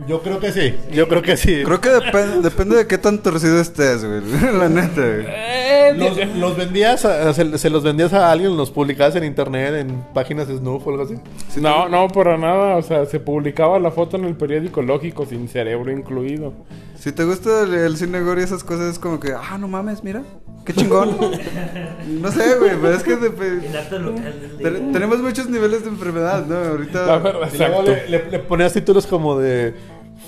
Yo 0.09 0.23
creo 0.23 0.41
que 0.41 0.51
sí, 0.53 0.75
yo 0.93 1.07
creo 1.09 1.23
que 1.23 1.37
sí. 1.37 1.63
Creo 1.65 1.81
que 1.81 1.91
depen- 1.91 2.41
depende 2.41 2.77
de 2.77 2.87
qué 2.87 2.99
tan 2.99 3.19
torcido 3.23 3.61
estés, 3.61 4.05
güey. 4.05 4.21
La 4.59 4.69
neta, 4.69 5.01
güey. 5.01 5.25
Eh, 5.29 5.93
Los, 5.97 6.37
los 6.37 6.57
vendías, 6.57 7.05
a- 7.05 7.33
se, 7.35 7.59
se 7.59 7.71
los 7.71 7.83
vendías 7.83 8.13
a 8.13 8.31
alguien, 8.31 8.57
los 8.57 8.71
publicabas 8.71 9.15
en 9.17 9.25
internet, 9.25 9.75
en 9.75 10.05
páginas 10.15 10.49
de 10.49 10.57
Snoop 10.57 10.87
o 10.87 10.91
algo 10.91 11.03
así. 11.03 11.15
No, 11.61 11.89
no, 11.89 12.09
para 12.09 12.37
nada. 12.39 12.77
O 12.77 12.83
sea, 12.83 13.05
se 13.07 13.21
publicaba 13.21 13.79
la 13.79 13.91
foto 13.91 14.17
en 14.17 14.25
el 14.25 14.35
periódico 14.37 14.83
lógico 14.83 15.27
sin 15.27 15.49
cerebro 15.49 15.91
incluido. 15.93 16.55
Si 16.99 17.13
te 17.13 17.25
gusta 17.25 17.63
el, 17.63 17.75
el 17.75 17.97
cine 17.97 18.21
gore 18.21 18.43
y 18.43 18.45
esas 18.45 18.63
cosas, 18.65 18.93
es 18.93 18.99
como 18.99 19.19
que, 19.21 19.33
ah, 19.33 19.57
no 19.59 19.69
mames, 19.69 20.05
mira, 20.05 20.23
qué 20.67 20.75
chingón. 20.75 21.17
no 22.21 22.31
sé, 22.31 22.57
güey, 22.59 22.73
pero 22.81 22.95
es 22.95 23.03
que 23.03 23.17
depe- 23.17 23.65
El 23.65 23.77
arte 23.77 23.99
local 23.99 24.35
te- 24.59 24.71
tenemos 24.71 25.19
muchos 25.21 25.49
niveles 25.49 25.83
de 25.83 25.89
enfermedad, 25.89 26.45
¿no? 26.47 26.57
Ahorita. 26.57 27.07
La 27.07 27.19
verdad, 27.19 27.49
Y 27.53 27.57
luego 27.59 27.83
le- 27.83 28.09
le 28.31 28.39
ponías 28.41 28.73
títulos 28.75 29.07
como 29.07 29.39
de. 29.39 29.75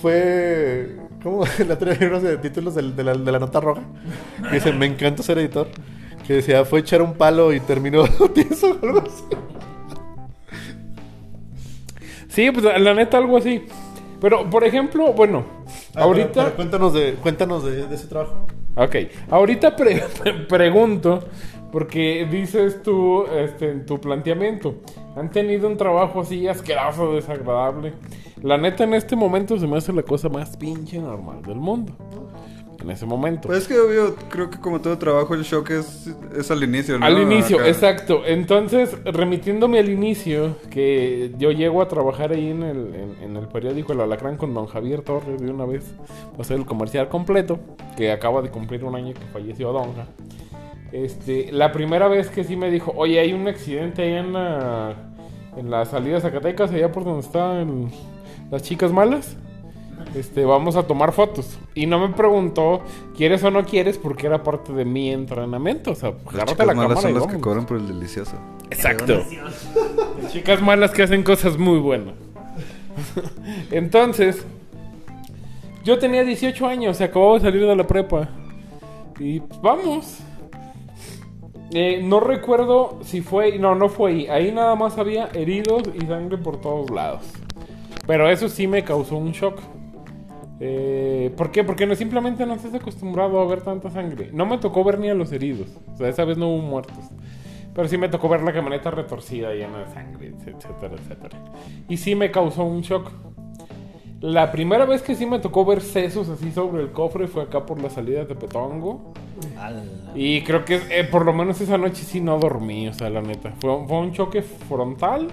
Fue. 0.02 0.96
¿Cómo? 1.22 1.44
La 1.66 1.74
otra 1.74 1.94
vez 1.94 2.22
de 2.22 2.36
títulos 2.38 2.74
de, 2.74 2.82
la, 3.04 3.14
de 3.14 3.32
la 3.32 3.38
nota 3.38 3.60
roja. 3.60 3.82
Que 4.50 4.56
dice: 4.56 4.72
Me 4.72 4.86
encanta 4.86 5.22
ser 5.22 5.38
editor. 5.38 5.68
Que 6.26 6.34
decía: 6.34 6.64
Fue 6.64 6.80
echar 6.80 7.00
un 7.00 7.14
palo 7.14 7.52
y 7.52 7.60
terminó 7.60 8.04
tieso 8.34 8.72
o 8.82 8.84
algo 8.86 9.00
así. 9.06 9.24
Sí, 12.28 12.50
pues 12.50 12.64
la 12.80 12.94
neta 12.94 13.18
algo 13.18 13.36
así. 13.36 13.64
Pero, 14.20 14.48
por 14.48 14.64
ejemplo, 14.64 15.12
bueno, 15.12 15.44
Ah, 15.94 16.02
ahorita... 16.02 16.32
pero- 16.32 16.44
pero 16.44 16.56
cuéntanos 16.56 16.92
de, 16.94 17.14
cuéntanos 17.14 17.64
de, 17.64 17.86
de 17.86 17.94
ese 17.94 18.06
trabajo. 18.06 18.46
Ok, 18.76 18.96
ahorita 19.28 19.74
pre- 19.76 20.02
pregunto, 20.48 21.24
porque 21.72 22.26
dices 22.30 22.82
tú 22.82 23.26
este, 23.26 23.70
en 23.72 23.84
tu 23.84 24.00
planteamiento, 24.00 24.76
¿han 25.16 25.30
tenido 25.30 25.68
un 25.68 25.76
trabajo 25.76 26.20
así 26.20 26.46
asqueroso, 26.48 27.14
desagradable? 27.14 27.92
La 28.42 28.58
neta 28.58 28.84
en 28.84 28.94
este 28.94 29.16
momento 29.16 29.58
se 29.58 29.66
me 29.66 29.76
hace 29.76 29.92
la 29.92 30.02
cosa 30.02 30.28
más 30.28 30.56
pinche 30.56 30.98
normal 30.98 31.42
del 31.42 31.56
mundo. 31.56 31.92
En 32.82 32.90
ese 32.90 33.06
momento. 33.06 33.46
Pues 33.46 33.62
es 33.62 33.68
que 33.68 33.78
obvio, 33.78 34.16
creo 34.28 34.50
que 34.50 34.58
como 34.58 34.80
todo 34.80 34.98
trabajo, 34.98 35.34
el 35.34 35.44
shock 35.44 35.70
es, 35.70 36.12
es 36.36 36.50
al 36.50 36.64
inicio, 36.64 36.98
¿no? 36.98 37.06
Al 37.06 37.16
inicio, 37.22 37.58
Acá. 37.58 37.68
exacto. 37.68 38.22
Entonces, 38.26 38.96
remitiéndome 39.04 39.78
al 39.78 39.88
inicio, 39.88 40.56
que 40.68 41.32
yo 41.38 41.52
llego 41.52 41.80
a 41.80 41.86
trabajar 41.86 42.32
ahí 42.32 42.50
en 42.50 42.64
el, 42.64 42.92
en, 42.96 43.16
en 43.22 43.36
el 43.36 43.46
periódico 43.46 43.92
El 43.92 44.00
Alacrán 44.00 44.36
con 44.36 44.52
don 44.52 44.66
Javier 44.66 45.02
Torres 45.02 45.40
de 45.40 45.48
una 45.48 45.64
vez, 45.64 45.94
hacer 46.40 46.56
el 46.56 46.66
comercial 46.66 47.08
completo, 47.08 47.60
que 47.96 48.10
acaba 48.10 48.42
de 48.42 48.50
cumplir 48.50 48.82
un 48.84 48.96
año 48.96 49.14
que 49.14 49.26
falleció 49.32 49.70
Donja. 49.72 50.08
Este, 50.90 51.52
la 51.52 51.70
primera 51.70 52.08
vez 52.08 52.30
que 52.30 52.42
sí 52.42 52.56
me 52.56 52.68
dijo, 52.68 52.92
oye, 52.96 53.20
hay 53.20 53.32
un 53.32 53.46
accidente 53.46 54.02
ahí 54.02 54.14
en 54.14 54.32
la, 54.32 54.96
en 55.56 55.70
la 55.70 55.84
salida 55.84 56.16
de 56.16 56.20
Zacatecas, 56.20 56.72
allá 56.72 56.90
por 56.90 57.04
donde 57.04 57.20
están 57.20 57.92
las 58.52 58.62
chicas 58.62 58.92
malas. 58.92 59.36
Este, 60.14 60.44
vamos 60.44 60.76
a 60.76 60.82
tomar 60.82 61.12
fotos. 61.12 61.58
Y 61.74 61.86
no 61.86 61.98
me 61.98 62.14
preguntó, 62.14 62.82
¿quieres 63.16 63.42
o 63.44 63.50
no 63.50 63.64
quieres? 63.64 63.96
Porque 63.96 64.26
era 64.26 64.42
parte 64.42 64.74
de 64.74 64.84
mi 64.84 65.10
entrenamiento. 65.10 65.92
O 65.92 65.94
sea, 65.94 66.10
Las 66.10 66.34
agárrate 66.34 66.52
chicas 66.52 66.66
la 66.66 66.74
cámara 66.74 67.00
son 67.00 67.10
y 67.10 67.14
las 67.14 67.26
que 67.26 67.40
cobran 67.40 67.64
por 67.64 67.78
el 67.78 67.88
delicioso. 67.88 68.36
Exacto. 68.70 69.22
Las 70.22 70.32
chicas 70.32 70.60
malas 70.60 70.90
que 70.90 71.02
hacen 71.02 71.22
cosas 71.22 71.56
muy 71.56 71.78
buenas. 71.78 72.14
Entonces, 73.70 74.44
yo 75.82 75.98
tenía 75.98 76.22
18 76.22 76.66
años, 76.66 76.98
se 76.98 77.04
acababa 77.04 77.34
de 77.34 77.40
salir 77.40 77.66
de 77.66 77.74
la 77.74 77.86
prepa. 77.86 78.28
Y 79.18 79.40
pues, 79.40 79.62
vamos. 79.62 80.18
Eh, 81.70 82.02
no 82.04 82.20
recuerdo 82.20 82.98
si 83.02 83.22
fue. 83.22 83.58
No, 83.58 83.74
no 83.74 83.88
fue 83.88 84.10
ahí. 84.10 84.26
Ahí 84.26 84.52
nada 84.52 84.74
más 84.74 84.98
había 84.98 85.30
heridos 85.32 85.84
y 85.94 86.04
sangre 86.04 86.36
por 86.36 86.60
todos 86.60 86.90
lados. 86.90 87.22
Pero 88.06 88.28
eso 88.28 88.48
sí 88.48 88.66
me 88.66 88.84
causó 88.84 89.16
un 89.16 89.32
shock. 89.32 89.58
Eh, 90.60 91.32
¿Por 91.36 91.50
qué? 91.50 91.64
Porque 91.64 91.86
no, 91.86 91.94
simplemente 91.94 92.46
no 92.46 92.54
estás 92.54 92.74
acostumbrado 92.74 93.40
a 93.40 93.46
ver 93.46 93.62
tanta 93.62 93.90
sangre. 93.90 94.30
No 94.32 94.46
me 94.46 94.58
tocó 94.58 94.84
ver 94.84 94.98
ni 94.98 95.08
a 95.08 95.14
los 95.14 95.32
heridos. 95.32 95.68
O 95.92 95.96
sea, 95.96 96.08
esa 96.08 96.24
vez 96.24 96.38
no 96.38 96.48
hubo 96.48 96.62
muertos. 96.62 97.04
Pero 97.74 97.88
sí 97.88 97.96
me 97.96 98.08
tocó 98.08 98.28
ver 98.28 98.42
la 98.42 98.52
camioneta 98.52 98.90
retorcida, 98.90 99.52
llena 99.54 99.78
de 99.78 99.92
sangre, 99.92 100.28
etcétera, 100.28 100.94
etcétera. 100.94 101.38
Y 101.88 101.96
sí 101.96 102.14
me 102.14 102.30
causó 102.30 102.64
un 102.64 102.82
shock. 102.82 103.10
La 104.20 104.52
primera 104.52 104.84
vez 104.84 105.02
que 105.02 105.16
sí 105.16 105.26
me 105.26 105.40
tocó 105.40 105.64
ver 105.64 105.80
sesos 105.80 106.28
así 106.28 106.52
sobre 106.52 106.82
el 106.82 106.92
cofre 106.92 107.26
fue 107.26 107.42
acá 107.42 107.66
por 107.66 107.82
la 107.82 107.90
salida 107.90 108.24
de 108.24 108.34
Petongo. 108.36 109.12
Y 110.14 110.42
creo 110.42 110.64
que 110.64 110.80
eh, 110.90 111.04
por 111.04 111.24
lo 111.24 111.32
menos 111.32 111.60
esa 111.60 111.76
noche 111.76 112.04
sí 112.04 112.20
no 112.20 112.38
dormí, 112.38 112.86
o 112.86 112.92
sea, 112.92 113.10
la 113.10 113.20
neta. 113.20 113.52
Fue 113.58 113.72
un 113.72 114.12
choque 114.12 114.42
frontal 114.42 115.28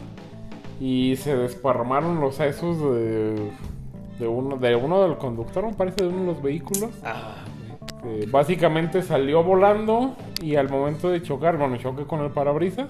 y 0.80 1.16
se 1.18 1.36
desparramaron 1.36 2.20
los 2.20 2.36
sesos 2.36 2.80
de, 2.80 3.52
de 4.20 4.28
uno, 4.28 4.58
de 4.58 4.76
uno 4.76 5.02
del 5.02 5.18
conductor, 5.18 5.66
me 5.66 5.74
parece, 5.74 6.04
de 6.04 6.10
uno 6.10 6.20
de 6.20 6.26
los 6.28 6.42
vehículos. 6.42 6.92
Ah, 7.04 7.44
que 8.02 8.26
básicamente 8.28 9.02
salió 9.02 9.44
volando 9.44 10.16
y 10.42 10.56
al 10.56 10.70
momento 10.70 11.10
de 11.10 11.22
chocar, 11.22 11.58
bueno, 11.58 11.78
choque 11.78 12.06
con 12.06 12.22
el 12.22 12.32
parabrisas, 12.32 12.90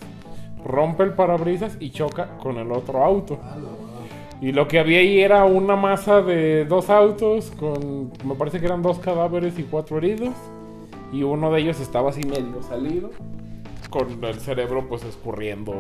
rompe 0.64 1.04
el 1.04 1.14
parabrisas 1.14 1.78
y 1.80 1.90
choca 1.92 2.38
con 2.38 2.58
el 2.58 2.72
otro 2.72 3.04
auto. 3.04 3.40
Y 4.42 4.54
lo 4.54 4.68
que 4.68 4.80
había 4.80 5.00
ahí 5.00 5.20
era 5.20 5.44
una 5.44 5.76
masa 5.76 6.22
de 6.22 6.66
dos 6.66 6.90
autos 6.90 7.52
con, 7.60 8.12
me 8.24 8.36
parece 8.36 8.60
que 8.60 8.68
eran 8.68 8.82
dos 8.82 9.00
cadáveres 9.00 9.60
y 9.60 9.64
cuatro 9.64 9.98
heridos. 9.98 10.34
Y 11.12 11.24
uno 11.24 11.52
de 11.52 11.62
ellos 11.62 11.80
estaba 11.80 12.12
así 12.12 12.22
medio 12.22 12.62
salido, 12.62 13.10
con 13.90 14.24
el 14.24 14.40
cerebro 14.40 14.88
pues 14.88 15.04
escurriendo. 15.04 15.74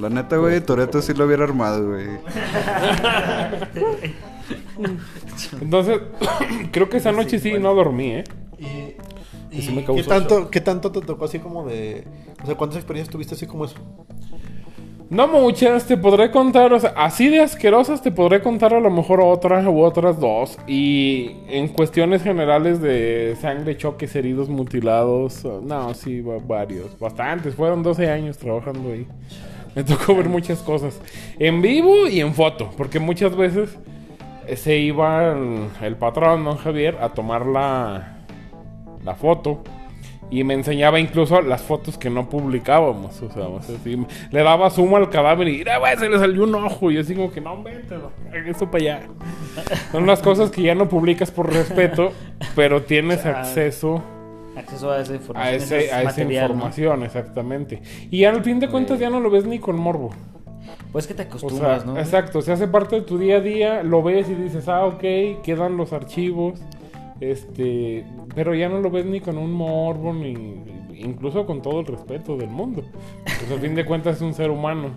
La 0.00 0.08
neta, 0.08 0.36
güey, 0.36 0.60
Toreto 0.60 1.00
sí 1.02 1.14
lo 1.14 1.26
hubiera 1.26 1.44
armado, 1.44 1.88
güey. 1.88 2.08
Entonces, 5.60 6.00
creo 6.72 6.88
que 6.88 6.96
esa 6.98 7.12
noche 7.12 7.38
sí 7.38 7.52
no 7.58 7.74
dormí, 7.74 8.12
¿eh? 8.12 8.24
¿Y, 8.58 9.54
Que 9.54 9.62
sí 9.62 9.72
me 9.72 9.82
y 9.82 9.84
causó 9.84 10.02
¿qué, 10.02 10.08
tanto. 10.08 10.50
¿qué 10.50 10.60
tanto 10.60 10.92
te 10.92 11.00
tocó 11.00 11.24
así 11.26 11.38
como 11.38 11.66
de... 11.66 12.04
O 12.42 12.46
sea, 12.46 12.56
¿cuántas 12.56 12.78
experiencias 12.78 13.12
tuviste 13.12 13.34
así 13.34 13.46
como 13.46 13.64
eso? 13.64 13.76
No 15.12 15.28
muchas, 15.28 15.86
te 15.86 15.98
podré 15.98 16.30
contar, 16.30 16.72
o 16.72 16.80
sea, 16.80 16.94
así 16.96 17.28
de 17.28 17.42
asquerosas 17.42 18.00
te 18.00 18.10
podré 18.10 18.40
contar 18.40 18.72
a 18.72 18.80
lo 18.80 18.88
mejor 18.88 19.20
otra 19.20 19.68
u 19.68 19.82
otras 19.82 20.18
dos. 20.18 20.58
Y 20.66 21.32
en 21.48 21.68
cuestiones 21.68 22.22
generales 22.22 22.80
de 22.80 23.36
sangre, 23.38 23.76
choques, 23.76 24.16
heridos, 24.16 24.48
mutilados, 24.48 25.44
no, 25.44 25.92
sí, 25.92 26.22
va- 26.22 26.38
varios, 26.38 26.98
bastantes. 26.98 27.54
Fueron 27.54 27.82
12 27.82 28.10
años 28.10 28.38
trabajando 28.38 28.90
ahí. 28.90 29.06
Me 29.74 29.84
tocó 29.84 30.14
ver 30.16 30.30
muchas 30.30 30.60
cosas. 30.60 30.98
En 31.38 31.60
vivo 31.60 32.08
y 32.08 32.20
en 32.20 32.32
foto, 32.32 32.70
porque 32.78 32.98
muchas 32.98 33.36
veces 33.36 33.76
se 34.56 34.78
iba 34.78 35.36
el, 35.82 35.96
patrón, 35.96 36.42
don 36.42 36.56
Javier, 36.56 36.96
a 37.02 37.10
tomar 37.10 37.44
la, 37.44 38.16
la 39.04 39.14
foto. 39.14 39.62
Y 40.32 40.44
me 40.44 40.54
enseñaba 40.54 40.98
incluso 40.98 41.42
las 41.42 41.60
fotos 41.60 41.98
que 41.98 42.08
no 42.08 42.30
publicábamos. 42.30 43.20
O 43.20 43.30
sea, 43.30 43.48
o 43.48 43.62
sea, 43.62 43.76
sí, 43.84 44.02
le 44.30 44.42
daba 44.42 44.70
zoom 44.70 44.94
al 44.94 45.10
cadáver 45.10 45.46
y 45.48 45.58
"Mira, 45.58 45.76
güey, 45.78 45.94
se 45.98 46.08
le 46.08 46.18
salió 46.18 46.44
un 46.44 46.54
ojo. 46.54 46.90
Y 46.90 46.94
yo 46.94 47.02
así 47.02 47.14
como 47.14 47.30
que 47.30 47.42
no, 47.42 47.62
vete, 47.62 47.96
eso 48.48 48.70
para 48.70 48.82
allá. 48.82 49.00
Son 49.92 50.06
las 50.06 50.20
cosas 50.20 50.50
que 50.50 50.62
ya 50.62 50.74
no 50.74 50.88
publicas 50.88 51.30
por 51.30 51.52
respeto, 51.52 52.12
pero 52.56 52.80
tienes 52.82 53.26
acceso 53.26 54.02
acceso 54.56 54.90
a 54.90 55.00
esa 55.00 55.14
información. 55.14 55.54
a, 55.54 55.56
ese, 55.56 55.84
ese 55.84 55.94
a 55.94 56.02
esa 56.02 56.22
información, 56.22 57.02
exactamente. 57.02 57.82
Y 58.10 58.24
al 58.24 58.42
fin 58.42 58.58
de 58.58 58.68
cuentas 58.68 58.98
ya 58.98 59.10
no 59.10 59.20
lo 59.20 59.30
ves 59.30 59.44
ni 59.44 59.58
con 59.58 59.76
morbo. 59.76 60.10
Pues 60.92 61.06
que 61.06 61.14
te 61.14 61.22
O 61.22 61.26
sea, 61.26 61.36
acostumbras, 61.36 61.86
¿no? 61.86 61.98
exacto, 61.98 62.40
se 62.42 62.52
hace 62.52 62.68
parte 62.68 62.96
de 62.96 63.02
tu 63.02 63.18
día 63.18 63.36
a 63.36 63.40
día, 63.40 63.82
lo 63.82 64.02
ves 64.02 64.28
y 64.28 64.34
dices, 64.34 64.68
ah, 64.68 64.84
ok, 64.84 65.42
quedan 65.42 65.76
los 65.76 65.92
archivos, 65.92 66.60
este, 67.20 68.04
pero 68.34 68.54
ya 68.54 68.68
no 68.68 68.80
lo 68.80 68.90
ves 68.90 69.04
ni 69.06 69.20
con 69.20 69.38
un 69.38 69.52
morbo, 69.52 70.12
ni 70.12 70.62
incluso 70.96 71.46
con 71.46 71.62
todo 71.62 71.80
el 71.80 71.86
respeto 71.86 72.36
del 72.36 72.50
mundo. 72.50 72.84
Pues 73.24 73.50
al 73.50 73.60
fin 73.60 73.74
de 73.74 73.84
cuentas 73.84 74.16
es 74.16 74.22
un 74.22 74.34
ser 74.34 74.50
humano. 74.50 74.90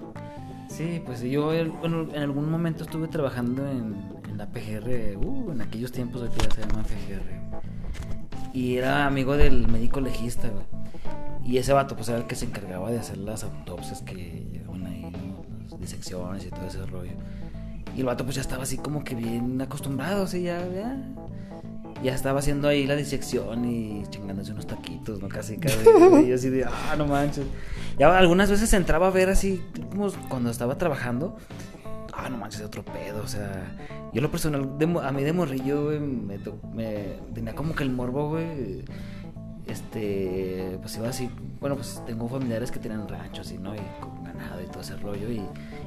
Sí, 0.70 1.02
pues 1.06 1.22
yo 1.22 1.52
bueno, 1.80 2.08
en 2.14 2.22
algún 2.22 2.50
momento 2.50 2.84
estuve 2.84 3.08
trabajando 3.08 3.70
en, 3.70 4.16
la 4.38 4.48
PGR, 4.48 5.18
uh, 5.18 5.52
en 5.52 5.62
aquellos 5.62 5.94
tiempos 5.94 6.22
de 6.22 6.28
que 6.28 6.44
ya 6.44 6.52
se 6.52 6.62
llama 6.62 6.84
PGR. 6.84 8.52
Y 8.54 8.76
era 8.76 9.06
amigo 9.06 9.38
del 9.38 9.68
médico 9.70 10.02
legista, 10.02 10.50
güey. 10.50 10.66
Y 11.46 11.58
ese 11.58 11.74
vato, 11.74 11.96
pues 11.96 12.10
era 12.10 12.18
el 12.18 12.26
que 12.26 12.36
se 12.36 12.46
encargaba 12.46 12.92
de 12.92 13.00
hacer 13.00 13.18
las 13.18 13.44
autopsias 13.44 14.02
que 14.02 14.46
llegaban 14.52 14.86
ahí, 14.86 15.04
¿no? 15.04 15.46
Las 15.70 15.80
disecciones 15.80 16.46
y 16.46 16.50
todo 16.50 16.66
ese 16.66 16.86
rollo. 16.86 17.14
Y 17.96 18.00
el 18.00 18.06
vato, 18.06 18.26
pues 18.26 18.36
ya 18.36 18.42
estaba 18.42 18.64
así 18.64 18.78
como 18.78 19.04
que 19.04 19.16
bien 19.16 19.62
acostumbrado, 19.62 20.24
así 20.24 20.42
ya, 20.42 20.60
ya. 20.68 20.98
Ya 22.04 22.14
estaba 22.14 22.40
haciendo 22.40 22.68
ahí 22.68 22.86
la 22.86 22.96
disección 22.96 23.66
y 23.66 24.04
chingándose 24.10 24.52
unos 24.52 24.68
taquitos, 24.68 25.22
¿no? 25.22 25.28
Casi, 25.28 25.58
casi. 25.58 25.78
Y 26.28 26.32
así 26.34 26.50
de, 26.50 26.66
ah, 26.66 26.96
no 26.98 27.08
manches. 27.08 27.46
Ya 27.98 28.16
algunas 28.18 28.50
veces 28.52 28.72
entraba 28.74 29.08
a 29.08 29.12
ver 29.12 29.30
así, 29.30 29.64
como 29.90 30.12
cuando 30.30 30.50
estaba 30.52 30.78
trabajando. 30.78 31.38
Ah, 32.14 32.30
no 32.30 32.38
manches, 32.38 32.62
otro 32.62 32.84
pedo, 32.84 33.22
o 33.24 33.28
sea. 33.28 33.76
Yo 34.14 34.22
lo 34.22 34.32
personal, 34.32 34.70
a 35.04 35.12
mí 35.12 35.24
de 35.24 35.34
morrillo, 35.34 35.86
güey, 35.86 36.00
me, 36.00 36.38
me 36.74 37.18
tenía 37.34 37.54
como 37.56 37.76
que 37.76 37.84
el 37.84 37.92
morbo, 37.92 38.30
güey. 38.30 38.84
Este, 39.68 40.78
pues 40.82 40.96
iba 40.98 41.10
así. 41.10 41.30
Bueno, 41.60 41.76
pues 41.76 42.02
tengo 42.06 42.28
familiares 42.30 42.72
que 42.72 42.80
tienen 42.80 43.08
ranchos 43.08 43.52
y, 43.52 43.58
¿no? 43.58 43.74
Y 43.76 43.80
con 44.00 44.24
ganado 44.24 44.62
y 44.62 44.68
todo 44.68 44.82
ese 44.82 44.96
rollo. 44.98 45.30
Y, 45.30 45.42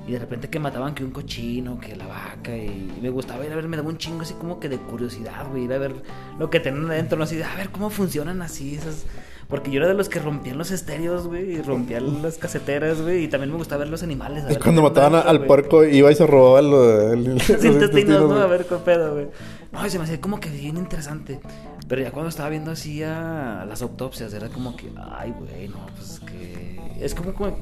y 0.07 0.13
de 0.13 0.19
repente 0.19 0.49
que 0.49 0.59
mataban 0.59 0.95
que 0.95 1.05
un 1.05 1.11
cochino, 1.11 1.79
que 1.79 1.95
la 1.97 2.07
vaca. 2.07 2.57
Y, 2.57 2.93
y 2.97 3.01
me 3.01 3.11
gustaba 3.11 3.45
ir 3.47 3.53
a 3.53 3.57
ver, 3.57 3.69
me 3.69 3.77
daba 3.77 3.89
un 3.89 3.99
chingo 3.99 4.23
así 4.23 4.35
como 4.35 4.59
que 4.61 4.69
de 4.69 4.79
curiosidad, 4.79 5.47
güey. 5.51 5.65
Ir 5.65 5.73
a 5.73 5.79
ver 5.79 5.95
lo 6.39 6.51
que 6.51 6.61
tenían 6.61 6.91
adentro, 6.91 7.19
¿no? 7.19 7.25
Así 7.25 7.37
de, 7.37 7.45
a 7.45 7.55
ver 7.57 7.71
cómo 7.71 7.91
funcionan 7.91 8.43
así 8.43 8.75
esas. 8.75 9.05
Porque 9.49 9.71
yo 9.71 9.79
era 9.79 9.89
de 9.89 9.95
los 9.95 10.11
que 10.11 10.19
rompían 10.19 10.59
los 10.59 10.71
estéreos, 10.71 11.27
güey, 11.27 11.53
y 11.55 11.63
rompían 11.63 12.21
las 12.23 12.37
caseteras, 12.37 13.01
güey, 13.01 13.25
y 13.25 13.29
también 13.29 13.51
me 13.51 13.57
gustaba 13.57 13.79
ver 13.81 13.89
los 13.89 14.03
animales. 14.03 14.45
a 14.45 14.51
Y 14.51 14.55
ver 14.55 14.63
cuando 14.63 14.83
mataban 14.83 15.15
al 15.15 15.47
puerco, 15.47 15.85
iba 15.85 16.11
y 16.13 16.15
se 16.15 16.27
robaba 16.27 16.61
el, 16.61 16.67
el- 17.27 17.35
los 17.37 17.49
Los 17.49 17.65
intestinos, 17.65 18.29
¿no? 18.29 18.37
A 18.39 18.47
ver 18.47 18.67
qué 18.67 18.75
pedo, 18.77 19.15
güey. 19.15 19.29
No, 19.73 19.87
y 19.87 19.91
se 19.91 19.99
me 19.99 20.05
hacía 20.05 20.21
como 20.21 20.41
que 20.41 20.51
bien 20.51 20.77
interesante. 20.79 21.41
Pero 21.89 22.03
ya 22.03 22.11
cuando 22.11 22.29
estaba 22.29 22.51
viendo 22.51 22.71
así 22.71 23.03
a 23.03 23.65
las 23.67 23.81
autopsias, 23.81 24.33
era 24.35 24.49
como 24.49 24.77
que, 24.77 24.91
ay, 24.97 25.33
güey, 25.39 25.69
no, 25.69 25.87
pues 25.97 26.21
que. 26.21 26.79
Es 27.01 27.15
como, 27.15 27.33
como, 27.33 27.57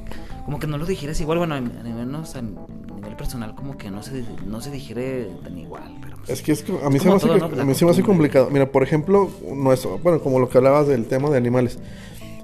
como 0.44 0.58
que 0.58 0.66
no 0.66 0.78
lo 0.78 0.86
digieres 0.86 1.20
igual. 1.20 1.38
Bueno, 1.38 1.54
a 1.54 1.60
nivel, 1.60 2.10
no, 2.10 2.22
o 2.22 2.26
sea, 2.26 2.40
a 2.40 2.42
nivel 2.42 3.16
personal, 3.16 3.54
como 3.54 3.78
que 3.78 3.90
no 3.90 4.02
se, 4.02 4.24
no 4.44 4.60
se 4.60 4.70
digiere 4.70 5.28
tan 5.44 5.56
igual. 5.56 5.94
Pero 6.02 6.16
pues, 6.16 6.30
Es 6.30 6.42
que 6.42 6.52
es 6.52 6.62
que 6.62 6.72
a 6.72 6.90
mí 6.90 6.96
Es 6.96 7.02
se 7.02 7.08
me 7.08 7.14
hace, 7.14 7.26
todo, 7.26 7.48
¿no? 7.48 7.62
A 7.62 7.64
mí 7.64 7.74
se 7.74 7.84
me 7.84 7.92
hace 7.92 8.02
complicado. 8.02 8.48
Mira, 8.50 8.72
por 8.72 8.82
ejemplo, 8.82 9.30
no 9.54 9.72
es, 9.72 9.86
bueno, 10.02 10.20
como 10.20 10.40
lo 10.40 10.48
que 10.48 10.58
hablabas 10.58 10.88
del 10.88 11.06
tema 11.06 11.30
de 11.30 11.36
animales. 11.36 11.78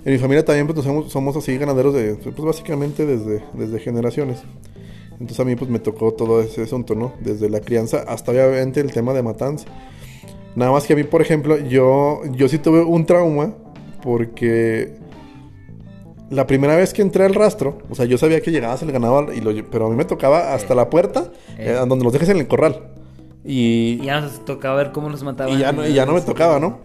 En 0.04 0.12
mi 0.12 0.18
familia 0.18 0.44
también 0.44 0.66
pues, 0.68 0.84
somos, 0.84 1.10
somos 1.10 1.36
así 1.36 1.56
ganaderos 1.56 1.94
de, 1.94 2.14
pues 2.14 2.36
básicamente 2.36 3.06
desde, 3.06 3.44
desde 3.54 3.80
generaciones. 3.80 4.42
Entonces 5.12 5.40
a 5.40 5.44
mí 5.44 5.56
pues 5.56 5.70
me 5.70 5.78
tocó 5.78 6.12
todo 6.12 6.42
ese 6.42 6.62
asunto, 6.62 6.94
¿no? 6.94 7.12
Desde 7.20 7.48
la 7.48 7.60
crianza 7.60 8.04
hasta 8.06 8.32
obviamente 8.32 8.80
el 8.80 8.92
tema 8.92 9.12
de 9.12 9.22
matanza. 9.22 9.66
Nada 10.54 10.70
más 10.72 10.86
que 10.86 10.92
a 10.92 10.96
mí, 10.96 11.04
por 11.04 11.22
ejemplo, 11.22 11.58
yo, 11.58 12.20
yo 12.32 12.48
sí 12.48 12.58
tuve 12.58 12.82
un 12.82 13.06
trauma 13.06 13.54
porque 14.02 14.94
la 16.30 16.46
primera 16.46 16.76
vez 16.76 16.92
que 16.92 17.02
entré 17.02 17.24
al 17.24 17.34
rastro, 17.34 17.78
o 17.90 17.94
sea, 17.94 18.04
yo 18.04 18.18
sabía 18.18 18.40
que 18.40 18.50
llegabas 18.50 18.82
el 18.82 18.92
ganado, 18.92 19.32
y 19.32 19.40
lo, 19.40 19.52
pero 19.70 19.86
a 19.86 19.90
mí 19.90 19.96
me 19.96 20.04
tocaba 20.04 20.54
hasta 20.54 20.72
Eh. 20.72 20.76
la 20.76 20.90
puerta, 20.90 21.30
Eh. 21.58 21.70
eh, 21.78 21.84
donde 21.86 22.04
los 22.04 22.12
dejes 22.12 22.28
en 22.30 22.38
el 22.38 22.48
corral. 22.48 22.88
Y, 23.44 23.98
y 24.00 24.06
ya 24.06 24.20
nos 24.20 24.44
tocaba 24.44 24.76
ver 24.76 24.92
cómo 24.92 25.08
los 25.08 25.22
mataban. 25.24 25.54
y 25.54 25.58
ya 25.58 25.72
no, 25.72 25.86
y 25.86 25.92
ya 25.94 26.06
no 26.06 26.12
me 26.14 26.20
tocaba, 26.20 26.58
¿no? 26.60 26.78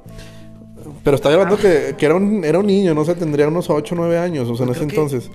Pero 1.03 1.15
estaba 1.15 1.35
hablando 1.35 1.57
que, 1.57 1.95
que 1.97 2.05
era, 2.05 2.15
un, 2.15 2.43
era 2.43 2.59
un 2.59 2.65
niño, 2.67 2.93
no 2.93 3.03
sé, 3.05 3.15
tendría 3.15 3.47
unos 3.47 3.69
8 3.69 3.95
o 3.95 3.97
9 3.97 4.17
años, 4.17 4.49
o 4.49 4.55
sea, 4.55 4.65
en 4.65 4.71
ese 4.73 4.83
entonces. 4.83 5.29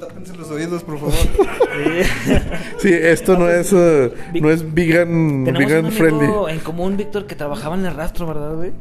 Tápense 0.00 0.36
los 0.36 0.50
oídos, 0.50 0.82
por 0.82 0.98
favor. 0.98 1.14
Sí. 2.78 2.92
Esto 2.92 3.36
no 3.36 3.48
es, 3.50 3.72
eh, 3.72 4.12
no 4.40 4.50
es 4.50 4.74
vegan, 4.74 5.44
Tenemos 5.44 5.58
vegan 5.58 5.84
un 5.86 5.92
friendly. 5.92 6.24
amigo 6.24 6.48
en 6.48 6.58
común, 6.60 6.96
Víctor, 6.96 7.26
que 7.26 7.34
trabajaba 7.34 7.76
en 7.76 7.84
el 7.86 7.94
rastro, 7.94 8.26
¿verdad, 8.26 8.54
güey? 8.54 8.72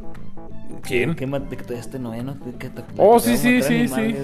¿Quién? 0.88 1.16
Todavía 1.16 1.80
este 1.80 2.00
noveno. 2.00 2.36
Te- 2.36 2.70
Oh, 2.98 3.20
sí, 3.20 3.38
sí, 3.38 3.62
sí, 3.62 3.88
sí. 3.88 4.16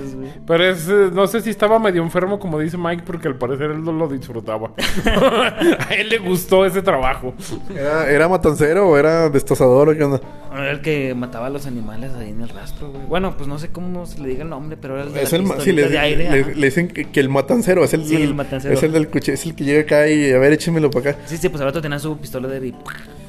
Pero 0.46 0.64
es, 0.70 0.88
eh, 0.88 1.10
no 1.14 1.28
sé 1.28 1.42
si 1.42 1.50
estaba 1.50 1.80
medio 1.80 2.02
enfermo, 2.04 2.40
como 2.40 2.60
dice 2.60 2.78
Mike, 2.78 3.04
porque 3.06 3.28
al 3.28 3.36
parecer 3.38 3.72
él 3.72 3.84
no 3.84 3.92
lo 3.92 4.08
disfrutaba. 4.08 4.72
a 5.06 5.94
él 5.94 6.10
le 6.10 6.18
gustó 6.20 6.66
ese 6.66 6.82
trabajo. 6.82 7.34
¿Era, 7.76 8.10
era 8.10 8.28
matancero 8.30 8.88
o 8.90 8.98
era 8.98 9.30
destazador 9.30 9.90
o 9.90 9.96
qué 9.96 10.04
onda? 10.04 10.22
Era 10.54 10.72
el 10.72 10.82
que 10.82 11.14
mataba 11.16 11.48
a 11.48 11.50
los 11.50 11.66
animales 11.66 12.12
ahí 12.14 12.30
en 12.30 12.42
el 12.42 12.50
rastro, 12.50 12.92
güey. 12.92 13.06
Bueno, 13.06 13.36
pues 13.38 13.48
no 13.48 13.58
sé 13.58 13.70
cómo 13.70 14.06
se 14.06 14.20
le 14.22 14.30
diga 14.30 14.44
el 14.44 14.50
nombre, 14.50 14.78
pero 14.78 14.96
era 14.96 15.06
el 15.06 15.14
de 15.14 15.22
Es 15.24 15.32
la 15.32 15.38
el, 15.40 15.44
pistolita 15.46 15.72
le, 15.74 15.90
de 15.90 16.00
aire. 16.00 16.30
le- 16.32 16.40
ajá. 16.42 16.52
le 16.56 16.66
dicen 16.66 16.88
que, 16.90 17.06
que 17.10 17.20
el 17.20 17.30
matancero 17.30 17.84
es 17.84 17.94
el, 17.94 18.06
Sí, 18.06 18.14
del- 18.14 18.24
el 18.24 18.36
matancero. 18.36 18.74
Es 18.74 18.84
el 18.84 18.92
del 18.92 19.08
cuchillo, 19.08 19.34
es 19.34 19.46
el 19.46 19.56
que 19.56 19.64
llega 19.64 19.82
acá 19.82 20.08
y 20.10 20.32
a 20.32 20.38
ver, 20.40 20.54
échemelo 20.54 20.90
para 20.92 21.12
acá. 21.12 21.20
Sí, 21.26 21.38
sí, 21.38 21.50
pues 21.50 21.62
al 21.62 21.68
rato 21.68 21.82
tenía 21.82 22.00
su 22.00 22.18
pistola 22.18 22.48
de. 22.48 22.74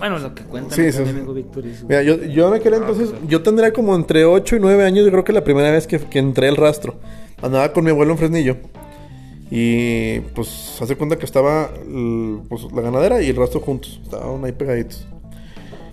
Bueno, 0.02 0.18
lo 0.18 0.34
que 0.34 0.42
cuenta 0.42 0.74
Sí, 0.74 0.82
mi 0.82 0.90
sí, 0.90 0.98
sí. 1.04 1.12
Mira, 1.88 2.02
yo, 2.02 2.16
yo 2.24 2.48
en 2.48 2.54
aquel 2.54 2.74
entonces, 2.74 3.10
pues, 3.10 3.22
yo 3.28 3.40
tendría 3.42 3.72
como 3.72 3.94
entre 3.94 4.24
8 4.24 4.56
y 4.56 4.58
9 4.58 4.84
años, 4.84 5.04
yo 5.04 5.12
creo 5.12 5.22
que 5.22 5.32
la 5.32 5.44
primera 5.44 5.70
vez 5.70 5.86
que, 5.86 6.00
que 6.00 6.18
entré 6.18 6.48
al 6.48 6.56
rastro. 6.56 6.96
Andaba 7.40 7.72
con 7.72 7.84
mi 7.84 7.90
abuelo 7.90 8.10
en 8.12 8.18
Fresnillo. 8.18 8.56
Y 9.50 10.20
pues 10.34 10.78
hace 10.80 10.96
cuenta 10.96 11.16
que 11.16 11.24
estaba 11.26 11.70
pues, 12.48 12.62
la 12.72 12.80
ganadera 12.82 13.22
y 13.22 13.28
el 13.28 13.36
rastro 13.36 13.60
juntos. 13.60 14.00
Estaban 14.02 14.44
ahí 14.44 14.52
pegaditos. 14.52 15.06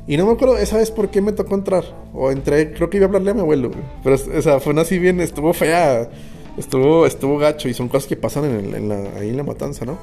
Y 0.07 0.18
no 0.18 0.26
me 0.26 0.32
acuerdo 0.32 0.57
esa 0.57 0.78
vez 0.78 0.89
por 0.89 1.10
qué 1.10 1.22
me 1.22 1.34
tocó 1.34 1.53
entrar. 1.55 1.84
O 2.14 2.32
entré, 2.32 2.74
creo 2.74 2.89
que 2.89 2.97
iba 2.97 3.05
a 3.05 3.07
hablarle 3.10 3.32
a 3.32 3.34
mi 3.36 3.41
abuelo. 3.41 3.70
güey. 3.70 3.84
Pero, 4.03 4.16
o 4.16 4.41
sea, 4.41 4.60
fue 4.60 4.74
una 4.74 4.82
así 4.82 4.97
bien, 4.97 5.20
estuvo 5.22 5.53
fea. 5.53 6.10
Estuvo, 6.57 7.05
estuvo 7.05 7.38
gacho. 7.38 7.70
Y 7.70 7.74
son 7.76 7.89
cosas 7.89 8.07
que 8.07 8.16
pasan 8.16 8.45
en, 8.45 8.55
el- 8.66 8.74
en 8.76 8.89
la, 8.89 8.95
ahí 9.20 9.30
en 9.30 9.38
la 9.38 9.43
matanza, 9.43 9.86
¿no? 9.86 9.97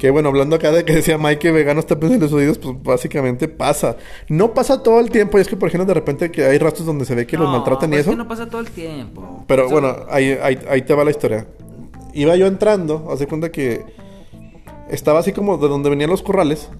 Que 0.00 0.08
bueno, 0.08 0.30
hablando 0.30 0.56
acá 0.56 0.72
de 0.72 0.82
que 0.86 0.94
decía 0.94 1.18
Mike 1.18 1.38
que 1.38 1.50
veganos 1.52 1.84
tapen 1.86 2.14
en 2.14 2.20
los 2.20 2.32
oídos, 2.32 2.56
pues 2.56 2.74
básicamente 2.82 3.48
pasa. 3.48 3.98
No 4.30 4.54
pasa 4.54 4.82
todo 4.82 4.98
el 4.98 5.10
tiempo, 5.10 5.36
y 5.36 5.42
es 5.42 5.46
que 5.46 5.56
por 5.58 5.68
ejemplo 5.68 5.84
de 5.84 5.92
repente 5.92 6.30
que 6.30 6.42
hay 6.46 6.56
rastros 6.56 6.86
donde 6.86 7.04
se 7.04 7.14
ve 7.14 7.26
que 7.26 7.36
los 7.36 7.50
maltratan 7.50 7.90
y 7.90 7.92
pues 7.92 8.00
es 8.00 8.06
eso. 8.06 8.10
que 8.12 8.16
no 8.16 8.26
pasa 8.26 8.48
todo 8.48 8.62
el 8.62 8.70
tiempo. 8.70 9.44
Pero 9.46 9.66
Eso- 9.66 9.72
bueno, 9.72 9.94
ahí, 10.08 10.38
ahí, 10.42 10.58
ahí 10.70 10.80
te 10.82 10.94
va 10.94 11.04
la 11.04 11.10
historia. 11.10 11.46
Iba 12.14 12.34
yo 12.36 12.46
entrando, 12.46 13.08
hace 13.12 13.26
cuenta 13.26 13.52
que 13.52 13.84
estaba 14.88 15.18
así 15.18 15.32
como 15.32 15.58
de 15.58 15.68
donde 15.68 15.90
venían 15.90 16.08
los 16.08 16.22
corrales. 16.22 16.70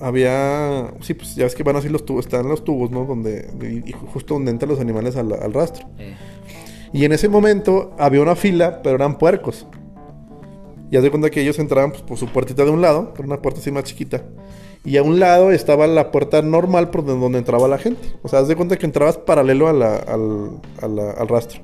Había, 0.00 0.94
sí, 1.00 1.12
pues 1.12 1.34
ya 1.36 1.44
ves 1.44 1.54
que 1.54 1.62
van 1.62 1.76
así 1.76 1.90
los 1.90 2.06
tubos, 2.06 2.24
están 2.24 2.48
los 2.48 2.64
tubos, 2.64 2.90
¿no? 2.90 3.04
Donde, 3.04 3.50
y 3.86 3.92
justo 3.92 4.32
donde 4.32 4.50
entran 4.50 4.70
los 4.70 4.80
animales 4.80 5.16
al, 5.16 5.30
al 5.34 5.52
rastro. 5.52 5.86
Eh, 5.98 6.14
Y 6.94 7.04
en 7.04 7.12
ese 7.12 7.28
momento 7.28 7.94
había 7.98 8.22
una 8.22 8.34
fila, 8.36 8.80
pero 8.82 8.96
eran 8.96 9.18
puercos. 9.18 9.66
Y 10.90 10.96
haz 10.96 11.02
de 11.02 11.10
cuenta 11.10 11.30
que 11.30 11.40
ellos 11.40 11.58
entraban 11.58 11.90
pues, 11.90 12.02
por 12.02 12.16
su 12.18 12.26
puertita 12.26 12.64
de 12.64 12.70
un 12.70 12.80
lado, 12.80 13.14
por 13.14 13.24
una 13.24 13.40
puerta 13.40 13.60
así 13.60 13.70
más 13.70 13.84
chiquita. 13.84 14.22
Y 14.84 14.96
a 14.96 15.02
un 15.02 15.20
lado 15.20 15.52
estaba 15.52 15.86
la 15.86 16.10
puerta 16.10 16.42
normal 16.42 16.90
por 16.90 17.04
donde, 17.04 17.20
donde 17.22 17.38
entraba 17.38 17.68
la 17.68 17.78
gente. 17.78 18.08
O 18.22 18.28
sea, 18.28 18.40
haz 18.40 18.48
de 18.48 18.56
cuenta 18.56 18.76
que 18.76 18.86
entrabas 18.86 19.18
paralelo 19.18 19.68
a 19.68 19.72
la- 19.72 19.96
al, 19.96 20.50
a 20.82 20.88
la- 20.88 21.10
al 21.12 21.28
rastro. 21.28 21.60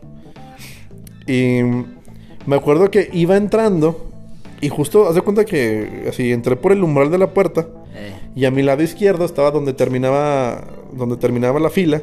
Y 1.27 1.61
me 2.47 2.57
acuerdo 2.57 2.91
que 2.91 3.09
iba 3.13 3.37
entrando 3.37 4.11
y 4.61 4.69
justo 4.69 5.09
haz 5.09 5.15
de 5.15 5.23
cuenta 5.23 5.45
que 5.45 6.05
así 6.09 6.33
entré 6.33 6.57
por 6.57 6.73
el 6.73 6.83
umbral 6.85 7.11
de 7.11 7.19
la 7.19 7.35
puerta 7.35 7.67
eh. 7.95 8.13
y 8.35 8.45
a 8.45 8.51
mi 8.51 8.63
lado 8.63 8.83
izquierdo 8.83 9.25
estaba 9.25 9.51
donde 9.51 9.73
terminaba 9.75 10.63
donde 10.93 11.17
terminaba 11.17 11.59
la 11.61 11.69
fila 11.69 12.01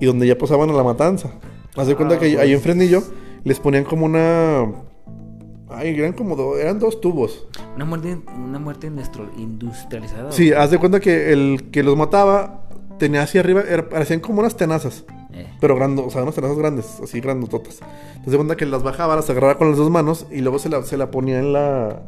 y 0.00 0.06
donde 0.06 0.26
ya 0.26 0.38
posaban 0.38 0.70
a 0.70 0.72
la 0.72 0.84
matanza. 0.84 1.32
Haz 1.76 1.88
de 1.88 1.96
cuenta 1.96 2.14
Ah, 2.14 2.18
que 2.18 2.26
ahí 2.26 2.34
pues. 2.36 2.50
en 2.52 2.60
Fresnillo 2.60 3.02
les 3.44 3.58
ponían 3.60 3.84
como 3.84 4.06
una 4.06 4.66
ay, 5.72 5.98
eran 5.98 6.12
como 6.12 6.36
do- 6.36 6.56
eran 6.58 6.78
dos 6.78 7.00
tubos. 7.00 7.46
Una 7.76 7.84
muerte, 7.84 8.18
una 8.36 8.58
muerte 8.58 8.88
industri- 8.90 9.30
industrializada. 9.36 10.32
Sí, 10.32 10.52
haz 10.52 10.70
de 10.70 10.78
cuenta 10.78 11.00
que 11.00 11.32
el 11.32 11.70
que 11.70 11.82
los 11.82 11.96
mataba 11.96 12.64
tenía 12.98 13.22
hacia 13.22 13.40
arriba 13.40 13.62
era- 13.68 13.88
parecían 13.88 14.20
como 14.20 14.40
unas 14.40 14.56
tenazas. 14.56 15.04
Eh. 15.32 15.46
Pero 15.60 15.76
grandes, 15.76 16.04
o 16.06 16.10
sea, 16.10 16.22
unas 16.22 16.34
tenazas 16.34 16.58
grandes, 16.58 16.86
así 17.02 17.20
grandototas. 17.20 17.78
Entonces 18.08 18.32
de 18.32 18.36
cuenta 18.36 18.56
que 18.56 18.66
las 18.66 18.82
bajaba, 18.82 19.14
las 19.16 19.30
agarraba 19.30 19.56
con 19.58 19.68
las 19.68 19.78
dos 19.78 19.88
manos 19.90 20.26
y 20.30 20.40
luego 20.40 20.58
se 20.58 20.68
la, 20.68 20.82
se 20.82 20.96
la 20.96 21.10
ponía 21.10 21.38
en 21.38 21.52
la. 21.52 22.02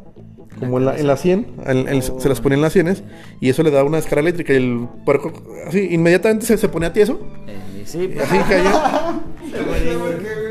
Como 0.59 0.77
en 0.77 0.85
la, 0.85 0.97
en 0.99 1.07
la 1.07 1.17
sien, 1.17 1.47
en- 1.65 1.87
en- 1.89 2.01
se 2.03 2.29
las 2.29 2.39
ponía 2.39 2.57
en 2.57 2.61
las 2.61 2.73
sienes 2.73 3.03
y 3.41 3.49
eso 3.49 3.63
le 3.63 3.71
daba 3.71 3.85
una 3.87 3.97
descarga 3.97 4.21
eléctrica 4.21 4.53
y 4.53 4.57
el 4.57 4.87
puerco, 5.03 5.33
así, 5.67 5.87
inmediatamente 5.89 6.45
se, 6.45 6.57
se 6.57 6.69
ponía 6.69 6.93
tieso. 6.93 7.19
Eh, 7.47 7.83
sí, 7.85 8.13
Así 8.21 8.37
caía. 8.37 9.19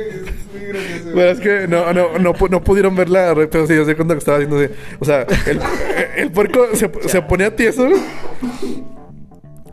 Pero 1.15 1.31
es 1.31 1.41
que 1.41 1.69
no, 1.69 1.93
no, 1.93 2.19
no, 2.19 2.33
no 2.51 2.65
pudieron 2.65 2.95
ver 2.97 3.09
la 3.09 3.35
red, 3.35 3.49
pero 3.49 3.67
sí, 3.67 3.75
yo 3.75 3.85
sé 3.85 3.95
que 3.95 4.03
estaba 4.15 4.39
haciendo 4.39 4.59
así. 4.59 4.69
O 5.01 5.05
sea, 5.05 5.27
el, 5.47 5.61
el 6.17 6.31
puerco 6.33 6.67
se, 6.75 6.91
se 7.09 7.23
ponía 7.23 7.55
tieso, 7.55 7.89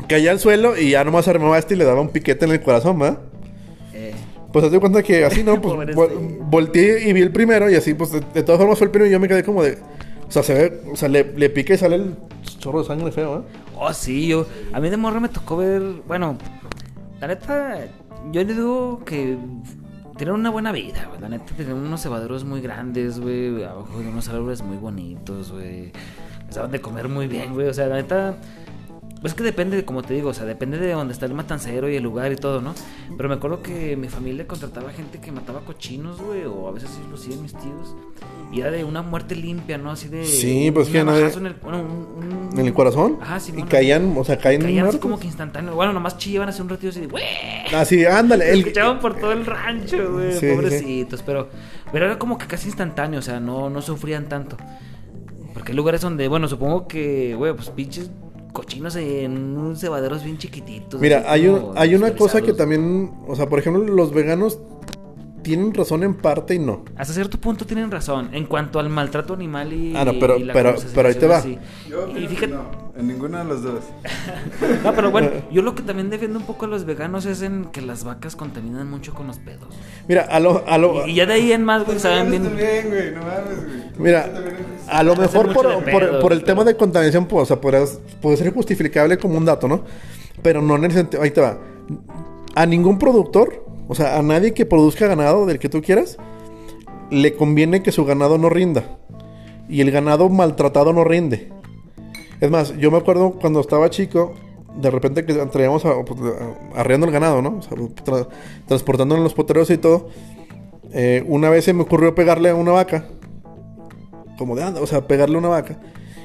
caía 0.08 0.32
al 0.32 0.40
suelo 0.40 0.78
y 0.78 0.92
ya 0.92 1.04
nomás 1.04 1.28
armaba 1.28 1.58
este 1.58 1.76
y 1.76 1.78
le 1.78 1.86
daba 1.86 2.02
un 2.02 2.10
piquete 2.10 2.46
en 2.46 2.52
el 2.52 2.62
corazón, 2.62 3.00
¿verdad? 3.00 3.20
eh, 3.94 4.14
Pues 4.52 4.66
haz 4.66 4.72
de 4.72 4.80
cuenta 4.80 5.04
que 5.04 5.26
así, 5.26 5.44
¿no? 5.44 5.62
Pues 5.62 5.74
vol- 5.96 6.38
volteé 6.42 7.08
y 7.10 7.14
vi 7.14 7.22
el 7.22 7.32
primero 7.32 7.70
y 7.70 7.76
así, 7.76 7.94
pues 7.94 8.12
de, 8.12 8.22
de 8.34 8.44
todas 8.44 8.60
formas 8.60 8.78
fue 8.78 8.86
el 8.86 8.92
primero 8.92 9.10
y 9.10 9.14
yo 9.14 9.20
me 9.20 9.28
quedé 9.28 9.44
como 9.44 9.64
de... 9.64 9.78
O 10.28 10.32
sea, 10.32 10.44
se 10.44 10.54
ve, 10.54 10.82
o 10.92 10.96
sea, 10.96 11.10
le, 11.10 11.24
le 11.36 11.50
pica 11.50 11.74
y 11.74 11.78
sale 11.78 11.96
el 11.96 12.16
chorro 12.60 12.82
de 12.82 12.86
sangre 12.88 13.12
feo, 13.12 13.40
¿eh? 13.40 13.42
Oh, 13.76 13.92
sí, 13.94 14.28
yo. 14.28 14.46
A 14.74 14.80
mí 14.80 14.90
de 14.92 14.98
morro 14.98 15.20
me 15.20 15.30
tocó 15.30 15.58
ver. 15.58 15.82
Bueno, 16.08 16.38
la 17.20 17.28
neta, 17.30 17.88
yo 18.32 18.44
le 18.44 18.54
digo 18.54 19.02
que. 19.06 19.38
Tienen 20.20 20.36
una 20.36 20.50
buena 20.50 20.74
vida, 20.74 21.06
güey. 21.08 21.22
La 21.22 21.30
neta, 21.30 21.46
tienen 21.56 21.78
unos 21.78 22.04
cebaderos 22.04 22.44
muy 22.44 22.60
grandes, 22.60 23.22
güey. 23.22 23.64
Abajo 23.64 24.02
de 24.02 24.10
unos 24.10 24.28
árboles 24.28 24.62
muy 24.62 24.76
bonitos, 24.76 25.50
güey. 25.50 25.94
Les 26.46 26.56
daban 26.56 26.72
de 26.72 26.82
comer 26.82 27.08
muy 27.08 27.28
bien, 27.28 27.54
güey. 27.54 27.70
O 27.70 27.74
sea, 27.74 27.88
la 27.88 27.96
neta. 27.96 28.36
Pues 29.22 29.34
es 29.34 29.38
que 29.38 29.44
depende, 29.44 29.76
de, 29.76 29.84
como 29.84 30.02
te 30.02 30.14
digo, 30.14 30.30
o 30.30 30.34
sea, 30.34 30.46
depende 30.46 30.78
de 30.78 30.94
dónde 30.94 31.12
está 31.12 31.26
el 31.26 31.34
matancero 31.34 31.90
y 31.90 31.96
el 31.98 32.04
lugar 32.04 32.32
y 32.32 32.38
todo, 32.38 32.62
¿no? 32.62 32.74
Pero 33.18 33.28
me 33.28 33.36
acuerdo 33.36 33.62
que 33.62 33.98
mi 33.98 34.08
familia 34.08 34.48
contrataba 34.48 34.92
gente 34.92 35.20
que 35.20 35.30
mataba 35.32 35.60
cochinos, 35.62 36.22
güey, 36.22 36.46
o 36.46 36.70
a 36.70 36.72
veces 36.72 36.90
sí 36.90 37.02
lo 37.12 37.18
siguen 37.18 37.42
mis 37.42 37.52
tíos. 37.54 37.96
Y 38.52 38.62
era 38.62 38.72
de 38.72 38.84
una 38.86 39.02
muerte 39.02 39.36
limpia, 39.36 39.78
¿no? 39.78 39.92
Así 39.92 40.08
de. 40.08 40.24
Sí, 40.26 40.72
pues 40.72 40.88
que 40.88 41.04
nadie- 41.04 41.32
en 41.38 41.46
el, 41.48 41.54
bueno, 41.56 41.82
un- 41.82 42.50
un- 42.54 42.60
En 42.60 42.66
el 42.66 42.74
corazón. 42.74 43.18
Ajá, 43.22 43.40
sí, 43.42 43.52
Y 43.52 43.56
bueno. 43.56 43.70
caían, 43.70 44.16
o 44.18 44.24
sea, 44.24 44.38
caían 44.38 44.62
Caían 44.62 44.88
así 44.88 44.98
como 45.00 45.20
que 45.20 45.28
instantáneo. 45.28 45.76
Bueno, 45.76 45.92
nomás 45.94 46.18
chillaban 46.18 46.48
hace 46.50 46.62
un 46.62 46.70
ratito 46.70 46.90
así 46.90 47.02
de, 47.02 47.08
¡güey! 47.08 47.24
Así, 47.76 48.06
ándale. 48.06 48.46
Se 48.46 48.52
El, 48.54 48.60
escuchaban 48.60 49.00
por 49.02 49.20
todo 49.20 49.34
el 49.34 49.46
rancho, 49.46 50.14
güey. 50.14 50.32
Sí, 50.34 50.40
sí, 50.40 50.54
Pobrecitos, 50.56 51.22
pero, 51.24 51.50
pero 51.92 52.06
era 52.06 52.18
como 52.18 52.38
que 52.38 52.48
casi 52.48 52.68
instantáneo, 52.70 53.20
o 53.20 53.24
sea, 53.24 53.40
no, 53.42 53.70
no 53.70 53.82
sufrían 53.82 54.30
tanto. 54.30 54.56
Porque 55.54 55.74
hay 55.74 55.76
lugares 55.76 56.02
donde, 56.02 56.28
bueno, 56.28 56.48
supongo 56.48 56.88
que, 56.88 57.36
güey, 57.36 57.54
pues 57.54 57.70
pinches 57.70 58.10
cochinos 58.54 58.96
en 58.96 59.58
unos 59.58 59.80
cebaderos 59.80 60.24
bien 60.24 60.38
chiquititos. 60.38 61.00
Mira, 61.00 61.24
hay, 61.28 61.48
un- 61.48 61.72
hay 61.76 61.96
una 61.96 62.16
cosa 62.16 62.42
que 62.42 62.54
también, 62.54 63.12
o 63.28 63.36
sea, 63.36 63.48
por 63.50 63.60
ejemplo, 63.60 63.84
los 63.84 64.14
veganos 64.14 64.60
tienen 65.42 65.74
razón 65.74 66.04
en 66.04 66.14
parte 66.16 66.56
y 66.56 66.60
no. 66.60 66.84
Hasta 66.98 67.14
cierto 67.14 67.40
punto 67.40 67.66
tienen 67.66 67.90
razón 67.92 68.30
en 68.34 68.46
cuanto 68.46 68.80
al 68.80 68.90
maltrato 68.90 69.34
animal 69.34 69.72
y. 69.74 69.96
Ah, 69.96 70.06
no, 70.06 70.14
pero- 70.20 70.38
y 70.38 70.44
la 70.44 70.54
pero- 70.54 70.76
pero 70.94 71.08
ahí 71.10 71.16
te 71.16 71.28
va. 71.28 71.44
Yo 71.88 72.08
Y 72.18 72.28
fíjate, 72.28 72.48
no, 72.54 72.64
en 72.98 73.08
ninguna 73.08 73.44
de 73.44 73.54
las 73.54 73.64
dos. 73.64 73.84
No, 74.84 74.94
pero 74.94 75.12
bueno, 75.12 75.30
yo 75.52 75.62
lo 75.62 75.76
que 75.76 75.82
también 75.84 76.10
defiendo 76.10 76.40
un 76.40 76.46
poco 76.46 76.66
a 76.66 76.68
los 76.68 76.86
veganos 76.86 77.26
es 77.26 77.42
en 77.42 77.66
que 77.66 77.82
las 77.82 78.04
vacas 78.04 78.36
contaminan 78.36 78.90
mucho 78.90 79.14
con 79.14 79.28
los 79.28 79.38
pedos. 79.40 79.68
Mira, 80.08 80.24
a 80.24 80.40
lo, 80.40 80.64
a 80.68 80.78
lo, 80.78 81.06
Y, 81.08 81.12
y 81.12 81.16
ya 81.16 81.26
de 81.26 81.34
ahí 81.34 81.52
en 81.52 81.64
más, 81.64 81.86
güey, 81.86 82.00
saben 82.00 82.30
bien. 82.32 82.44
bien, 82.56 82.88
güey, 82.90 83.12
no 83.12 83.22
mames, 83.22 83.66
güey. 83.66 83.80
Mira, 84.00 84.30
a 84.88 85.04
lo 85.04 85.16
mejor 85.16 85.54
por, 85.54 85.66
por- 85.84 86.20
por 86.20 86.34
el 86.34 86.40
pero- 86.40 86.44
tema 86.46 86.64
de 86.64 86.76
contaminación, 86.76 87.26
pues, 87.26 87.44
o 87.44 87.46
sea, 87.46 87.62
podría- 87.62 87.86
puede 88.22 88.38
ser 88.38 88.54
justificable 88.54 89.18
como 89.18 89.38
un 89.38 89.46
dato, 89.46 89.68
¿no? 89.68 89.84
Pero 90.42 90.62
no 90.62 90.76
en 90.76 90.86
el 90.86 90.92
sentido, 90.92 91.22
ahí 91.24 91.32
te 91.32 91.42
va. 91.42 91.58
A 92.56 92.66
ningún 92.66 92.98
productor, 92.98 93.66
o 93.90 93.96
sea, 93.96 94.18
a 94.18 94.22
nadie 94.22 94.54
que 94.54 94.66
produzca 94.66 95.08
ganado 95.08 95.46
del 95.46 95.60
que 95.60 95.68
tú 95.68 95.82
quieras, 95.82 96.18
le 97.12 97.36
conviene 97.36 97.84
que 97.84 97.92
su 97.92 98.06
ganado 98.06 98.38
no 98.38 98.50
rinda. 98.50 99.00
Y 99.68 99.82
el 99.82 99.92
ganado 99.92 100.30
maltratado 100.30 100.94
no 100.94 101.04
rinde. 101.04 101.52
Es 102.40 102.50
más, 102.50 102.78
yo 102.78 102.90
me 102.92 102.98
acuerdo 102.98 103.32
cuando 103.32 103.60
estaba 103.60 103.90
chico, 103.90 104.34
de 104.80 104.90
repente 104.90 105.26
que 105.26 105.34
traíamos 105.34 105.84
a, 105.86 106.06
pues, 106.06 106.20
arreando 106.76 107.06
el 107.08 107.12
ganado, 107.12 107.42
¿no? 107.42 107.58
O 107.58 107.62
sea, 107.62 107.78
tra- 107.78 108.28
transportándolo 108.68 109.20
en 109.20 109.24
los 109.26 109.34
poteros 109.34 109.70
y 109.70 109.78
todo. 109.78 110.08
Eh, 110.94 111.24
una 111.28 111.50
vez 111.50 111.66
se 111.66 111.74
me 111.74 111.82
ocurrió 111.82 112.16
pegarle 112.16 112.50
a 112.50 112.56
una 112.56 112.72
vaca 112.72 113.06
como 114.38 114.56
de 114.56 114.64
anda, 114.64 114.82
o 114.82 114.88
sea, 114.88 115.06
pegarle 115.08 115.36
a 115.36 115.40
una 115.40 115.50
vaca. 115.50 115.80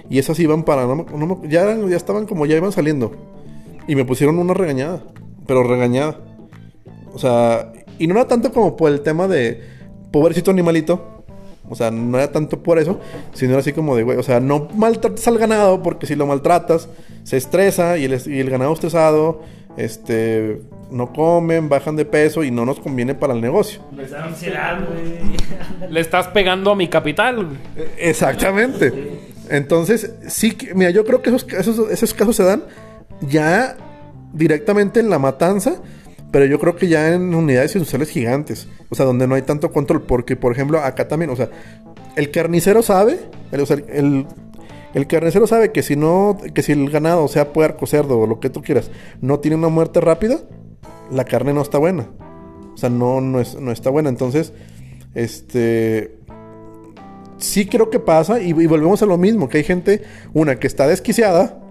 Y 0.09 0.19
esas 0.19 0.39
iban 0.39 0.62
para, 0.62 0.87
no, 0.87 0.95
no 0.97 1.43
ya, 1.45 1.75
ya 1.75 1.97
estaban 1.97 2.27
como 2.27 2.47
ya 2.47 2.57
iban 2.57 2.73
saliendo. 2.73 3.12
Y 3.89 3.97
me 3.97 4.05
pusieron 4.05 4.39
una 4.39 4.55
regañada, 4.55 5.03
pero 5.47 5.62
regañada. 5.65 6.21
O 7.15 7.19
sea, 7.19 7.73
y 7.99 8.07
no 8.07 8.15
era 8.15 8.27
tanto 8.27 8.53
como 8.53 8.77
por 8.77 8.91
el 8.91 9.01
tema 9.01 9.27
de 9.29 9.62
pobrecito 10.11 10.51
animalito. 10.51 11.25
O 11.69 11.75
sea, 11.75 11.91
no 11.91 12.19
era 12.19 12.31
tanto 12.31 12.62
por 12.62 12.79
eso, 12.79 13.01
sino 13.33 13.53
era 13.53 13.61
así 13.61 13.73
como 13.73 13.97
de, 13.97 14.03
güey, 14.03 14.19
o 14.19 14.23
sea, 14.23 14.39
no 14.39 14.69
maltrates 14.75 15.27
al 15.29 15.39
ganado 15.39 15.83
porque 15.83 16.07
si 16.07 16.15
lo 16.15 16.27
maltratas, 16.27 16.91
se 17.23 17.39
estresa 17.39 17.97
y 17.97 18.05
el, 18.05 18.21
y 18.27 18.39
el 18.41 18.51
ganado 18.51 18.71
estresado, 18.75 19.41
este, 19.79 20.61
no 20.91 21.15
comen, 21.15 21.71
bajan 21.71 21.97
de 21.97 22.05
peso 22.05 22.45
y 22.45 22.51
no 22.51 22.67
nos 22.67 22.81
conviene 22.81 23.15
para 23.15 23.33
el 23.33 23.41
negocio. 23.41 23.81
Ansiedad, 24.23 24.79
güey. 24.87 25.91
Le 25.91 26.01
estás 26.01 26.29
pegando 26.29 26.71
a 26.73 26.77
mi 26.77 26.89
capital. 26.89 27.37
güey. 27.47 27.57
Exactamente. 27.99 29.21
Entonces, 29.49 30.12
sí, 30.29 30.53
que- 30.53 30.75
mira, 30.75 30.91
yo 30.91 31.05
creo 31.07 31.23
que 31.23 31.31
esos, 31.31 31.47
esos, 31.51 31.91
esos 31.91 32.12
casos 32.12 32.37
se 32.37 32.45
dan 32.45 32.65
ya 33.23 33.75
directamente 34.35 35.01
en 35.01 35.09
la 35.09 35.19
matanza, 35.19 35.77
Pero 36.35 36.47
yo 36.47 36.59
creo 36.59 36.74
que 36.74 36.89
ya 36.89 37.14
en 37.14 37.32
unidades 37.32 37.76
industriales 37.76 38.11
gigantes. 38.11 38.66
O 38.89 38.97
sea, 38.97 39.07
donde 39.07 39.28
no 39.28 39.37
hay 39.37 39.43
tanto 39.43 39.70
control. 39.70 40.03
Porque, 40.03 40.35
por 40.35 40.51
ejemplo, 40.51 40.80
acá 40.80 41.07
también, 41.07 41.30
o 41.30 41.37
sea, 41.37 41.49
el 42.16 42.32
carnicero 42.32 42.82
sabe. 42.82 43.20
El, 43.53 43.61
o 43.61 43.66
sea, 43.66 43.76
el, 43.76 44.26
el 44.95 45.07
carnicero 45.07 45.47
sabe 45.47 45.70
que 45.70 45.85
si 45.85 45.95
no, 45.95 46.37
que 46.53 46.62
si 46.62 46.72
el 46.72 46.91
ganado, 46.91 47.28
sea 47.28 47.53
puerco, 47.53 47.87
cerdo 47.87 48.18
o 48.18 48.26
lo 48.26 48.41
que 48.41 48.51
tú 48.51 48.62
quieras, 48.62 48.91
no 49.20 49.39
tiene 49.39 49.57
una 49.57 49.68
muerte 49.68 50.01
rápida, 50.01 50.41
la 51.09 51.24
carne 51.24 51.53
no 51.53 51.62
está 51.62 51.78
buena. 51.78 52.09
O 52.74 52.78
sea, 52.78 52.91
no, 52.91 53.20
no, 53.20 53.39
es, 53.39 53.55
no 53.61 53.70
está 53.70 53.91
buena. 53.91 54.09
Entonces, 54.09 54.53
este. 55.14 56.16
Sí 57.39 57.66
creo 57.66 57.91
que 57.91 58.01
pasa. 58.01 58.41
Y, 58.43 58.49
y 58.49 58.66
volvemos 58.66 59.01
a 59.05 59.07
lo 59.07 59.18
mismo. 59.18 59.49
Que 59.49 59.59
hay 59.59 59.64
gente, 59.64 60.03
una, 60.32 60.57
que 60.57 60.66
está 60.66 60.89
desquiciada. 60.89 61.64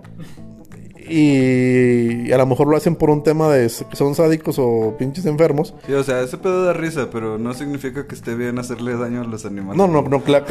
Y, 1.10 2.32
a 2.32 2.38
lo 2.38 2.46
mejor 2.46 2.68
lo 2.68 2.78
hacen 2.78 2.96
por 2.96 3.10
un 3.10 3.24
tema 3.24 3.50
de 3.50 3.64
que 3.90 3.96
son 3.96 4.16
sádicos 4.16 4.58
o 4.60 4.96
pinches 4.98 5.26
enfermos. 5.26 5.74
Sí, 5.86 5.94
o 5.94 6.04
sea, 6.04 6.22
ese 6.22 6.38
pedo 6.38 6.66
da 6.66 6.74
risa, 6.74 7.10
pero 7.12 7.38
no 7.38 7.54
significa 7.54 8.08
que 8.08 8.16
esté 8.16 8.36
bien 8.36 8.58
hacerle 8.60 8.96
daño 8.98 9.22
a 9.22 9.26
los 9.26 9.46
animales. 9.46 9.78
No, 9.78 9.88
no, 9.88 10.02
no, 10.02 10.24
cla- 10.24 10.44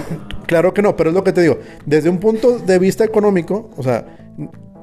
claro 0.46 0.72
que 0.74 0.82
no, 0.82 0.96
pero 0.96 1.10
es 1.10 1.14
lo 1.14 1.24
que 1.24 1.32
te 1.32 1.42
digo. 1.42 1.58
Desde 1.86 2.08
un 2.10 2.18
punto 2.18 2.58
de 2.58 2.78
vista 2.78 3.04
económico, 3.04 3.70
o 3.76 3.82
sea, 3.82 4.16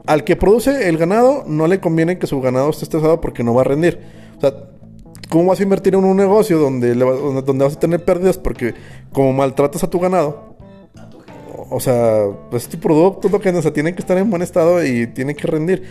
al 0.06 0.24
que 0.24 0.36
produce 0.36 0.90
el 0.90 0.98
ganado 0.98 1.44
no 1.48 1.68
le 1.68 1.80
conviene 1.80 2.18
que 2.18 2.28
su 2.28 2.42
ganado 2.42 2.70
esté 2.70 2.86
estresado 2.86 3.22
porque 3.22 3.44
no 3.44 3.54
va 3.54 3.62
a 3.62 3.66
rendir. 3.66 4.00
O 4.38 4.42
sea, 4.42 4.54
¿cómo 5.30 5.46
vas 5.48 5.60
a 5.60 5.64
invertir 5.64 5.94
en 5.96 6.04
un 6.04 6.18
negocio 6.18 6.58
donde, 6.60 6.96
le 6.96 7.06
va- 7.06 7.14
donde, 7.14 7.42
donde 7.42 7.64
vas 7.66 7.76
a 7.76 7.80
tener 7.80 8.04
pérdidas? 8.04 8.38
Porque 8.38 8.74
como 9.14 9.34
maltratas 9.34 9.84
a 9.84 9.90
tu 9.90 10.00
ganado, 10.00 10.49
o, 11.70 11.80
sea, 11.80 12.26
pues 12.50 12.68
tu 12.68 12.78
producto 12.80 13.28
es 13.28 13.34
lo 13.34 13.40
que 13.40 13.50
o 13.50 13.62
sea, 13.62 13.74
tiene 13.74 13.94
que 13.94 14.02
estar 14.02 14.18
en 14.18 14.30
buen 14.30 14.42
estado 14.42 14.84
y 14.86 15.08
tiene 15.08 15.36
que 15.36 15.48
rendir. 15.48 15.84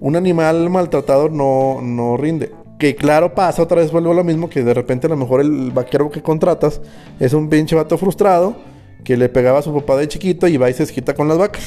Un 0.00 0.16
animal 0.16 0.70
maltratado 0.70 1.28
no, 1.28 1.80
no 1.82 2.16
rinde. 2.16 2.52
Que 2.78 2.96
claro 2.96 3.34
pasa, 3.34 3.62
otra 3.62 3.82
vez 3.82 3.92
vuelvo 3.92 4.12
a 4.12 4.14
lo 4.14 4.24
mismo, 4.24 4.48
que 4.48 4.62
de 4.64 4.72
repente 4.72 5.06
a 5.06 5.10
lo 5.10 5.16
mejor 5.16 5.42
el 5.42 5.70
vaquero 5.70 6.10
que 6.10 6.22
contratas 6.22 6.80
es 7.18 7.34
un 7.34 7.50
pinche 7.50 7.76
vato 7.76 7.98
frustrado 7.98 8.56
que 9.04 9.16
le 9.18 9.28
pegaba 9.28 9.58
a 9.58 9.62
su 9.62 9.74
papá 9.74 9.96
de 9.96 10.08
chiquito 10.08 10.48
y 10.48 10.56
va 10.56 10.70
y 10.70 10.72
se 10.72 10.84
desquita 10.84 11.14
con 11.14 11.28
las 11.28 11.36
vacas. 11.36 11.62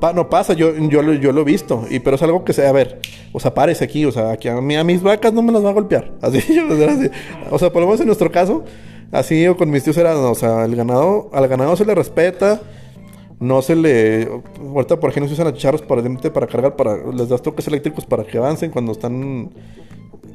Pa- 0.00 0.14
no 0.14 0.30
pasa, 0.30 0.54
yo, 0.54 0.74
yo, 0.88 1.02
lo- 1.02 1.12
yo 1.12 1.32
lo 1.32 1.42
he 1.42 1.44
visto, 1.44 1.84
y, 1.90 1.98
pero 2.00 2.16
es 2.16 2.22
algo 2.22 2.42
que 2.42 2.54
se, 2.54 2.66
a 2.66 2.72
ver, 2.72 3.00
o 3.32 3.40
sea, 3.40 3.52
párese 3.52 3.84
aquí, 3.84 4.06
o 4.06 4.12
sea, 4.12 4.30
aquí 4.30 4.48
a, 4.48 4.58
mí, 4.62 4.82
mis 4.82 5.02
vacas 5.02 5.30
no 5.34 5.42
me 5.42 5.52
las 5.52 5.62
va 5.62 5.68
a 5.70 5.74
golpear. 5.74 6.12
Así, 6.22 6.38
o 6.70 6.74
sea, 6.76 6.90
así. 6.92 7.10
o 7.50 7.58
sea, 7.58 7.70
por 7.70 7.82
lo 7.82 7.86
menos 7.88 8.00
en 8.00 8.06
nuestro 8.06 8.32
caso, 8.32 8.64
así 9.12 9.46
o 9.46 9.56
con 9.56 9.70
mis 9.70 9.84
tíos 9.84 9.96
era, 9.96 10.16
o 10.16 10.34
sea, 10.34 10.64
el 10.64 10.76
ganado, 10.76 11.30
al 11.32 11.48
ganado 11.48 11.76
se 11.76 11.84
le 11.84 11.94
respeta, 11.94 12.60
no 13.40 13.62
se 13.62 13.74
le. 13.74 14.28
Ahorita, 14.60 15.00
por 15.00 15.10
ejemplo, 15.10 15.28
se 15.28 15.34
usan 15.34 15.48
achicharros 15.48 15.82
para, 15.82 16.02
para 16.02 16.46
cargar, 16.46 16.76
para, 16.76 16.96
les 17.12 17.28
das 17.28 17.42
toques 17.42 17.66
eléctricos 17.66 18.04
para 18.04 18.24
que 18.24 18.38
avancen 18.38 18.70
cuando 18.70 18.92
están. 18.92 19.50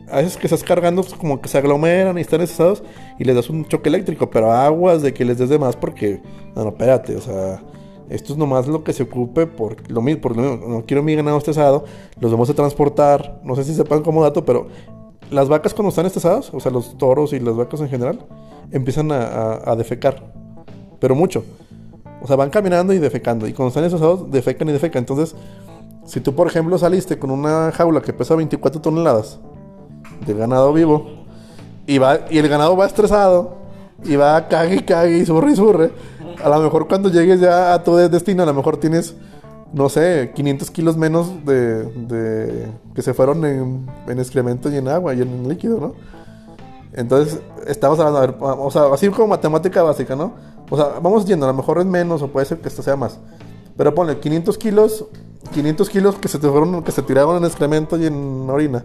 A 0.09 0.17
veces 0.17 0.37
que 0.37 0.47
estás 0.47 0.63
cargando, 0.63 1.01
pues, 1.03 1.13
como 1.15 1.41
que 1.41 1.47
se 1.47 1.57
aglomeran 1.57 2.17
y 2.17 2.21
están 2.21 2.41
estresados 2.41 2.83
y 3.17 3.23
les 3.23 3.35
das 3.35 3.49
un 3.49 3.65
choque 3.65 3.89
eléctrico, 3.89 4.29
pero 4.29 4.51
aguas 4.51 5.01
de 5.01 5.13
que 5.13 5.23
les 5.23 5.37
des 5.37 5.49
de 5.49 5.59
más 5.59 5.75
porque. 5.75 6.21
No, 6.55 6.63
no, 6.63 6.69
espérate, 6.69 7.15
o 7.15 7.21
sea. 7.21 7.61
Esto 8.07 8.33
es 8.33 8.37
nomás 8.37 8.67
lo 8.67 8.83
que 8.83 8.93
se 8.93 9.01
ocupe 9.01 9.47
por 9.47 9.89
lo 9.89 9.99
mismo, 9.99 10.21
por 10.21 10.37
lo 10.37 10.43
mismo. 10.43 10.67
No 10.67 10.85
quiero 10.85 11.01
mi 11.01 11.15
ganado 11.15 11.39
estresado, 11.39 11.85
los 12.19 12.31
vamos 12.31 12.47
a 12.51 12.53
transportar. 12.53 13.41
No 13.43 13.55
sé 13.55 13.63
si 13.63 13.73
sepan 13.73 14.03
como 14.03 14.21
dato, 14.21 14.45
pero 14.45 14.67
las 15.31 15.49
vacas 15.49 15.73
cuando 15.73 15.89
están 15.89 16.05
estresadas, 16.05 16.53
o 16.53 16.59
sea, 16.59 16.71
los 16.71 16.97
toros 16.97 17.33
y 17.33 17.39
las 17.39 17.55
vacas 17.55 17.81
en 17.81 17.89
general, 17.89 18.19
empiezan 18.71 19.11
a, 19.11 19.75
defecar. 19.75 20.33
Pero 20.99 21.15
mucho. 21.15 21.43
O 22.21 22.27
sea, 22.27 22.35
van 22.35 22.49
caminando 22.49 22.93
y 22.93 22.99
defecando. 22.99 23.47
Y 23.47 23.53
cuando 23.53 23.69
están 23.69 23.83
estresados, 23.83 24.31
defecan 24.31 24.69
y 24.69 24.71
defecan. 24.71 25.01
Entonces, 25.01 25.35
si 26.05 26.19
tú, 26.21 26.33
por 26.33 26.47
ejemplo, 26.47 26.77
saliste 26.77 27.19
con 27.19 27.31
una 27.31 27.71
jaula 27.71 28.01
que 28.01 28.13
pesa 28.13 28.35
24 28.35 28.81
toneladas 28.81 29.39
de 30.25 30.33
ganado 30.33 30.73
vivo, 30.73 31.25
y, 31.87 31.97
va, 31.97 32.19
y 32.29 32.37
el 32.37 32.47
ganado 32.47 32.75
va 32.75 32.85
estresado, 32.85 33.57
y 34.03 34.15
va 34.15 34.47
cague 34.47 34.77
y 34.77 34.81
cague 34.81 35.17
y 35.17 35.25
surre 35.25 35.51
y 35.51 35.55
surre, 35.55 35.91
a 36.43 36.49
lo 36.49 36.59
mejor 36.61 36.87
cuando 36.87 37.09
llegues 37.09 37.39
ya 37.39 37.73
a 37.73 37.83
tu 37.83 37.95
destino, 37.95 38.43
a 38.43 38.45
lo 38.45 38.53
mejor 38.53 38.77
tienes, 38.77 39.15
no 39.73 39.89
sé, 39.89 40.31
500 40.35 40.71
kilos 40.71 40.97
menos 40.97 41.45
de, 41.45 41.83
de- 41.83 42.67
que 42.93 43.01
se 43.01 43.13
fueron 43.13 43.43
en, 43.45 43.85
en 44.07 44.19
excremento 44.19 44.69
y 44.71 44.77
en 44.77 44.87
agua 44.87 45.13
y 45.13 45.21
en 45.21 45.47
líquido, 45.49 45.79
¿no? 45.79 45.93
Entonces, 46.93 47.39
estamos 47.67 47.99
hablando, 47.99 48.19
a 48.19 48.21
ver, 48.21 48.35
o 48.39 48.71
sea, 48.71 48.83
así 48.93 49.09
como 49.09 49.27
matemática 49.27 49.83
básica, 49.83 50.15
¿no? 50.15 50.33
O 50.69 50.77
sea, 50.77 50.99
vamos 51.01 51.25
yendo, 51.25 51.45
a 51.45 51.49
lo 51.51 51.55
mejor 51.57 51.79
es 51.79 51.85
menos 51.85 52.21
o 52.21 52.29
puede 52.29 52.45
ser 52.45 52.59
que 52.59 52.69
esto 52.69 52.81
sea 52.81 52.95
más. 52.95 53.19
Pero 53.75 53.93
ponle 53.93 54.17
500 54.19 54.57
kilos, 54.57 55.05
500 55.53 55.89
kilos 55.89 56.15
que 56.15 56.29
se 56.29 56.39
te 56.39 56.47
fueron, 56.47 56.81
que 56.83 56.91
se 56.93 57.01
tiraron 57.01 57.35
en 57.37 57.43
excremento 57.43 57.97
y 57.97 58.05
en 58.05 58.49
orina. 58.49 58.83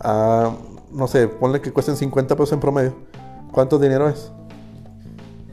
Ah, 0.00 0.50
no 0.90 1.06
sé, 1.06 1.28
ponle 1.28 1.60
que 1.60 1.72
cuesten 1.72 1.96
50 1.96 2.34
pesos 2.34 2.52
en 2.52 2.60
promedio. 2.60 2.94
¿Cuánto 3.52 3.78
dinero 3.78 4.08
es? 4.08 4.32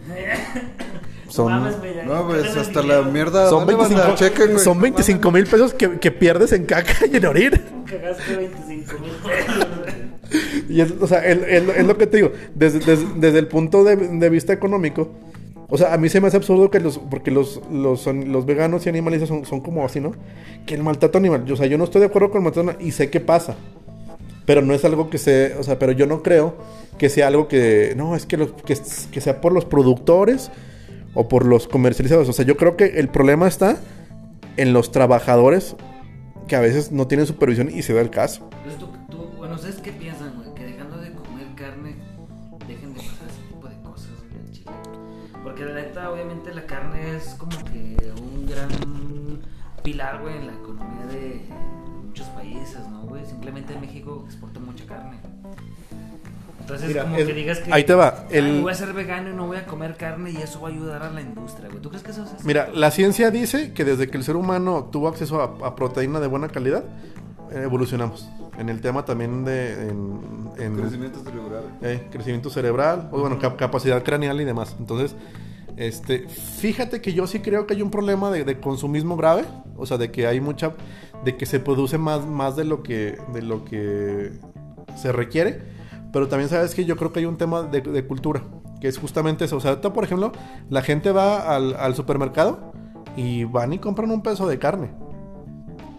Son, 1.30 1.50
Mames, 1.52 1.80
No, 2.06 2.28
pues 2.28 2.56
hasta 2.58 2.82
la 2.84 3.02
mierda. 3.04 3.50
son 3.50 3.66
¿dónde 3.66 3.74
van 3.76 3.86
a 3.94 4.06
25, 4.08 4.16
chequen, 4.16 4.60
son 4.60 4.80
25 4.82 5.32
mil 5.32 5.46
pesos 5.46 5.74
que, 5.74 6.00
que 6.00 6.12
pierdes 6.12 6.52
en 6.54 6.66
caca 6.66 7.06
y 7.12 7.18
en 7.18 7.26
orina. 7.26 7.62
Cagaste 7.86 8.36
25 8.38 8.94
mil 9.00 9.12
pesos. 9.12 9.68
Y 10.70 10.80
es, 10.80 10.94
o 11.02 11.08
sea, 11.08 11.20
es, 11.26 11.66
lo- 11.66 11.74
es 11.74 11.86
lo 11.86 11.98
que 11.98 12.08
te 12.08 12.16
digo, 12.18 12.32
desde, 12.56 12.80
desde, 12.80 13.06
desde 13.18 13.40
el 13.40 13.48
punto 13.48 13.84
de, 13.84 13.98
de 13.98 14.30
vista 14.30 14.54
económico, 14.54 15.10
o 15.68 15.78
sea, 15.78 15.94
a 15.94 15.98
mí 15.98 16.08
se 16.08 16.22
me 16.22 16.28
hace 16.28 16.38
absurdo 16.38 16.72
que 16.72 16.80
los, 16.80 17.00
porque 17.00 17.32
los, 17.32 17.62
los, 17.70 18.00
son- 18.00 18.32
los 18.32 18.46
veganos 18.46 18.86
y 18.86 18.90
animalistas 18.90 19.28
son, 19.28 19.44
son 19.46 19.60
como 19.60 19.84
así, 19.84 20.00
¿no? 20.00 20.14
Que 20.66 20.76
el 20.76 20.84
maltrato 20.84 21.18
animal, 21.18 21.44
o 21.52 21.56
sea, 21.58 21.66
yo 21.66 21.78
no 21.78 21.84
estoy 21.84 22.00
de 22.00 22.08
acuerdo 22.08 22.30
con 22.32 22.38
el 22.40 22.44
maltrato 22.46 22.70
animal 22.70 22.88
y 22.88 22.92
sé 22.94 23.10
que 23.10 23.20
pasa, 23.20 23.58
pero 24.46 24.62
no 24.62 24.74
es 24.74 24.86
algo 24.86 25.10
que 25.10 25.18
se, 25.18 25.54
o 25.60 25.64
sea, 25.64 25.78
pero 25.78 25.92
yo 25.92 26.08
no 26.08 26.24
creo 26.24 26.56
que 26.98 27.10
sea 27.10 27.28
algo 27.28 27.50
que, 27.50 27.94
no, 27.98 28.16
es 28.16 28.26
que, 28.26 28.38
los, 28.38 28.54
que, 28.54 28.78
que 29.12 29.20
sea 29.20 29.42
por 29.42 29.52
los 29.52 29.66
productores 29.66 30.50
o 31.14 31.28
por 31.28 31.46
los 31.46 31.68
comercializados, 31.68 32.28
o 32.30 32.34
sea, 32.34 32.46
yo 32.46 32.58
creo 32.58 32.78
que 32.78 33.00
el 33.00 33.10
problema 33.10 33.48
está 33.48 33.78
en 34.58 34.74
los 34.74 34.92
trabajadores 34.92 35.76
que 36.48 36.56
a 36.56 36.60
veces 36.60 36.92
no 36.92 37.08
tienen 37.08 37.26
supervisión 37.28 37.70
y 37.70 37.82
se 37.84 37.94
da 37.94 38.02
el 38.02 38.10
caso. 38.10 38.50
Entonces, 38.66 38.80
tú, 38.80 38.88
tú- 39.10 39.30
bueno, 39.38 39.56
¿ustedes 39.56 39.76
qué 39.78 39.92
piensan, 39.92 40.34
güey? 40.38 40.54
Que 40.56 40.66
dejando 40.66 40.98
de 40.98 41.12
comer 41.14 41.48
carne, 41.56 41.96
dejen 42.68 42.94
de 42.94 43.00
pasar 43.00 43.28
ese 43.30 43.42
tipo 43.54 43.68
de 43.68 43.76
cosas, 43.82 44.10
güey. 44.30 45.44
Porque 45.44 45.66
la 45.66 45.74
neta, 45.74 46.12
obviamente, 46.12 46.54
la 46.54 46.66
carne 46.66 47.16
es 47.16 47.36
como 47.36 47.58
que 47.66 47.98
un 48.22 48.46
gran 48.46 49.42
pilar, 49.84 50.22
güey, 50.22 50.31
Entonces, 56.74 56.88
Mira, 56.90 57.04
como 57.04 57.18
es- 57.18 57.26
que 57.28 57.34
digas 57.34 57.60
que. 57.60 57.74
ahí 57.74 57.84
te 57.84 57.94
va, 57.94 58.26
"Ay, 58.30 58.38
el- 58.38 58.62
voy 58.62 58.72
a 58.72 58.76
ser 58.76 58.94
vegano 58.94 59.30
y 59.30 59.34
no 59.34 59.48
voy 59.48 59.58
a 59.58 59.66
comer 59.66 59.96
carne 59.98 60.32
y 60.32 60.38
eso 60.38 60.62
va 60.62 60.70
a 60.70 60.72
ayudar 60.72 61.04
a 61.04 61.10
la 61.12 61.22
industria, 61.22 61.68
güey. 61.70 61.82
¿Tú 61.82 61.90
crees 61.90 62.04
que 62.04 62.12
eso 62.12 62.24
es 62.24 62.32
así? 62.34 62.46
Mira, 62.48 62.70
la 62.74 62.92
ciencia 62.92 63.30
dice 63.32 63.74
que 63.74 63.84
desde 63.86 64.08
que 64.08 64.18
el 64.18 64.24
ser 64.24 64.36
humano 64.36 64.90
tuvo 64.92 65.08
acceso 65.08 65.42
a, 65.42 65.68
a 65.68 65.76
proteína 65.76 66.20
de 66.20 66.28
buena 66.28 66.48
calidad, 66.50 66.84
eh, 67.52 67.62
evolucionamos. 67.64 68.30
En 68.58 68.70
el 68.70 68.80
tema 68.82 69.04
también 69.06 69.44
de 69.46 69.74
en, 69.90 70.50
en, 70.58 70.76
Crecimiento 70.76 71.20
cerebral. 71.24 71.64
eh, 71.82 72.08
crecimiento 72.12 72.50
cerebral, 72.50 73.10
o 73.12 73.20
bueno, 73.20 73.40
cap- 73.40 73.58
capacidad 73.58 74.04
craneal 74.04 74.40
y 74.42 74.46
demás. 74.46 74.76
Entonces, 74.80 75.16
este, 75.78 76.28
fíjate 76.28 77.02
que 77.02 77.14
yo 77.14 77.28
sí 77.28 77.40
creo 77.40 77.66
que 77.66 77.74
hay 77.74 77.82
un 77.82 77.90
problema 77.92 78.30
de, 78.30 78.44
de 78.44 78.60
consumismo 78.60 79.16
grave, 79.18 79.46
o 79.78 79.86
sea, 79.86 79.98
de 79.98 80.12
que 80.12 80.28
hay 80.28 80.40
mucha, 80.42 80.74
de 81.24 81.38
que 81.38 81.46
se 81.46 81.60
produce 81.60 81.98
más, 81.98 82.26
más 82.26 82.56
de 82.56 82.66
lo 82.66 82.84
que, 82.84 83.18
de 83.34 83.42
lo 83.42 83.64
que 83.66 84.32
se 84.96 85.12
requiere, 85.12 85.62
pero 86.12 86.28
también 86.28 86.50
sabes 86.50 86.76
que 86.76 86.86
yo 86.86 86.98
creo 86.98 87.12
que 87.12 87.20
hay 87.20 87.26
un 87.26 87.38
tema 87.38 87.64
de, 87.64 87.82
de 87.82 88.06
cultura, 88.06 88.44
que 88.80 88.88
es 88.88 88.98
justamente 88.98 89.46
eso. 89.46 89.58
O 89.58 89.60
sea, 89.60 89.72
ahorita, 89.72 89.94
por 89.94 90.04
ejemplo, 90.04 90.32
la 90.70 90.82
gente 90.82 91.12
va 91.12 91.56
al, 91.56 91.76
al 91.76 91.96
supermercado 91.96 92.74
y 93.16 93.44
van 93.46 93.74
y 93.74 93.80
compran 93.80 94.12
un 94.12 94.22
peso 94.22 94.48
de 94.48 94.60
carne. 94.60 94.92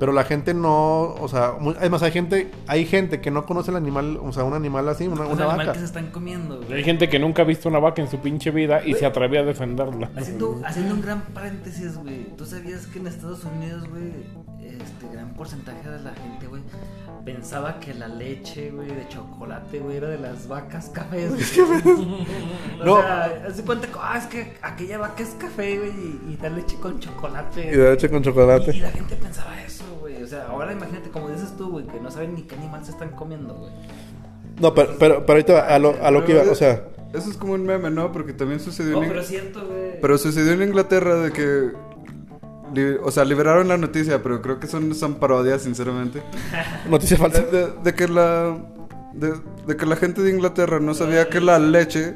Pero 0.02 0.10
la 0.10 0.24
gente 0.24 0.52
no, 0.52 1.14
o 1.14 1.28
sea, 1.28 1.52
además 1.78 2.02
hay 2.02 2.10
gente, 2.10 2.50
hay 2.66 2.86
gente 2.86 3.20
que 3.20 3.30
no 3.30 3.46
conoce 3.46 3.70
el 3.70 3.76
animal, 3.76 4.18
o 4.20 4.32
sea, 4.32 4.42
un 4.42 4.52
animal 4.52 4.88
así, 4.88 5.06
una, 5.06 5.26
una 5.26 5.44
animal 5.44 5.58
vaca. 5.58 5.72
que 5.74 5.78
se 5.78 5.84
están 5.84 6.10
comiendo, 6.10 6.56
güey. 6.60 6.78
Hay 6.78 6.82
gente 6.82 7.08
que 7.08 7.20
nunca 7.20 7.42
ha 7.42 7.44
visto 7.44 7.68
una 7.68 7.78
vaca 7.78 8.02
en 8.02 8.10
su 8.10 8.18
pinche 8.18 8.50
vida 8.50 8.84
y 8.84 8.94
se 8.94 9.06
atreve 9.06 9.38
a 9.38 9.44
defenderla. 9.44 10.10
Haciendo, 10.16 10.60
haciendo 10.64 10.96
un 10.96 11.02
gran 11.02 11.22
paréntesis, 11.26 11.96
güey. 11.98 12.34
¿Tú 12.36 12.44
sabías 12.44 12.88
que 12.88 12.98
en 12.98 13.06
Estados 13.06 13.44
Unidos, 13.44 13.88
güey, 13.90 14.12
este 14.60 15.08
gran 15.12 15.34
porcentaje 15.34 15.88
de 15.88 16.00
la 16.00 16.12
gente, 16.14 16.48
güey, 16.48 16.62
pensaba 17.24 17.78
que 17.80 17.94
la 17.94 18.08
leche, 18.08 18.70
güey, 18.70 18.88
de 18.88 19.06
chocolate, 19.08 19.78
güey, 19.78 19.96
era 19.96 20.08
de 20.08 20.18
las 20.18 20.48
vacas 20.48 20.88
cafés, 20.90 21.30
güey? 21.56 21.86
o 22.80 22.84
No. 22.84 22.96
sea, 23.00 23.44
hace 23.48 23.62
cuenta 23.62 23.86
que, 23.86 23.94
ah, 24.00 24.18
es 24.18 24.26
que 24.26 24.56
aquella 24.62 24.98
vaca 24.98 25.22
es 25.22 25.30
café, 25.38 25.78
güey, 25.78 25.90
y, 25.90 26.32
y 26.32 26.36
da 26.40 26.48
leche 26.50 26.76
con 26.80 26.98
chocolate. 26.98 27.66
Y 27.66 27.76
de 27.76 27.90
leche 27.90 28.08
con 28.10 28.22
chocolate. 28.22 28.72
Y, 28.74 28.78
y 28.78 28.80
la 28.80 28.90
gente 28.90 29.16
pensaba 29.16 29.60
eso, 29.62 29.84
güey. 30.00 30.22
O 30.22 30.26
sea, 30.26 30.46
ahora 30.48 30.72
imagínate, 30.72 31.10
como 31.10 31.28
dices 31.28 31.56
tú, 31.56 31.70
güey, 31.70 31.86
que 31.86 32.00
no 32.00 32.10
saben 32.10 32.34
ni 32.34 32.42
qué 32.42 32.56
animal 32.56 32.84
se 32.84 32.90
están 32.92 33.10
comiendo, 33.10 33.54
güey. 33.54 33.72
No, 34.60 34.74
pero, 34.74 34.94
pero, 34.98 35.20
pero 35.26 35.32
ahorita 35.32 35.74
a 35.74 35.78
lo, 35.78 35.96
a 36.02 36.10
lo 36.10 36.24
que 36.24 36.32
iba, 36.32 36.42
o 36.42 36.54
sea, 36.54 36.84
Eso 37.14 37.30
es 37.30 37.36
como 37.36 37.52
un 37.54 37.64
meme, 37.64 37.90
¿no? 37.90 38.10
Porque 38.12 38.32
también 38.32 38.58
sucedió 38.60 38.92
No, 38.96 39.02
en... 39.02 39.08
pero 39.08 39.20
es 39.20 39.26
cierto, 39.28 39.66
güey. 39.66 40.00
Pero 40.00 40.18
sucedió 40.18 40.52
en 40.52 40.62
Inglaterra 40.62 41.16
de 41.16 41.32
que 41.32 41.70
li- 42.74 42.96
o 43.02 43.10
sea, 43.10 43.24
liberaron 43.24 43.68
la 43.68 43.76
noticia, 43.76 44.22
pero 44.22 44.40
creo 44.42 44.58
que 44.60 44.66
son, 44.66 44.94
son 44.94 45.14
parodias, 45.16 45.62
sinceramente. 45.62 46.22
Noticia 46.90 47.16
falsa. 47.16 47.42
de- 47.42 47.72
de 47.82 47.94
que 47.94 48.08
la 48.08 48.56
de, 49.14 49.34
de 49.66 49.76
que 49.76 49.84
la 49.86 49.96
gente 49.96 50.22
de 50.22 50.30
Inglaterra 50.30 50.80
no 50.80 50.94
sabía 50.94 51.28
que 51.28 51.40
la 51.40 51.58
leche 51.58 52.14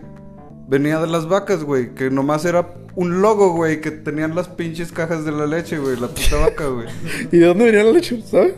venía 0.69 0.99
de 0.99 1.07
las 1.07 1.29
vacas, 1.29 1.63
güey, 1.63 1.95
que 1.95 2.11
nomás 2.11 2.45
era 2.45 2.71
un 2.95 3.21
logo, 3.21 3.53
güey, 3.53 3.81
que 3.83 3.91
tenían 3.91 4.35
las 4.35 4.49
pinches 4.49 4.91
cajas 4.93 5.25
de 5.25 5.33
la 5.33 5.47
leche, 5.47 5.79
güey, 5.79 5.97
la 6.01 6.09
puta 6.09 6.37
vaca, 6.41 6.67
güey. 6.69 6.89
¿Y 7.31 7.39
de 7.39 7.47
dónde 7.47 7.67
venía 7.67 7.85
la 7.85 7.93
leche? 7.93 8.23
¿Sabes? 8.23 8.55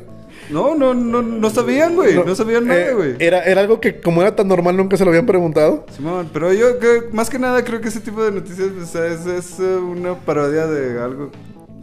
No, 0.50 0.74
no, 0.74 0.94
no, 0.94 1.20
no 1.20 1.50
sabían, 1.50 1.94
güey, 1.94 2.14
no, 2.24 2.34
sabían 2.34 2.66
nada, 2.68 2.80
Eh, 2.80 2.94
güey. 2.94 3.16
era, 3.18 3.42
era 3.44 3.60
algo 3.60 3.80
que, 3.80 4.00
como 4.00 4.22
era 4.22 4.34
tan 4.34 4.48
normal, 4.48 4.76
nunca 4.78 4.96
se 4.96 5.04
lo 5.04 5.10
habían 5.10 5.26
preguntado. 5.26 5.84
Simón, 5.94 6.30
pero 6.32 6.50
yo 6.54 6.78
que, 6.78 7.02
más 7.12 7.28
que 7.28 7.38
nada 7.38 7.62
creo 7.64 7.82
que 7.82 7.88
ese 7.88 8.00
tipo 8.00 8.22
de 8.24 8.30
noticias 8.32 8.68
es, 8.94 9.26
es, 9.26 9.60
eh, 9.60 9.76
una 9.76 10.14
parodia 10.14 10.66
de 10.66 11.02
algo. 11.02 11.30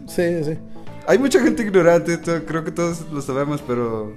Sí, 0.08 0.44
sí. 0.44 0.58
Hay 1.08 1.18
mucha 1.20 1.40
gente 1.40 1.64
ignorante, 1.64 2.18
to- 2.18 2.46
creo 2.46 2.64
que 2.64 2.72
todos 2.72 3.06
lo 3.12 3.22
sabemos, 3.22 3.62
pero... 3.68 4.14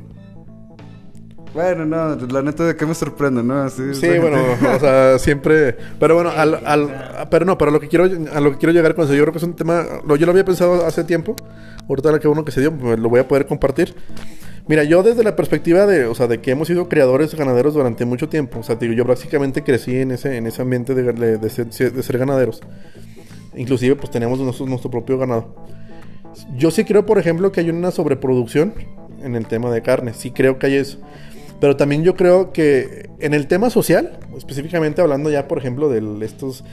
Bueno, 1.54 1.86
no, 1.86 2.14
la 2.26 2.42
neta 2.42 2.64
de 2.66 2.76
qué 2.76 2.84
me 2.86 2.94
sorprende, 2.94 3.42
¿no? 3.42 3.62
Así, 3.62 3.82
Sí, 3.94 4.06
la 4.06 4.12
gente- 4.12 4.20
bueno, 4.28 4.42
o 4.76 4.78
sea, 4.78 5.18
siempre. 5.18 5.76
Pero 5.98 6.14
bueno, 6.14 6.30
al, 6.30 6.54
al- 6.64 7.28
pero 7.30 7.46
no, 7.46 7.56
pero 7.56 7.70
a 7.70 7.72
lo 7.74 7.80
que 7.80 7.88
quiero, 7.88 8.04
a 8.04 8.40
lo 8.40 8.52
que 8.52 8.58
quiero 8.58 8.72
llegar 8.72 8.94
con 8.94 9.06
eso, 9.06 9.14
yo 9.14 9.22
creo 9.22 9.32
que 9.32 9.38
es 9.38 9.44
un 9.44 9.56
tema. 9.56 9.84
Lo, 10.06 10.16
yo 10.16 10.26
lo 10.26 10.32
había 10.32 10.44
pensado 10.44 10.86
hace 10.86 11.04
tiempo. 11.04 11.34
Ahorita 11.88 12.12
la 12.12 12.18
que 12.18 12.28
uno 12.28 12.44
que 12.44 12.52
se 12.52 12.60
dio, 12.60 12.70
pues, 12.76 12.98
lo 12.98 13.08
voy 13.08 13.20
a 13.20 13.26
poder 13.26 13.46
compartir. 13.46 13.94
Mira, 14.68 14.84
yo 14.84 15.02
desde 15.02 15.24
la 15.24 15.34
perspectiva 15.36 15.86
de, 15.86 16.04
o 16.04 16.14
sea, 16.14 16.26
de 16.26 16.40
que 16.42 16.50
hemos 16.50 16.68
sido 16.68 16.86
criadores 16.86 17.34
ganaderos 17.34 17.72
durante 17.72 18.04
mucho 18.04 18.28
tiempo. 18.28 18.58
O 18.60 18.62
sea, 18.62 18.76
digo, 18.76 18.92
yo 18.92 19.06
básicamente 19.06 19.64
crecí 19.64 19.96
en 19.96 20.10
ese, 20.12 20.36
en 20.36 20.46
ese 20.46 20.60
ambiente 20.60 20.94
de, 20.94 21.12
de- 21.14 21.38
de 21.38 21.50
ser, 21.50 21.66
de 21.92 22.02
ser 22.02 22.18
ganaderos. 22.18 22.60
Inclusive, 23.56 23.96
pues 23.96 24.10
teníamos 24.10 24.38
nuestro, 24.38 24.66
nuestro 24.66 24.90
propio 24.90 25.16
ganado. 25.18 25.56
Yo 26.56 26.70
sí 26.70 26.84
creo, 26.84 27.06
por 27.06 27.18
ejemplo, 27.18 27.52
que 27.52 27.60
hay 27.60 27.70
una 27.70 27.90
sobreproducción 27.90 28.74
en 29.22 29.34
el 29.36 29.46
tema 29.46 29.70
de 29.70 29.82
carne. 29.82 30.12
Sí 30.14 30.30
creo 30.30 30.58
que 30.58 30.66
hay 30.66 30.74
eso. 30.76 30.98
Pero 31.60 31.76
también 31.76 32.04
yo 32.04 32.14
creo 32.14 32.52
que 32.52 33.10
en 33.18 33.34
el 33.34 33.48
tema 33.48 33.68
social, 33.68 34.18
específicamente 34.36 35.00
hablando 35.02 35.28
ya, 35.28 35.48
por 35.48 35.58
ejemplo, 35.58 35.88
de 35.88 36.24
estos 36.24 36.64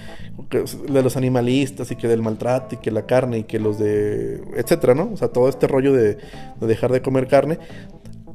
de 0.51 1.01
los 1.01 1.17
animalistas 1.17 1.89
y 1.91 1.95
que 1.95 2.07
del 2.07 2.21
maltrato 2.21 2.75
y 2.75 2.77
que 2.77 2.91
la 2.91 3.07
carne 3.07 3.39
y 3.39 3.43
que 3.45 3.57
los 3.57 3.79
de 3.79 4.41
etcétera, 4.55 4.93
¿no? 4.93 5.09
O 5.11 5.17
sea, 5.17 5.29
todo 5.29 5.49
este 5.49 5.67
rollo 5.67 5.91
de, 5.91 6.15
de 6.59 6.67
dejar 6.67 6.91
de 6.91 7.01
comer 7.01 7.27
carne. 7.27 7.57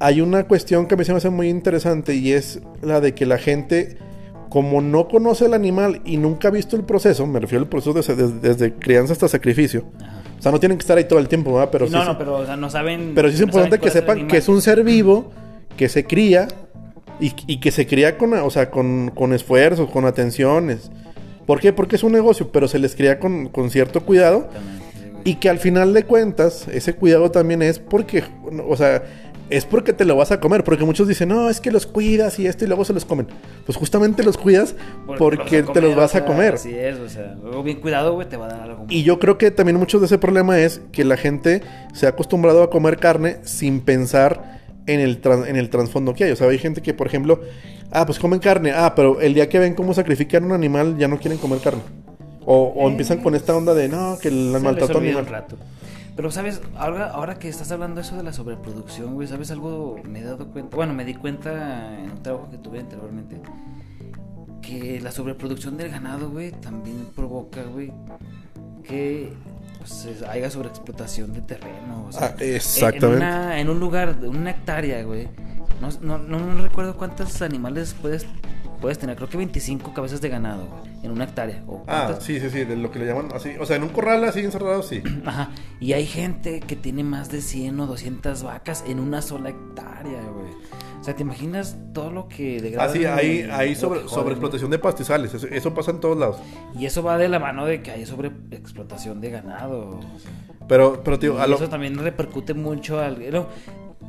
Hay 0.01 0.21
una 0.23 0.45
cuestión 0.49 0.87
que 0.87 0.95
a 0.95 0.97
mí 0.97 1.05
se 1.05 1.13
me 1.13 1.19
hace 1.19 1.31
muy 1.31 1.49
interesante 1.49 2.15
y 2.17 2.33
es 2.33 2.61
la 2.83 3.01
de 3.01 3.15
que 3.15 3.27
la 3.27 3.39
gente 3.39 3.99
como 4.49 4.81
no 4.81 5.07
conoce 5.07 5.47
el 5.47 5.55
animal 5.55 6.01
y 6.05 6.17
nunca 6.17 6.49
ha 6.49 6.51
visto 6.51 6.75
el 6.75 6.83
proceso, 6.83 7.25
me 7.29 7.39
refiero 7.39 7.63
al 7.63 7.69
proceso 7.69 7.93
desde, 7.95 8.27
desde- 8.41 8.73
crianza 8.75 9.13
hasta 9.13 9.29
sacrificio. 9.29 9.85
O 10.41 10.43
sea, 10.43 10.51
no 10.51 10.59
tienen 10.59 10.79
que 10.79 10.83
estar 10.83 10.97
ahí 10.99 11.05
todo 11.05 11.19
el 11.19 11.29
tiempo, 11.29 11.53
¿verdad? 11.55 11.69
Pero 11.71 11.87
Sí, 11.87 11.93
no, 11.93 12.03
no, 12.05 12.19
pero 12.19 12.37
o 12.39 12.47
sea, 12.47 12.57
no 12.57 12.69
saben. 12.71 13.13
pero 13.15 13.29
sí 13.29 13.35
es 13.35 13.41
no 13.43 13.47
importante 13.47 13.79
que 13.79 13.91
sepan 13.91 14.27
que 14.27 14.39
es 14.39 14.49
un 14.49 14.61
ser 14.63 14.83
vivo, 14.83 15.31
que 15.77 15.89
se 15.89 16.05
cría 16.07 16.49
y, 17.21 17.33
y 17.47 17.61
que 17.61 17.71
se 17.71 17.87
cría 17.87 18.17
con, 18.19 18.33
o 18.33 18.51
sea, 18.51 18.71
con, 18.71 19.13
con 19.15 19.33
esfuerzos, 19.35 19.91
con 19.91 20.07
atenciones. 20.07 20.91
¿Por 21.47 21.61
qué? 21.61 21.73
Porque 21.75 21.97
es 21.97 22.03
un 22.03 22.13
negocio, 22.13 22.51
pero 22.51 22.69
se 22.69 22.79
les 22.79 22.97
cría 22.97 23.19
con, 23.19 23.49
con 23.49 23.71
cierto 23.71 24.03
cuidado 24.05 24.49
y 25.25 25.35
que 25.35 25.51
al 25.51 25.59
final 25.59 25.93
de 25.93 26.05
cuentas 26.05 26.67
ese 26.69 26.95
cuidado 26.95 27.31
también 27.31 27.61
es 27.61 27.79
porque, 27.79 28.25
o 28.67 28.77
sea, 28.77 29.03
es 29.51 29.65
porque 29.65 29.93
te 29.93 30.05
lo 30.05 30.17
vas 30.17 30.31
a 30.31 30.41
comer, 30.41 30.65
porque 30.65 30.85
muchos 30.85 31.09
dicen, 31.09 31.29
no, 31.29 31.51
es 31.51 31.61
que 31.61 31.71
los 31.71 31.87
cuidas 31.87 32.39
y 32.39 32.47
esto 32.47 32.65
y 32.65 32.69
luego 32.69 32.85
se 32.85 32.93
los 32.93 33.05
comen. 33.05 33.27
Pues 33.67 33.77
justamente 33.77 34.23
los 34.23 34.37
cuidas 34.37 34.77
porque, 35.19 35.65
te 35.65 35.81
los 35.81 35.97
vas 35.97 36.15
o 36.15 36.19
a 36.19 36.25
comer. 36.25 36.55
Así 36.55 36.75
es, 36.75 36.99
o 36.99 37.09
sea, 37.09 37.37
luego 37.43 37.63
bien 37.63 37.81
cuidado, 37.81 38.15
güey, 38.15 38.29
te 38.29 38.37
va 38.37 38.47
a 38.47 38.51
dar 38.51 38.63
algo. 38.63 38.87
Y 38.89 39.03
yo 39.03 39.19
creo 39.19 39.39
que 39.39 39.51
también 39.51 39.77
mucho 39.77 39.99
de 39.99 40.07
ese 40.07 40.19
problema 40.19 40.61
es 40.61 40.81
que 40.93 41.05
la 41.05 41.17
gente 41.17 41.63
se 41.93 42.07
ha 42.07 42.11
acostumbrado 42.11 42.63
a 42.63 42.71
comer 42.71 42.99
carne 42.99 43.39
sin 43.43 43.81
pensar 43.81 44.61
en 44.87 45.01
el, 45.01 45.21
en 45.47 45.57
el 45.57 45.69
trasfondo 45.69 46.15
que 46.15 46.25
hay. 46.25 46.31
O 46.31 46.37
sea, 46.37 46.49
hay 46.49 46.59
gente 46.59 46.81
que, 46.81 46.95
por 46.95 47.09
ejemplo, 47.09 47.41
ah, 47.91 48.07
pues 48.07 48.19
comen 48.19 48.39
carne, 48.39 48.73
ah, 48.73 48.95
pero 48.95 49.21
el 49.21 49.35
día 49.35 49.49
que 49.49 49.59
ven 49.59 49.75
cómo 49.75 49.95
sacrifican 49.95 50.45
un 50.45 50.53
animal 50.53 50.97
ya 50.97 51.09
no 51.09 51.19
quieren 51.19 51.39
comer 51.39 51.59
carne. 51.59 51.83
O, 52.47 52.73
o 52.75 52.89
empiezan 52.89 53.19
con 53.19 53.35
esta 53.35 53.55
onda 53.57 53.75
de, 53.75 53.89
no, 53.89 54.19
que 54.21 54.29
el 54.29 54.55
olvida 54.55 54.87
animal. 54.87 55.17
un 55.17 55.27
rato. 55.27 55.57
Pero, 56.21 56.31
¿sabes? 56.31 56.61
Ahora, 56.77 57.13
ahora 57.13 57.39
que 57.39 57.49
estás 57.49 57.73
hablando 57.73 58.03
eso 58.03 58.15
de 58.15 58.23
la 58.23 58.35
sobreproducción, 58.35 59.15
güey, 59.15 59.27
¿sabes 59.27 59.51
algo? 59.53 59.97
Me 60.05 60.19
he 60.21 60.23
dado 60.23 60.49
cuenta, 60.49 60.77
bueno, 60.77 60.93
me 60.93 61.07
di 61.07 61.15
cuenta 61.15 61.99
en 61.99 62.11
un 62.11 62.23
trabajo 62.23 62.51
que 62.51 62.59
tuve 62.59 62.79
anteriormente, 62.81 63.41
que 64.61 65.01
la 65.01 65.13
sobreproducción 65.13 65.79
del 65.79 65.91
ganado, 65.91 66.29
güey, 66.29 66.51
también 66.51 67.07
provoca, 67.17 67.63
güey, 67.63 67.91
que 68.85 69.33
pues, 69.79 70.05
es- 70.05 70.23
haya 70.23 70.51
sobreexplotación 70.51 71.33
de 71.33 71.41
terreno. 71.41 72.05
O 72.09 72.13
sea, 72.13 72.27
Ah, 72.27 72.35
exactamente. 72.39 73.07
En, 73.07 73.15
una- 73.23 73.59
en 73.59 73.71
un 73.71 73.81
lugar, 73.81 74.15
una 74.23 74.51
hectárea, 74.51 75.03
güey. 75.05 75.27
No, 76.03 76.19
no, 76.19 76.39
no 76.39 76.63
recuerdo 76.63 76.99
cuántos 76.99 77.41
animales 77.41 77.97
puedes, 77.99 78.27
puedes 78.81 78.99
tener, 78.99 79.17
creo 79.17 79.29
que 79.29 79.37
25 79.37 79.93
cabezas 79.95 80.21
de 80.21 80.29
ganado, 80.29 80.67
güey, 80.67 80.83
en 81.05 81.11
una 81.11 81.25
hectárea. 81.25 81.63
¿o 81.67 81.85
Ah, 81.87 82.05
cuántas? 82.07 82.25
sí, 82.25 82.41
sí, 82.41 82.51
sí, 82.51 82.65
de 82.65 82.77
lo 82.77 82.91
que 82.91 82.99
le 82.99 83.07
llaman 83.07 83.29
así. 83.35 83.51
O 83.61 83.67
sea, 83.67 83.77
en 83.77 83.83
un 83.83 83.91
corral 83.91 84.25
así 84.25 84.41
encerrado, 84.41 84.83
sí. 84.83 85.03
Ajá. 85.27 85.51
Y 85.81 85.93
hay 85.93 86.07
gente 86.07 86.61
que 86.61 86.77
tiene 86.77 87.05
más 87.05 87.31
de 87.31 87.41
100 87.43 87.79
o 87.81 87.87
200 87.87 88.43
vacas 88.43 88.85
en 88.87 88.99
una 89.01 89.23
sola 89.23 89.51
hectárea, 89.51 90.23
güey. 90.23 90.51
O 91.01 91.03
sea, 91.03 91.17
¿te 91.17 91.23
imaginas 91.23 91.79
todo 91.95 92.11
lo 92.11 92.29
que 92.29 92.61
degrada? 92.61 92.93
Hay, 92.93 93.41
y 93.47 93.51
hay 93.51 93.75
sobre, 93.75 94.07
sobreexplotación 94.07 94.71
de 94.71 94.79
pastizales. 94.79 95.33
Eso, 95.33 95.47
eso 95.47 95.73
pasa 95.73 95.93
en 95.93 96.01
todos 96.01 96.19
lados. 96.19 96.37
Y 96.79 96.85
eso 96.85 97.03
va 97.03 97.17
de 97.17 97.29
la 97.29 97.39
mano 97.39 97.65
de 97.65 97.81
que 97.83 97.91
hay 97.91 98.05
sobreexplotación 98.05 99.21
de 99.23 99.31
ganado. 99.31 99.99
o 99.99 100.19
sea. 100.19 100.31
Pero, 100.69 101.03
pero 101.03 101.19
tío, 101.19 101.41
a 101.41 101.47
lo- 101.47 101.57
eso 101.57 101.69
también 101.71 101.97
repercute 101.99 102.53
mucho 102.55 103.01
al... 103.01 103.19
no, 103.33 103.47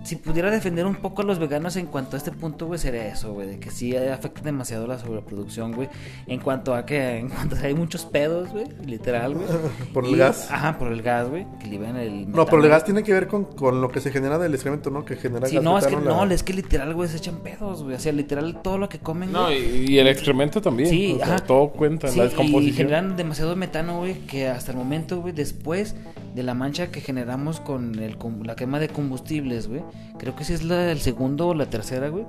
si 0.03 0.15
pudiera 0.15 0.49
defender 0.49 0.85
un 0.85 0.95
poco 0.95 1.21
a 1.21 1.25
los 1.25 1.37
veganos 1.39 1.75
en 1.75 1.85
cuanto 1.85 2.15
a 2.15 2.17
este 2.17 2.31
punto, 2.31 2.65
güey, 2.67 2.79
sería 2.79 3.07
eso, 3.07 3.33
güey, 3.33 3.47
de 3.47 3.59
que 3.59 3.69
sí 3.69 3.95
afecta 3.95 4.41
demasiado 4.41 4.87
la 4.87 4.97
sobreproducción, 4.97 5.73
güey, 5.73 5.89
en 6.27 6.39
cuanto 6.39 6.73
a 6.73 6.85
que 6.85 7.17
en 7.19 7.29
cuanto 7.29 7.55
a 7.55 7.59
que 7.59 7.67
hay 7.67 7.73
muchos 7.75 8.05
pedos, 8.05 8.49
güey, 8.49 8.65
literal, 8.85 9.35
güey. 9.35 9.45
Por 9.93 10.05
el 10.05 10.11
Y- 10.11 10.17
gas. 10.17 10.49
Ajá, 10.51 10.77
por 10.79 10.91
el 10.91 11.01
gas, 11.01 11.29
güey, 11.29 11.45
que 11.59 11.67
liberan 11.67 11.97
el 11.97 12.29
No, 12.31 12.45
pero 12.45 12.63
el 12.63 12.69
gas 12.69 12.83
tiene 12.83 13.03
que 13.03 13.13
ver 13.13 13.27
con, 13.27 13.45
con 13.45 13.81
lo 13.81 13.89
que 13.89 13.99
se 13.99 14.11
genera 14.11 14.37
del 14.39 14.53
excremento, 14.53 14.89
¿no? 14.89 15.05
Que 15.05 15.15
genera 15.15 15.47
Sí, 15.47 15.55
gas 15.55 15.63
no, 15.63 15.77
es 15.77 15.85
que 15.85 15.95
metano, 15.95 16.17
la- 16.17 16.25
no, 16.25 16.31
es 16.33 16.43
que 16.43 16.53
literal, 16.53 16.93
güey, 16.93 17.07
se 17.09 17.17
echan 17.17 17.37
pedos, 17.39 17.83
güey. 17.83 17.95
O 17.95 17.99
sea, 17.99 18.11
literal 18.11 18.61
todo 18.61 18.77
lo 18.77 18.89
que 18.89 18.99
comen, 18.99 19.31
No, 19.31 19.43
güey. 19.45 19.85
y, 19.85 19.91
y 19.93 19.99
el 19.99 20.07
excremento 20.07 20.61
también. 20.61 20.89
Sí, 20.89 21.13
o 21.13 21.17
sea, 21.17 21.35
ajá. 21.35 21.45
todo 21.45 21.69
cuenta, 21.69 22.07
Sí, 22.07 22.17
la 22.17 22.25
y 22.25 22.27
descomposición. 22.27 22.75
generan 22.77 23.15
demasiado 23.17 23.55
metano, 23.55 23.99
güey, 23.99 24.15
que 24.25 24.47
hasta 24.47 24.71
el 24.71 24.77
momento, 24.77 25.21
güey, 25.21 25.33
después 25.33 25.95
de 26.33 26.43
la 26.43 26.53
mancha 26.53 26.91
que 26.91 27.01
generamos 27.01 27.59
con 27.59 27.99
el, 27.99 28.17
la 28.43 28.55
quema 28.55 28.79
de 28.79 28.89
combustibles, 28.89 29.67
güey, 29.67 29.83
creo 30.17 30.35
que 30.35 30.43
sí 30.43 30.53
es 30.53 30.63
la, 30.63 30.91
el 30.91 30.99
segundo 30.99 31.49
o 31.49 31.53
la 31.53 31.65
tercera, 31.67 32.09
güey. 32.09 32.25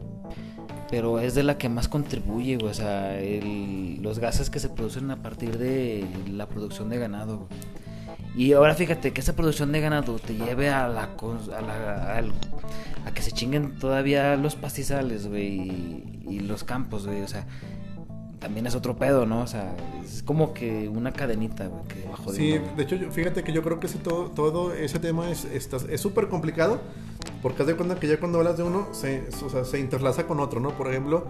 Pero 0.90 1.20
es 1.20 1.34
de 1.34 1.42
la 1.42 1.57
que 1.57 1.70
más 1.70 1.88
contribuye. 1.88 2.59
O 2.62 2.74
sea, 2.74 3.18
los 4.03 4.18
gases 4.18 4.50
que 4.50 4.61
se 4.61 4.68
producen 4.68 5.11
a 5.11 5.22
partir 5.22 5.57
de 5.57 6.07
la 6.30 6.46
producción 6.46 6.90
de 6.90 6.98
ganado. 6.98 7.48
Y 8.36 8.53
ahora 8.53 8.74
fíjate 8.74 9.12
que 9.12 9.22
esa 9.22 9.34
producción 9.34 9.72
de 9.72 9.80
ganado 9.80 10.18
te 10.18 10.34
lleve 10.34 10.68
a 10.68 10.88
la, 10.88 11.09
a 13.07 13.14
que 13.14 13.22
se 13.22 13.32
chinguen 13.32 13.78
todavía 13.78 14.36
los 14.36 14.55
pastizales, 14.55 15.28
güey, 15.28 15.61
y, 15.61 16.26
y 16.28 16.40
los 16.40 16.62
campos, 16.62 17.07
güey. 17.07 17.22
O 17.22 17.28
sea, 17.28 17.46
también 18.43 18.66
es 18.66 18.74
otro 18.74 18.97
pedo, 18.97 19.24
¿no? 19.24 19.40
O 19.43 19.47
sea, 19.47 19.72
es 20.05 20.22
como 20.24 20.53
que 20.53 20.88
una 20.88 21.12
cadenita, 21.12 21.66
güey, 21.68 21.84
que 21.84 22.09
bajó 22.09 22.32
de 22.32 22.36
Sí, 22.36 22.53
uno. 22.61 22.76
de 22.76 22.82
hecho, 22.82 22.97
yo- 22.97 23.11
fíjate 23.11 23.43
que 23.45 23.53
yo 23.53 23.62
creo 23.62 23.78
que 23.80 23.86
ese 23.86 23.99
todo, 23.99 24.24
todo 24.30 24.74
ese 24.74 24.99
tema 24.99 25.30
es 25.30 25.45
está- 25.47 25.78
es 25.88 26.01
súper 26.01 26.28
complicado 26.28 26.80
porque 27.40 27.62
haz 27.62 27.68
de 27.68 27.76
cuenta 27.76 27.95
que 28.01 28.09
ya 28.09 28.18
cuando 28.18 28.38
hablas 28.38 28.57
de 28.57 28.64
uno 28.64 28.88
se, 28.93 29.22
o 29.45 29.49
sea, 29.49 29.64
se 29.64 29.78
interlaza 29.78 30.26
con 30.26 30.40
otro, 30.40 30.59
¿no? 30.61 30.70
Por 30.76 30.88
ejemplo, 30.90 31.26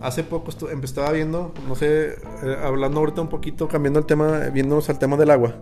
hace 0.00 0.24
poco 0.24 0.50
em- 0.70 0.82
estaba 0.82 1.12
viendo, 1.12 1.52
no 1.68 1.74
sé, 1.76 2.12
eh, 2.14 2.56
hablando 2.62 3.00
ahorita 3.00 3.20
un 3.20 3.28
poquito, 3.28 3.68
cambiando 3.68 3.98
el 4.00 4.06
tema, 4.06 4.38
viéndonos 4.52 4.88
al 4.88 4.98
tema 4.98 5.16
del 5.18 5.30
agua, 5.30 5.56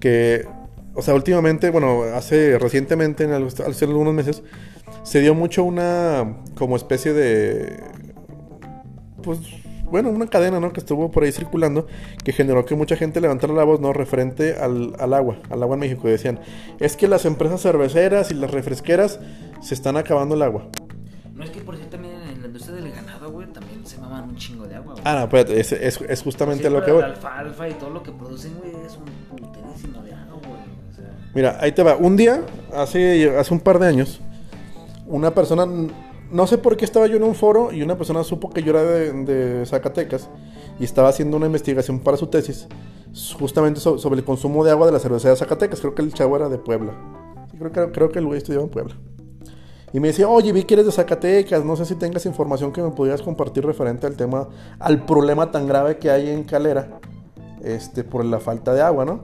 que, 0.00 0.46
o 0.94 1.02
sea, 1.02 1.14
últimamente, 1.14 1.70
bueno, 1.70 2.02
hace 2.14 2.56
recientemente, 2.58 3.24
en 3.24 3.32
al- 3.32 3.46
hace 3.48 3.84
algunos 3.84 4.14
meses, 4.14 4.42
se 5.02 5.20
dio 5.20 5.34
mucho 5.34 5.64
una 5.64 6.36
como 6.56 6.76
especie 6.76 7.12
de 7.12 7.80
pues 9.22 9.40
bueno, 9.90 10.10
una 10.10 10.26
cadena, 10.26 10.60
¿no? 10.60 10.72
Que 10.72 10.80
estuvo 10.80 11.10
por 11.10 11.24
ahí 11.24 11.32
circulando, 11.32 11.86
que 12.24 12.32
generó 12.32 12.64
que 12.64 12.74
mucha 12.74 12.96
gente 12.96 13.20
levantara 13.20 13.52
la 13.52 13.64
voz, 13.64 13.80
¿no? 13.80 13.92
Referente 13.92 14.54
al, 14.54 14.94
al 14.98 15.14
agua, 15.14 15.36
al 15.50 15.62
agua 15.62 15.74
en 15.74 15.80
México. 15.80 16.08
Y 16.08 16.12
decían, 16.12 16.40
es 16.78 16.96
que 16.96 17.08
las 17.08 17.24
empresas 17.24 17.62
cerveceras 17.62 18.30
y 18.30 18.34
las 18.34 18.50
refresqueras 18.50 19.20
se 19.60 19.74
están 19.74 19.96
acabando 19.96 20.34
el 20.34 20.42
agua. 20.42 20.68
No 21.34 21.44
es 21.44 21.50
que 21.50 21.60
por 21.60 21.76
cierto 21.76 21.92
también 21.92 22.14
en 22.14 22.40
la 22.40 22.46
industria 22.48 22.76
del 22.76 22.90
ganado, 22.90 23.30
güey, 23.30 23.46
también 23.52 23.86
se 23.86 23.98
maman 24.00 24.28
un 24.30 24.36
chingo 24.36 24.66
de 24.66 24.74
agua, 24.74 24.94
güey. 24.94 25.04
Ah, 25.06 25.14
no, 25.14 25.20
espérate, 25.22 25.60
es, 25.60 25.70
es, 25.70 26.00
es 26.00 26.22
justamente 26.22 26.66
a 26.66 26.70
lo 26.70 26.80
que 26.82 26.88
la 26.90 26.94
voy. 26.94 27.02
alfalfa 27.04 27.68
y 27.68 27.74
todo 27.74 27.90
lo 27.90 28.02
que 28.02 28.10
producen, 28.10 28.54
güey, 28.58 28.72
es 28.84 28.96
un 28.96 29.36
puterísimo 29.36 30.02
de 30.02 30.14
agua, 30.14 30.40
güey. 30.48 30.60
O 30.90 30.94
sea, 30.96 31.10
Mira, 31.34 31.56
ahí 31.60 31.70
te 31.70 31.84
va. 31.84 31.94
Un 31.94 32.16
día, 32.16 32.42
hace, 32.74 33.36
hace 33.38 33.54
un 33.54 33.60
par 33.60 33.78
de 33.78 33.86
años, 33.86 34.20
una 35.06 35.32
persona, 35.32 35.64
no 36.30 36.46
sé 36.46 36.58
por 36.58 36.76
qué 36.76 36.84
estaba 36.84 37.06
yo 37.06 37.16
en 37.16 37.22
un 37.22 37.34
foro 37.34 37.72
y 37.72 37.82
una 37.82 37.96
persona 37.96 38.22
supo 38.24 38.50
que 38.50 38.62
yo 38.62 38.70
era 38.70 38.82
de, 38.82 39.64
Zacatecas 39.66 40.28
y 40.78 40.84
estaba 40.84 41.08
haciendo 41.08 41.36
una 41.36 41.46
investigación 41.46 42.00
para 42.00 42.16
su 42.16 42.26
tesis 42.26 42.66
justamente 43.38 43.80
so- 43.80 43.98
sobre 43.98 44.18
el 44.18 44.24
consumo 44.24 44.64
de 44.64 44.70
agua 44.70 44.86
de 44.86 44.92
la 44.92 44.98
cervecería 44.98 45.30
de 45.32 45.36
Zacatecas. 45.36 45.80
Creo 45.80 45.94
que 45.94 46.02
el 46.02 46.12
chavo 46.12 46.36
era 46.36 46.48
de 46.48 46.58
Puebla. 46.58 46.92
Creo, 47.58 48.10
que, 48.10 48.18
el 48.18 48.26
güey 48.26 48.38
estudiaba 48.38 48.64
en 48.64 48.70
Puebla. 48.70 48.94
Y 49.92 50.00
me 50.00 50.08
decía, 50.08 50.28
oye, 50.28 50.52
vi 50.52 50.64
que 50.64 50.74
eres 50.74 50.86
de 50.86 50.92
Zacatecas, 50.92 51.64
no 51.64 51.74
sé 51.74 51.86
si 51.86 51.94
tengas 51.94 52.26
información 52.26 52.72
que 52.72 52.82
me 52.82 52.90
pudieras 52.90 53.22
compartir 53.22 53.64
referente 53.64 54.06
al 54.06 54.16
tema, 54.16 54.48
al 54.78 55.04
problema 55.06 55.50
tan 55.50 55.66
grave 55.66 55.96
que 55.96 56.10
hay 56.10 56.28
en 56.28 56.44
Calera, 56.44 57.00
este, 57.64 58.04
por 58.04 58.24
la 58.24 58.38
falta 58.38 58.74
de 58.74 58.82
agua, 58.82 59.06
¿no? 59.06 59.20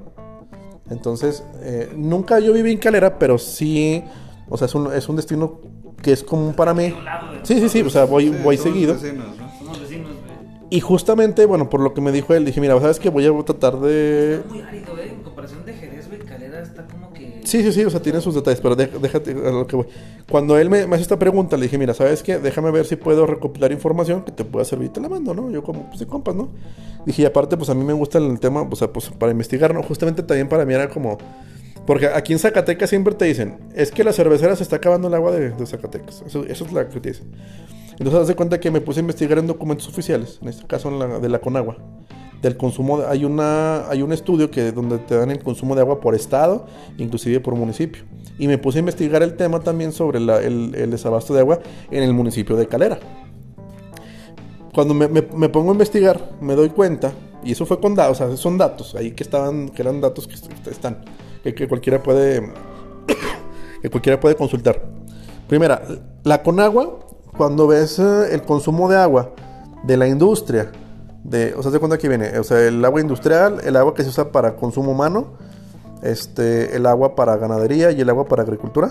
Entonces, 0.90 1.44
eh, 1.61 1.92
nunca 1.94 2.40
yo 2.40 2.52
viví 2.55 2.72
en 2.72 2.78
Calera, 2.78 3.18
pero 3.18 3.38
sí, 3.38 4.02
o 4.48 4.57
sea, 4.57 4.66
es 4.94 5.09
un 5.09 5.16
destino 5.16 5.61
que 6.05 6.12
es 6.12 6.22
común 6.22 6.55
para 6.55 6.72
mí. 6.74 6.94
Sí, 7.42 7.59
sí, 7.61 7.68
sí, 7.68 7.80
o 7.82 7.90
sea, 7.90 8.05
voy, 8.05 8.28
Sí, 8.28 8.34
voy 8.44 8.57
somos 8.57 8.72
seguido. 8.72 8.94
vecinos, 8.94 9.26
¿no? 9.38 9.59
Somos 9.59 9.80
vecinos, 9.80 10.09
güey. 10.12 10.68
Y 10.70 10.80
justamente, 10.80 11.46
bueno, 11.46 11.68
por 11.70 11.80
lo 11.80 11.94
que 11.94 12.00
me 12.00 12.12
dijo 12.12 12.34
él, 12.34 12.44
dije, 12.44 12.61
mira, 12.61 12.78
¿sabes 12.80 12.98
qué? 13.00 13.09
Voy 13.09 13.26
a 13.26 13.44
tratar 13.44 13.78
de... 13.80 14.36
Está 14.36 14.48
muy 14.48 14.61
árido, 14.62 14.92
güey. 14.94 15.09
En 15.11 15.22
comparación 15.22 15.64
de 15.64 15.72
Jerez, 15.72 16.09
güey, 16.09 16.20
Calera 16.20 16.61
está 16.62 16.84
como 16.86 17.12
que. 17.12 17.40
Sí, 17.44 17.62
sí, 17.62 17.72
sí, 17.72 17.84
o 17.84 17.90
sea, 17.90 18.00
tiene 18.02 18.20
sus 18.20 18.34
detalles, 18.34 18.61
pero 18.61 18.74
dé- 18.76 18.90
déjate 19.00 19.32
a 19.32 19.50
lo 19.50 19.66
que 19.66 19.76
voy. 19.76 19.86
Cuando 20.30 20.59
él 20.59 20.70
me, 20.70 20.86
me 20.86 20.94
hace 20.96 21.02
esta 21.02 21.18
pregunta, 21.18 21.57
le 21.57 21.64
dije, 21.64 21.78
mira, 21.78 21.94
¿sabes 21.94 22.22
qué? 22.22 22.38
Déjame 22.38 22.70
ver 22.70 22.86
si 22.86 22.96
puedo 22.96 23.26
recopilar 23.26 23.70
información 23.72 24.22
que 24.22 24.32
te 24.32 24.44
pueda 24.44 24.64
servir 24.64 24.88
y 24.88 24.92
te 24.92 25.00
la 25.00 25.09
mando, 25.09 25.32
¿no? 25.34 25.50
Yo 25.50 25.62
como, 25.62 25.86
pues 25.88 25.98
de 26.00 26.07
compas, 26.07 26.34
¿no? 26.34 26.48
Dije, 27.07 27.22
y 27.22 27.24
aparte, 27.26 27.57
pues 27.57 27.68
a 27.70 27.74
mí 27.74 27.84
me 27.84 27.92
gusta 27.92 28.18
el 28.18 28.40
tema, 28.40 28.62
o 28.62 28.76
sea, 28.76 28.88
pues 28.92 29.11
para 29.11 29.30
investigar, 29.32 29.72
¿no? 29.74 29.82
Justamente 29.82 30.22
también 30.22 30.48
para 30.48 30.64
mí 30.64 30.74
era 30.74 30.88
como... 30.88 31.18
Porque 31.87 32.07
aquí 32.07 32.32
en 32.32 32.39
Zacatecas 32.39 32.89
siempre 32.89 33.14
te 33.14 33.26
dicen, 33.26 33.59
es 33.74 33.91
que 33.91 34.05
la 34.05 34.12
cervecera 34.12 34.57
se 34.57 34.62
está 34.62 34.76
acabando 34.76 35.09
el 35.09 35.14
agua 35.14 35.32
de, 35.32 35.53
Zacatecas. 35.66 36.22
Eso, 36.26 36.45
es 36.45 36.72
la 36.72 36.89
que 36.89 36.99
te 37.01 37.11
dicen. 37.11 37.26
Entonces, 37.99 38.22
haz 38.22 38.28
de 38.28 38.35
cuenta 38.35 38.59
que 38.59 38.70
me 38.70 38.80
puse 38.80 39.01
a 39.01 39.03
investigar 39.03 39.39
en 39.39 39.47
documentos 39.47 39.87
oficiales, 39.89 40.39
en 40.43 40.49
este 40.49 40.66
caso 40.66 40.89
en 40.89 40.99
la, 40.99 41.18
de 41.20 41.28
la 41.28 41.39
Conagua. 41.41 41.76
Del 42.43 42.57
consumo, 42.57 42.99
de- 43.01 43.07
hay, 43.07 43.24
una, 43.24 43.89
hay 43.89 44.03
un 44.03 44.12
estudio 44.12 44.51
que, 44.51 44.72
donde 44.72 44.99
te 44.99 45.16
dan 45.16 45.30
el 45.30 45.43
consumo 45.43 45.74
de 45.74 45.82
agua 45.82 46.01
por 46.01 46.14
estado, 46.14 46.66
inclusive 46.99 47.41
por 47.41 47.55
municipio. 47.55 48.03
Y 48.39 48.49
me 48.49 48.59
puse 48.59 48.78
a 48.78 48.80
investigar 48.80 49.22
el 49.22 49.37
tema 49.37 49.61
también 49.61 49.93
sobre 49.93 50.18
el, 50.18 50.91
desabasto 50.91 51.35
de 51.35 51.41
agua 51.41 51.61
en 51.91 52.03
el 52.03 52.12
municipio 52.12 52.57
de 52.57 52.66
Calera. 52.66 52.99
Cuando 54.74 54.93
me, 54.95 55.07
me- 55.09 55.49
pongo 55.49 55.70
a 55.70 55.72
investigar, 55.74 56.32
me 56.41 56.55
doy 56.55 56.70
cuenta, 56.70 57.12
y 57.45 57.53
eso 57.53 57.64
fue 57.64 57.78
con 57.80 57.95
datos, 57.95 58.20
o 58.20 58.26
sea, 58.28 58.37
son 58.37 58.59
datos, 58.59 58.95
ahí 58.97 59.12
que 59.12 59.22
estaban, 59.22 59.68
que 59.68 59.82
eran 59.82 60.01
datos 60.01 60.26
que 60.26 60.35
est- 60.35 60.66
están, 60.66 61.05
que, 61.45 61.55
que 61.55 61.68
cualquiera 61.68 62.03
puede, 62.03 62.40
que 63.82 63.90
cualquiera 63.90 64.18
puede 64.18 64.34
consultar. 64.34 64.82
Primera, 65.47 65.82
la 66.22 66.42
Conagua, 66.42 67.01
cuando 67.36 67.66
ves 67.66 67.99
eh, 67.99 68.32
el 68.32 68.42
consumo 68.42 68.88
de 68.88 68.97
agua 68.97 69.32
de 69.84 69.97
la 69.99 70.09
industria, 70.09 70.72
de, 71.22 71.55
o 71.55 71.62
sea, 71.62 71.70
¿de 71.70 71.78
cuándo 71.78 71.95
aquí 71.95 72.09
viene? 72.09 72.38
O 72.38 72.45
sea, 72.45 72.66
el 72.66 72.82
agua 72.84 73.01
industrial, 73.01 73.61
el 73.64 73.76
agua 73.76 73.95
que 73.95 74.03
se 74.03 74.09
usa 74.09 74.32
para 74.32 74.57
consumo 74.57 74.92
humano, 74.92 75.34
este, 76.03 76.74
el 76.76 76.86
agua 76.86 77.14
para 77.14 77.36
ganadería 77.36 77.90
y 77.92 78.01
el 78.01 78.09
agua 78.09 78.26
para 78.26 78.42
agricultura. 78.42 78.90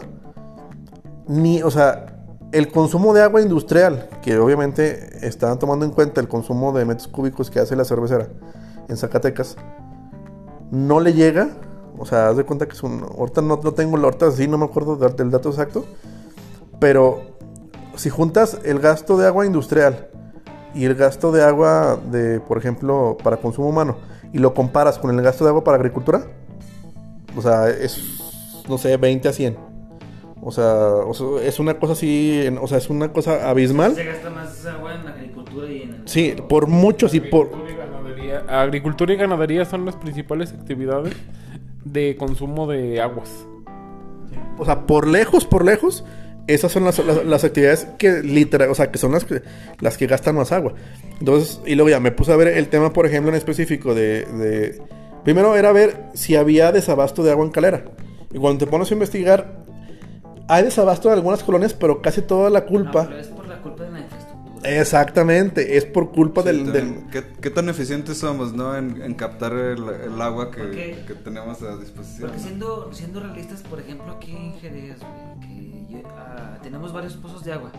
Ni, 1.28 1.64
o 1.64 1.72
sea, 1.72 2.14
el 2.51 2.72
consumo 2.72 3.14
de 3.14 3.24
agua 3.24 3.41
industrial, 3.41 4.10
que 4.22 4.38
obviamente 4.38 5.26
estaban 5.28 5.58
tomando 5.58 5.86
en 5.86 5.91
cuenta 5.91 6.22
el 6.22 6.28
consumo 6.28 6.72
de 6.72 6.86
metros 6.86 7.08
cúbicos 7.08 7.49
que 7.49 7.60
hace 7.60 7.76
la 7.76 7.84
cervecera 7.84 8.28
en 8.88 8.97
Zacatecas, 8.97 9.58
no 10.70 10.99
le 10.99 11.14
llega. 11.14 11.49
O 12.04 12.06
sea, 12.06 12.28
haz 12.28 12.36
de 12.36 12.43
cuenta 12.43 12.66
que 12.66 12.74
es 12.74 12.84
un. 12.84 13.01
Ahorita 13.18 13.41
no, 13.41 13.62
no 13.64 13.72
tengo 13.72 13.95
la 13.95 14.04
ahorita 14.04 14.30
sí, 14.32 14.45
no 14.45 14.58
me 14.58 14.66
acuerdo 14.66 14.97
del, 14.97 15.16
del 15.16 15.32
dato 15.32 15.47
exacto. 15.49 15.86
Pero 16.82 17.22
si 17.95 18.10
juntas 18.10 18.60
el 18.66 18.80
gasto 18.80 19.16
de 19.18 19.26
agua 19.26 19.45
industrial 19.45 20.10
y 20.76 20.84
el 20.84 20.95
gasto 20.95 21.32
de 21.32 21.43
agua 21.43 21.97
de, 22.12 22.41
por 22.41 22.58
ejemplo, 22.58 23.16
para 23.24 23.38
consumo 23.38 23.70
humano, 23.70 23.95
y 24.34 24.39
lo 24.39 24.54
comparas 24.54 24.99
con 24.99 25.18
el 25.18 25.24
gasto 25.24 25.45
de 25.45 25.51
agua 25.51 25.64
para 25.64 25.78
agricultura, 25.78 26.26
o 27.38 27.41
sea, 27.41 27.70
es, 27.70 28.20
no 28.68 28.78
sé, 28.78 28.97
20 28.97 29.30
a 29.30 29.32
100. 29.32 29.58
O 30.41 30.51
sea, 30.51 30.88
o 30.88 31.14
sea, 31.14 31.28
es 31.47 31.58
una 31.62 31.80
cosa 31.80 31.93
así, 31.93 32.41
en- 32.43 32.58
o 32.58 32.68
sea, 32.68 32.80
es 32.80 32.89
una 32.89 33.14
cosa 33.14 33.49
abismal. 33.49 33.95
Se 33.95 34.04
gasta 34.04 34.30
más 34.30 34.66
agua 34.66 34.93
en 34.95 35.06
la 35.06 35.12
agricultura 35.12 35.72
y 35.72 35.84
en 35.84 35.93
el. 35.93 36.01
Sí, 36.04 36.36
por 36.49 36.68
muchos 36.68 37.14
y 37.14 37.22
por... 37.22 37.45
Agricultura 37.47 37.72
y 37.72 37.78
ganadería. 37.78 38.62
Agricultura 38.62 39.14
y 39.14 39.16
ganadería 39.16 39.64
son 39.64 39.86
las 39.86 39.95
principales 39.95 40.51
actividades 40.51 41.14
de 41.86 42.16
consumo 42.18 42.68
de 42.68 43.02
aguas. 43.02 43.46
O 44.58 44.66
sea, 44.66 44.86
por 44.86 45.08
lejos, 45.08 45.46
por 45.46 45.66
lejos, 45.66 46.04
esas 46.48 46.72
son 46.72 46.84
las, 46.86 47.00
las- 47.06 47.26
las 47.26 47.44
actividades 47.44 47.88
que 47.98 48.22
literal, 48.24 48.70
o 48.70 48.76
sea, 48.76 48.92
que 48.92 48.98
son 48.98 49.12
las 49.14 49.26
que, 49.26 49.42
las 49.80 49.98
que 49.98 50.08
gastan 50.08 50.36
más 50.36 50.52
agua. 50.52 50.74
Entonces, 51.20 51.62
y 51.66 51.76
luego 51.76 51.90
ya 51.90 52.00
me 52.00 52.12
puse 52.12 52.32
a 52.34 52.36
ver 52.36 52.50
el 52.50 52.68
tema, 52.68 52.92
por 52.94 53.06
ejemplo, 53.06 53.30
en 53.32 53.36
específico 53.38 53.94
de, 53.96 54.26
de- 54.26 54.82
Primero 55.24 55.56
era 55.56 55.72
ver 55.72 56.08
si 56.14 56.36
había 56.36 56.74
desabasto 56.74 57.24
de 57.24 57.32
agua 57.32 57.46
en 57.46 57.52
calera. 57.52 57.86
Y 58.34 58.38
cuando 58.40 58.66
te 58.66 58.70
pones 58.70 58.92
a 58.92 58.94
investigar, 58.94 59.64
hay 60.50 60.64
desabasto 60.66 61.08
en 61.08 61.14
algunas 61.14 61.44
colonias, 61.44 61.74
pero 61.74 62.02
casi 62.02 62.22
toda 62.22 62.50
la 62.50 62.60
No, 62.60 62.66
culpa... 62.66 63.10
Exactamente, 64.64 65.78
es 65.78 65.86
por 65.86 66.11
culpa 66.11 66.41
Sí, 66.41 66.47
del... 66.47 66.72
del- 66.72 67.05
¿Qué, 67.11 67.24
qué 67.41 67.49
tan 67.49 67.70
eficientes 67.70 68.18
somos, 68.18 68.53
no? 68.53 68.76
En, 68.78 69.01
en 69.01 69.14
captar 69.14 69.53
el, 69.53 69.84
el 69.88 70.22
agua 70.22 70.51
que, 70.51 70.95
tenemos 71.24 71.61
a 71.61 71.78
disposición. 71.78 72.30
Porque 72.30 72.41
¿no? 72.41 72.47
siendo, 72.47 72.93
siendo 72.93 73.20
realistas, 73.20 73.61
por 73.61 73.80
ejemplo, 73.80 74.11
aquí 74.14 74.32
en 74.36 74.53
Jerez, 74.59 74.97
que 75.41 76.03
ah, 76.18 76.57
tenemos 76.64 76.91
varios 76.93 77.14
pozos 77.16 77.43
de 77.43 77.53
agua, 77.53 77.72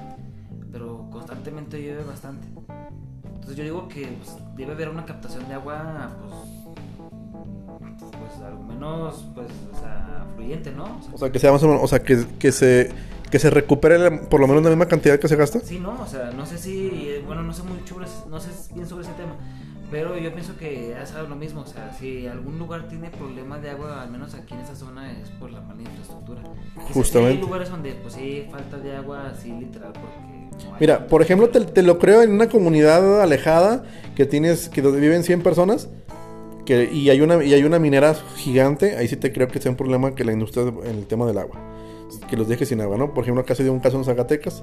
pero 0.72 1.08
constantemente 1.10 1.80
llueve 1.80 2.04
bastante. 2.04 2.46
Entonces 3.24 3.56
yo 3.56 3.64
digo 3.64 3.88
que 3.88 4.06
pues, 4.06 4.36
debe 4.56 4.72
haber 4.72 4.88
una 4.88 5.04
captación 5.04 5.46
de 5.48 5.54
agua, 5.54 6.10
pues, 7.88 8.10
pues 8.10 8.42
al 8.42 8.58
menos, 8.64 9.26
pues, 9.34 9.48
o 9.74 9.78
sea, 9.78 10.26
fluyente, 10.34 10.70
¿no? 10.72 10.84
O 10.84 11.02
sea, 11.02 11.14
O 11.14 11.18
sea, 11.18 11.32
que 11.32 11.38
sea 11.38 11.52
más 11.52 11.62
o 11.62 11.68
menos... 11.68 11.82
O 11.82 11.86
sea, 11.88 12.02
que, 12.02 12.24
que 12.38 12.52
se... 12.52 12.90
Que 13.34 13.40
se 13.40 13.50
recupere 13.50 13.98
la- 13.98 14.20
por 14.20 14.38
lo 14.38 14.46
menos 14.46 14.62
la 14.62 14.70
misma 14.70 14.86
cantidad 14.86 15.18
que 15.18 15.26
se 15.26 15.34
gasta. 15.34 15.58
Sí, 15.58 15.80
no, 15.80 16.00
o 16.00 16.06
sea, 16.06 16.30
no 16.36 16.46
sé 16.46 16.56
si, 16.56 17.08
eh, 17.08 17.24
bueno, 17.26 17.42
no 17.42 17.52
sé 17.52 17.64
mucho, 17.64 17.96
no 18.30 18.38
sé 18.38 18.50
bien 18.72 18.86
sobre 18.86 19.02
ese 19.02 19.12
tema, 19.14 19.34
pero 19.90 20.16
yo 20.16 20.32
pienso 20.32 20.56
que 20.56 20.90
ya 20.90 21.04
sabes 21.04 21.28
lo 21.28 21.34
mismo, 21.34 21.62
o 21.62 21.66
sea, 21.66 21.92
si 21.98 22.28
algún 22.28 22.60
lugar 22.60 22.86
tiene 22.86 23.10
problema 23.10 23.58
de 23.58 23.70
agua, 23.70 24.02
al 24.02 24.10
menos 24.12 24.34
aquí 24.34 24.54
en 24.54 24.60
esa 24.60 24.76
zona, 24.76 25.10
es 25.10 25.30
por 25.30 25.50
la 25.50 25.60
mala 25.62 25.82
infraestructura. 25.82 26.42
Justamente. 26.92 27.34
Hay 27.34 27.40
lugares 27.40 27.70
donde, 27.70 27.94
pues 27.94 28.14
sí, 28.14 28.46
falta 28.52 28.78
de 28.78 28.94
agua, 28.94 29.32
así 29.36 29.50
literal, 29.50 29.92
porque... 29.94 30.68
Mira, 30.78 31.08
por 31.08 31.20
ejemplo, 31.20 31.48
te, 31.48 31.58
te 31.62 31.82
lo 31.82 31.98
creo 31.98 32.22
en 32.22 32.30
una 32.30 32.48
comunidad 32.48 33.20
alejada 33.20 33.82
que 34.14 34.26
tienes, 34.26 34.68
que 34.68 34.80
donde 34.80 35.00
viven 35.00 35.24
100 35.24 35.42
personas 35.42 35.88
que, 36.64 36.88
y, 36.92 37.10
hay 37.10 37.20
una, 37.20 37.42
y 37.42 37.52
hay 37.52 37.64
una 37.64 37.80
minera 37.80 38.14
gigante, 38.36 38.96
ahí 38.96 39.08
sí 39.08 39.16
te 39.16 39.32
creo 39.32 39.48
que 39.48 39.60
sea 39.60 39.72
un 39.72 39.76
problema 39.76 40.14
que 40.14 40.24
la 40.24 40.30
industria 40.32 40.72
en 40.84 40.98
el 40.98 41.06
tema 41.06 41.26
del 41.26 41.38
agua, 41.38 41.58
que 42.28 42.36
los 42.36 42.48
deje 42.48 42.66
sin 42.66 42.80
agua, 42.80 42.96
¿no? 42.96 43.12
Por 43.12 43.24
ejemplo, 43.24 43.42
acá 43.42 43.54
se 43.54 43.62
dio 43.62 43.72
un 43.72 43.80
caso 43.80 43.96
en 43.96 44.04
Zacatecas, 44.04 44.62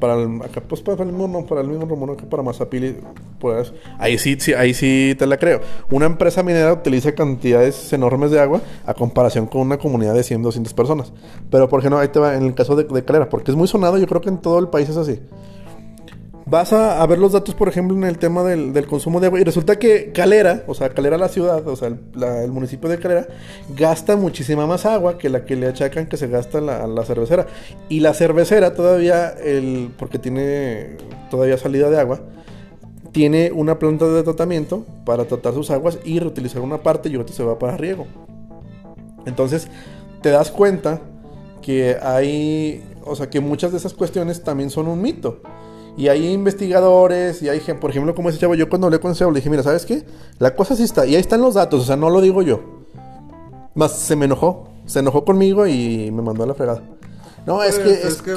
para 0.00 0.14
el, 0.14 0.42
acá, 0.42 0.60
pues 0.60 0.80
para 0.82 1.02
el 1.02 1.10
mismo, 1.10 1.28
no, 1.28 1.46
para 1.46 1.60
el 1.60 1.68
mismo 1.68 1.86
rumbo, 1.86 2.06
¿no? 2.06 2.12
acá 2.12 2.24
para 2.28 2.42
Mazapili, 2.42 2.96
por 3.38 3.58
eso. 3.58 3.72
ahí 3.98 4.18
sí, 4.18 4.36
sí, 4.38 4.52
ahí 4.52 4.74
sí 4.74 5.14
te 5.18 5.26
la 5.26 5.38
creo. 5.38 5.60
Una 5.90 6.06
empresa 6.06 6.42
minera 6.42 6.72
utiliza 6.72 7.14
cantidades 7.14 7.92
enormes 7.92 8.30
de 8.30 8.40
agua 8.40 8.60
a 8.86 8.94
comparación 8.94 9.46
con 9.46 9.62
una 9.62 9.78
comunidad 9.78 10.14
de 10.14 10.22
100, 10.22 10.42
200 10.42 10.74
personas. 10.74 11.12
Pero, 11.50 11.68
por 11.68 11.80
ejemplo, 11.80 11.98
ahí 11.98 12.08
te 12.08 12.18
va 12.18 12.34
en 12.34 12.44
el 12.44 12.54
caso 12.54 12.76
de, 12.76 12.84
de 12.84 13.04
Calera, 13.04 13.28
porque 13.28 13.50
es 13.50 13.56
muy 13.56 13.68
sonado, 13.68 13.98
yo 13.98 14.06
creo 14.06 14.20
que 14.20 14.28
en 14.28 14.38
todo 14.38 14.58
el 14.58 14.68
país 14.68 14.88
es 14.88 14.96
así. 14.96 15.20
Vas 16.46 16.74
a, 16.74 17.06
ver 17.06 17.18
los 17.18 17.32
datos, 17.32 17.54
por 17.54 17.68
ejemplo, 17.68 17.96
en 17.96 18.04
el 18.04 18.18
tema 18.18 18.42
del, 18.42 18.86
consumo 18.86 19.18
de 19.18 19.28
agua. 19.28 19.40
Y 19.40 19.44
resulta 19.44 19.78
que 19.78 20.12
Calera, 20.12 20.64
o 20.66 20.74
sea, 20.74 20.90
Calera 20.90 21.16
la 21.16 21.28
ciudad, 21.28 21.66
o 21.66 21.74
sea, 21.74 21.88
el, 21.88 22.00
la- 22.14 22.46
municipio 22.48 22.88
de 22.90 22.98
Calera, 22.98 23.26
gasta 23.74 24.16
muchísima 24.16 24.66
más 24.66 24.84
agua 24.84 25.16
que 25.16 25.30
la 25.30 25.46
que 25.46 25.56
le 25.56 25.66
achacan 25.68 26.06
que 26.06 26.18
se 26.18 26.28
gasta 26.28 26.60
la, 26.60 26.86
la 26.86 27.04
cervecera. 27.04 27.46
Y 27.88 28.00
la 28.00 28.12
cervecera 28.12 28.74
todavía, 28.74 29.30
el, 29.30 29.90
porque 29.98 30.18
tiene 30.18 30.98
todavía 31.30 31.56
salida 31.56 31.88
de 31.88 31.98
agua, 31.98 32.20
tiene 33.12 33.50
una 33.50 33.78
planta 33.78 34.06
de 34.06 34.22
tratamiento 34.22 34.84
para 35.06 35.24
tratar 35.24 35.54
sus 35.54 35.70
aguas 35.70 35.98
y 36.04 36.18
reutilizar 36.18 36.60
una 36.60 36.82
parte 36.82 37.08
y 37.08 37.16
otra 37.16 37.34
se 37.34 37.42
va 37.42 37.58
para 37.58 37.78
riego. 37.78 38.06
Entonces, 39.24 39.68
te 40.20 40.28
das 40.28 40.50
cuenta 40.50 41.00
que 41.62 41.96
hay, 42.02 42.84
o 43.04 43.16
sea, 43.16 43.30
que 43.30 43.40
muchas 43.40 43.72
de 43.72 43.78
esas 43.78 43.94
cuestiones 43.94 44.42
también 44.42 44.68
son 44.68 44.88
un 44.88 45.00
mito. 45.00 45.40
Y 45.96 46.08
hay 46.08 46.26
investigadores, 46.32 47.40
y 47.42 47.48
hay 47.48 47.60
gente, 47.60 47.80
por 47.80 47.90
ejemplo, 47.90 48.14
como 48.14 48.28
ese 48.28 48.38
chavo, 48.38 48.54
yo 48.56 48.68
cuando 48.68 48.88
hablé 48.88 48.98
con 48.98 49.12
ese 49.12 49.20
chavo 49.20 49.30
le 49.30 49.38
dije, 49.38 49.50
mira, 49.50 49.62
¿sabes 49.62 49.86
qué? 49.86 50.04
La 50.38 50.54
cosa 50.56 50.74
sí 50.74 50.82
está, 50.82 51.06
y 51.06 51.14
ahí 51.14 51.20
están 51.20 51.40
los 51.40 51.54
datos, 51.54 51.82
o 51.82 51.84
sea, 51.86 51.96
no 51.96 52.10
lo 52.10 52.20
digo 52.20 52.42
yo. 52.42 52.84
Más 53.74 53.92
se 53.98 54.16
me 54.16 54.24
enojó, 54.24 54.68
se 54.86 54.98
enojó 55.00 55.24
conmigo 55.24 55.66
y 55.66 56.10
me 56.10 56.22
mandó 56.22 56.42
a 56.44 56.46
la 56.48 56.54
fregada. 56.54 56.82
No, 57.46 57.62
es 57.62 57.76
que, 57.78 57.84
Pues, 57.84 57.98
es, 57.98 58.04
es 58.16 58.22
que 58.22 58.34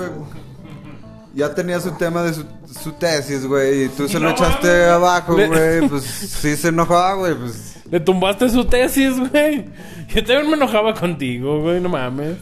ya 1.34 1.54
tenía 1.56 1.80
su 1.80 1.92
tema 1.92 2.24
de 2.24 2.34
su, 2.34 2.44
su 2.84 2.92
tesis, 2.94 3.46
güey, 3.48 3.86
y 3.86 3.90
tú 3.90 4.08
se 4.08 4.20
lo 4.20 4.28
no 4.30 4.32
echaste 4.32 4.68
mames. 4.68 4.88
abajo, 4.90 5.38
Le- 5.38 5.48
güey, 5.48 5.88
pues 5.90 6.04
sí 6.04 6.56
se 6.56 6.68
enojó, 6.70 7.18
güey, 7.18 7.36
pues... 7.36 7.76
Le 7.90 8.00
tumbaste 8.02 8.50
su 8.50 8.66
tesis, 8.66 9.14
güey. 9.32 9.66
Yo 10.10 10.24
también 10.26 10.48
me 10.50 10.58
enojaba 10.58 10.94
contigo, 10.94 11.62
güey, 11.62 11.80
no 11.80 11.88
mames. 11.90 12.36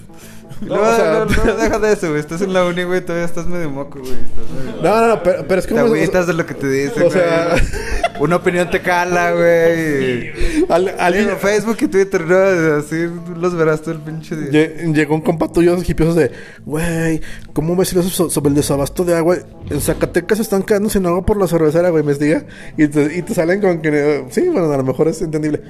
No, 0.61 0.75
o 0.75 0.95
sea- 0.95 1.25
no, 1.25 1.45
no, 1.45 1.55
deja 1.61 1.79
de 1.79 1.93
eso, 1.93 2.07
güey, 2.09 2.19
estás 2.19 2.41
en 2.41 2.53
la 2.53 2.65
uni, 2.65 2.83
güey, 2.83 3.01
todavía 3.01 3.25
estás 3.25 3.45
medio 3.45 3.69
moco, 3.69 3.99
güey. 3.99 4.13
estás 4.13 4.81
no, 4.83 5.01
no, 5.01 5.07
no, 5.07 5.23
pero, 5.23 5.45
pero 5.47 5.59
es 5.59 5.67
que... 5.67 5.73
Te 5.73 5.79
agüitas 5.81 6.27
de 6.27 6.33
lo 6.33 6.45
que 6.45 6.53
te 6.53 6.67
dicen, 6.69 7.03
o 7.03 7.09
sea- 7.11 7.49
güey. 7.51 7.61
Una 8.21 8.37
opinión 8.37 8.69
te 8.69 8.81
cala, 8.81 9.33
güey. 9.33 10.31
Al- 10.69 10.95
alguien- 10.99 11.25
Digo, 11.25 11.37
Facebook 11.37 11.75
y 11.81 11.87
Twitter, 11.87 12.21
¿no? 12.25 12.37
Así 12.77 12.95
los 13.35 13.53
verás 13.55 13.81
todo 13.81 13.91
el 13.95 13.99
pinche 13.99 14.35
día. 14.37 14.49
Lle- 14.51 14.93
Llegó 14.93 15.15
un 15.15 15.21
compa 15.21 15.51
tuyo 15.51 15.75
hipiosos 15.85 16.15
de, 16.15 16.31
güey, 16.65 17.19
¿cómo 17.51 17.75
ves 17.75 17.91
eso 17.91 18.03
so- 18.03 18.29
sobre 18.29 18.49
el 18.49 18.55
desabasto 18.55 19.03
de 19.03 19.15
agua? 19.15 19.35
En 19.69 19.81
Zacatecas 19.81 20.39
están 20.39 20.63
quedando 20.63 20.89
sin 20.89 21.05
agua 21.05 21.25
por 21.25 21.35
la 21.37 21.47
cervecera, 21.47 21.89
güey, 21.89 22.01
investiga. 22.03 22.45
Y 22.77 22.87
te, 22.87 23.17
y 23.17 23.21
te 23.21 23.33
salen 23.33 23.59
con 23.59 23.81
que, 23.81 24.25
sí, 24.29 24.47
bueno, 24.47 24.71
a 24.71 24.77
lo 24.77 24.83
mejor 24.83 25.09
es 25.09 25.21
entendible. 25.21 25.61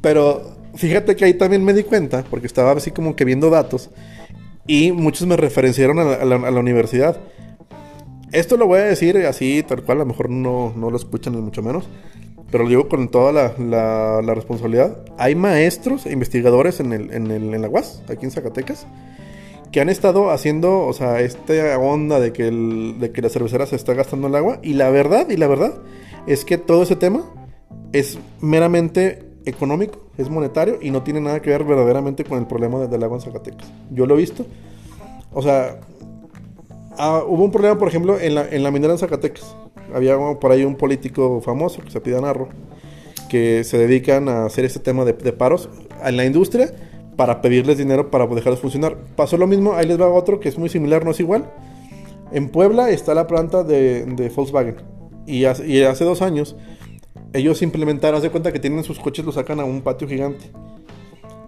Pero 0.00 0.56
fíjate 0.76 1.16
que 1.16 1.24
ahí 1.24 1.34
también 1.34 1.64
me 1.64 1.72
di 1.72 1.82
cuenta, 1.82 2.22
porque 2.30 2.46
estaba 2.46 2.70
así 2.72 2.92
como 2.92 3.16
que 3.16 3.24
viendo 3.24 3.50
datos, 3.50 3.90
y 4.70 4.92
muchos 4.92 5.26
me 5.26 5.36
referenciaron 5.36 5.98
a 5.98 6.24
la, 6.24 6.60
universidad. 6.60 7.18
Esto 8.30 8.56
lo 8.56 8.68
voy 8.68 8.78
a 8.78 8.84
decir 8.84 9.16
así, 9.26 9.64
tal 9.64 9.82
cual, 9.82 9.98
a 9.98 10.02
lo 10.02 10.06
mejor 10.06 10.30
no, 10.30 10.72
no 10.76 10.90
lo 10.90 10.96
escuchan 10.96 11.34
ni 11.34 11.40
mucho 11.40 11.60
menos, 11.60 11.88
pero 12.52 12.62
lo 12.62 12.70
digo 12.70 12.88
con 12.88 13.08
toda 13.08 13.32
la, 13.32 14.22
la- 14.22 14.32
responsabilidad. 14.32 14.98
Hay 15.18 15.34
maestros 15.34 16.06
e 16.06 16.12
investigadores 16.12 16.78
en, 16.78 16.92
el, 16.92 17.12
en, 17.12 17.32
el, 17.32 17.52
en 17.52 17.62
la 17.62 17.68
UAS, 17.68 18.04
aquí 18.08 18.26
en 18.26 18.30
Zacatecas, 18.30 18.86
que 19.72 19.80
han 19.80 19.88
estado 19.88 20.30
haciendo, 20.30 20.86
o 20.86 20.92
sea, 20.92 21.18
esta 21.18 21.76
onda 21.76 22.20
de 22.20 22.32
que, 22.32 22.44
de 22.44 23.10
que 23.10 23.22
la 23.22 23.28
cervecera 23.28 23.66
se 23.66 23.74
está 23.74 23.94
gastando 23.94 24.28
el 24.28 24.36
agua, 24.36 24.60
y 24.62 24.74
la 24.74 24.88
verdad, 24.90 25.28
y 25.30 25.36
la 25.36 25.48
verdad, 25.48 25.74
es 26.28 26.44
que 26.44 26.58
todo 26.58 26.84
ese 26.84 26.94
tema 26.94 27.24
es 27.92 28.20
meramente 28.40 29.29
económico, 29.44 29.98
es 30.18 30.28
monetario, 30.28 30.78
y 30.80 30.90
no 30.90 31.02
tiene 31.02 31.20
nada 31.20 31.40
que 31.40 31.50
ver 31.50 31.64
verdaderamente 31.64 32.24
con 32.24 32.38
el 32.38 32.46
problema 32.46 32.78
de- 32.80 32.88
del 32.88 33.02
agua 33.02 33.16
en 33.18 33.22
Zacatecas. 33.22 33.70
Yo 33.90 34.06
lo 34.06 34.14
he 34.14 34.18
visto. 34.18 34.44
O 35.32 35.42
sea, 35.42 35.78
Ah, 37.02 37.24
hubo 37.26 37.44
un 37.44 37.50
problema, 37.50 37.78
por 37.78 37.88
ejemplo, 37.88 38.20
en 38.20 38.34
la, 38.34 38.46
en 38.46 38.62
la 38.62 38.70
minera 38.70 38.92
en 38.92 38.98
Zacatecas. 38.98 39.56
Había 39.94 40.18
por 40.38 40.52
ahí 40.52 40.64
un 40.64 40.76
político 40.76 41.40
famoso 41.40 41.80
que 41.82 41.90
se 41.90 41.98
pide 41.98 42.20
Narro, 42.20 42.48
que 43.30 43.64
se 43.64 43.78
dedican 43.78 44.28
a 44.28 44.44
hacer 44.44 44.66
este 44.66 44.80
tema 44.80 45.06
de, 45.06 45.14
paros 45.32 45.70
en 46.04 46.16
la 46.18 46.26
industria 46.26 46.74
para 47.16 47.40
pedirles 47.40 47.78
dinero 47.78 48.10
para 48.10 48.26
dejarlos 48.26 48.60
funcionar. 48.60 48.98
Pasó 49.16 49.38
lo 49.38 49.46
mismo, 49.46 49.72
ahí 49.72 49.86
les 49.86 49.98
va 49.98 50.08
otro 50.10 50.40
que 50.40 50.50
es 50.50 50.58
muy 50.58 50.68
similar, 50.68 51.02
no 51.04 51.12
es 51.12 51.20
igual. 51.20 51.50
En 52.32 52.50
Puebla 52.50 52.90
está 52.90 53.14
la 53.14 53.26
planta 53.26 53.64
de, 53.64 54.30
Volkswagen. 54.36 54.76
Y 55.26 55.44
hace 55.44 56.04
dos 56.04 56.20
años, 56.20 56.54
ellos 57.32 57.62
implementaron, 57.62 58.16
haz 58.16 58.22
de 58.22 58.30
cuenta 58.30 58.52
que 58.52 58.58
tienen 58.58 58.82
sus 58.84 58.98
coches, 58.98 59.24
los 59.24 59.34
sacan 59.36 59.60
a 59.60 59.64
un 59.64 59.82
patio 59.82 60.08
gigante. 60.08 60.50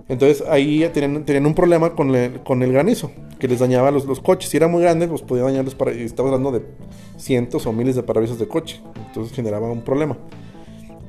Entonces 0.08 0.44
ahí 0.48 0.88
tenían, 0.92 1.24
tenían 1.24 1.46
un 1.46 1.54
problema 1.54 1.94
con 1.94 2.14
el, 2.14 2.40
con 2.42 2.62
el 2.62 2.72
granizo, 2.72 3.10
que 3.38 3.48
les 3.48 3.60
dañaba 3.60 3.90
los, 3.90 4.04
los 4.04 4.20
coches. 4.20 4.50
Si 4.50 4.56
era 4.56 4.68
muy 4.68 4.82
grande, 4.82 5.08
pues 5.08 5.22
podía 5.22 5.44
dañarles 5.44 5.74
para. 5.74 5.92
Y 5.94 6.02
estaba 6.02 6.28
hablando 6.28 6.52
de 6.52 6.62
cientos 7.16 7.66
o 7.66 7.72
miles 7.72 7.96
de 7.96 8.02
parabrisas 8.02 8.38
de 8.38 8.46
coche. 8.46 8.80
Entonces 9.06 9.34
generaba 9.34 9.70
un 9.70 9.82
problema. 9.82 10.18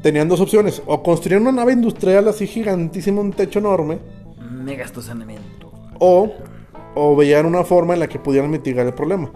Tenían 0.02 0.30
dos 0.30 0.40
opciones: 0.40 0.82
o 0.86 1.02
construir 1.04 1.42
una 1.42 1.52
nave 1.52 1.74
industrial 1.74 2.28
así 2.28 2.48
gigantísima, 2.48 3.20
un 3.20 3.34
techo 3.34 3.60
enorme, 3.60 3.98
Mega 4.52 4.88
saneamiento. 4.88 5.72
o, 6.00 6.32
o 6.96 7.16
veían 7.16 7.46
una 7.46 7.64
forma 7.64 7.96
en 7.96 8.00
la 8.02 8.08
que 8.08 8.20
pudieran 8.20 8.52
mitigar 8.52 8.86
el 8.86 8.94
problema. 8.94 9.32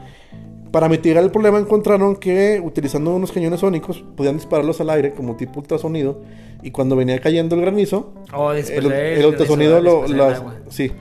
Para 0.71 0.89
mitigar 0.89 1.23
el 1.23 1.31
problema 1.31 1.59
encontraron 1.59 2.15
que 2.17 2.61
utilizando 2.63 3.15
unos 3.15 3.31
cañones 3.31 3.61
sónicos 3.61 4.03
podían 4.15 4.35
dispararlos 4.35 4.79
al 4.81 4.89
aire 4.89 5.13
como 5.13 5.35
tipo 5.35 5.59
ultrasonido 5.59 6.21
y 6.61 6.71
cuando 6.71 6.95
venía 6.95 7.19
cayendo 7.19 7.55
el 7.55 7.61
granizo 7.61 8.13
Oh, 8.33 8.51
el, 8.51 8.57
dispersar 8.57 8.91
el 8.93 9.25
ultrasonido 9.25 9.79
lo, 9.81 10.05
el 10.05 10.17
las- 10.17 10.43
sí. 10.69 10.91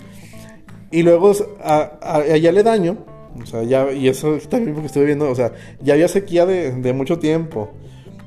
Y 0.92 1.02
luego 1.02 1.32
a, 1.62 1.98
a- 2.00 2.16
allá 2.16 2.52
le 2.52 2.62
daño 2.62 2.96
o 3.42 3.44
sea 3.46 3.64
ya 3.64 3.90
y 3.92 4.08
eso 4.08 4.38
también 4.48 4.72
porque 4.74 4.86
estuve 4.86 5.04
viendo 5.04 5.28
o 5.30 5.34
sea 5.34 5.52
ya 5.82 5.94
había 5.94 6.08
sequía 6.08 6.46
de, 6.46 6.70
de 6.72 6.92
mucho 6.92 7.18
tiempo 7.18 7.70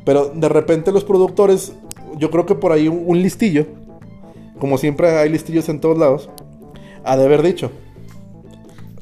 pero 0.06 0.28
de 0.30 0.50
repente 0.50 0.92
los 0.92 1.04
productores 1.06 1.74
yo 2.18 2.30
creo 2.32 2.46
que 2.46 2.56
por 2.56 2.72
ahí 2.74 2.88
un, 2.90 3.04
un 3.08 3.22
listillo 3.22 3.66
como 4.60 4.78
siempre 4.78 5.10
hay 5.18 5.30
listillos 5.30 5.70
en 5.70 5.80
todos 5.80 5.98
lados 5.98 6.30
ha 7.06 7.16
de 7.16 7.26
haber 7.26 7.42
dicho 7.44 7.72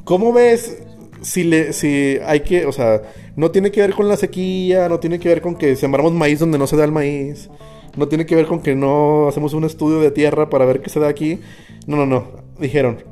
¿Cómo 0.03 0.31
ves 0.31 0.83
si 1.21 1.43
le 1.43 1.73
si 1.73 2.17
hay 2.25 2.41
que, 2.41 2.65
o 2.65 2.71
sea, 2.71 3.01
no 3.35 3.51
tiene 3.51 3.71
que 3.71 3.81
ver 3.81 3.93
con 3.93 4.07
la 4.07 4.17
sequía, 4.17 4.89
no 4.89 4.99
tiene 4.99 5.19
que 5.19 5.29
ver 5.29 5.41
con 5.41 5.55
que 5.55 5.75
sembramos 5.75 6.13
maíz 6.13 6.39
donde 6.39 6.57
no 6.57 6.67
se 6.67 6.77
da 6.77 6.85
el 6.85 6.91
maíz, 6.91 7.49
no 7.95 8.07
tiene 8.07 8.25
que 8.25 8.35
ver 8.35 8.45
con 8.45 8.61
que 8.61 8.75
no 8.75 9.27
hacemos 9.27 9.53
un 9.53 9.63
estudio 9.63 9.99
de 9.99 10.11
tierra 10.11 10.49
para 10.49 10.65
ver 10.65 10.81
qué 10.81 10.89
se 10.89 10.99
da 10.99 11.07
aquí. 11.07 11.39
No, 11.87 11.97
no, 11.97 12.05
no. 12.05 12.27
Dijeron, 12.59 13.03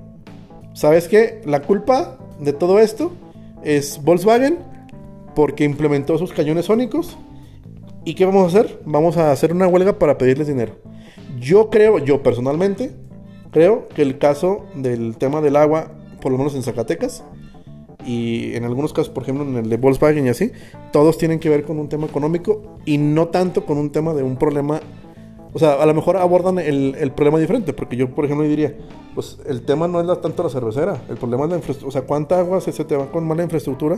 ¿sabes 0.73 1.07
qué? 1.07 1.41
La 1.45 1.61
culpa 1.61 2.17
de 2.39 2.53
todo 2.53 2.79
esto 2.79 3.11
es 3.63 4.01
Volkswagen 4.03 4.59
porque 5.35 5.63
implementó 5.63 6.17
sus 6.17 6.33
cañones 6.33 6.65
sónicos. 6.65 7.17
¿Y 8.05 8.13
qué 8.13 8.25
vamos 8.25 8.43
a 8.43 8.59
hacer? 8.59 8.79
Vamos 8.85 9.17
a 9.17 9.31
hacer 9.31 9.51
una 9.51 9.67
huelga 9.67 9.97
para 9.97 10.17
pedirles 10.17 10.47
dinero. 10.47 10.75
Yo 11.39 11.69
creo, 11.69 11.97
yo 11.97 12.21
personalmente, 12.21 12.91
creo 13.51 13.87
que 13.89 14.03
el 14.03 14.19
caso 14.19 14.65
del 14.75 15.17
tema 15.17 15.41
del 15.41 15.55
agua, 15.55 15.91
por 16.21 16.31
lo 16.31 16.37
menos 16.37 16.53
en 16.55 16.61
Zacatecas, 16.63 17.23
y 18.05 18.53
en 18.55 18.63
algunos 18.63 18.93
casos, 18.93 19.09
por 19.09 19.23
ejemplo, 19.23 19.43
en 19.45 19.55
el 19.57 19.69
de 19.69 19.77
Volkswagen 19.77 20.25
y 20.25 20.29
así, 20.29 20.51
todos 20.91 21.17
tienen 21.17 21.39
que 21.39 21.49
ver 21.49 21.63
con 21.63 21.79
un 21.79 21.89
tema 21.89 22.05
económico 22.07 22.77
y 22.85 22.97
no 22.97 23.27
tanto 23.29 23.65
con 23.65 23.77
un 23.77 23.91
tema 23.91 24.13
de 24.13 24.23
un 24.23 24.37
problema. 24.37 24.79
O 25.53 25.59
sea, 25.59 25.75
a 25.75 25.85
lo 25.85 25.93
mejor 25.93 26.17
abordan 26.17 26.59
el, 26.59 26.95
el 26.99 27.11
problema 27.11 27.39
diferente, 27.39 27.71
porque 27.71 27.95
yo, 27.95 28.13
por 28.13 28.25
ejemplo, 28.25 28.45
diría, 28.45 28.75
pues 29.13 29.39
el 29.47 29.61
tema 29.61 29.87
no 29.87 30.01
es 30.01 30.21
tanto 30.21 30.43
la 30.43 30.49
cervecera, 30.49 31.01
el 31.09 31.15
problema 31.15 31.45
es 31.45 31.49
la 31.51 31.55
infraestructura. 31.55 31.87
O 31.87 31.91
sea, 31.91 32.01
¿cuánta 32.01 32.39
agua 32.39 32.59
se, 32.59 32.71
te 32.83 32.97
va 32.97 33.09
con 33.09 33.25
mala 33.25 33.43
infraestructura 33.43 33.97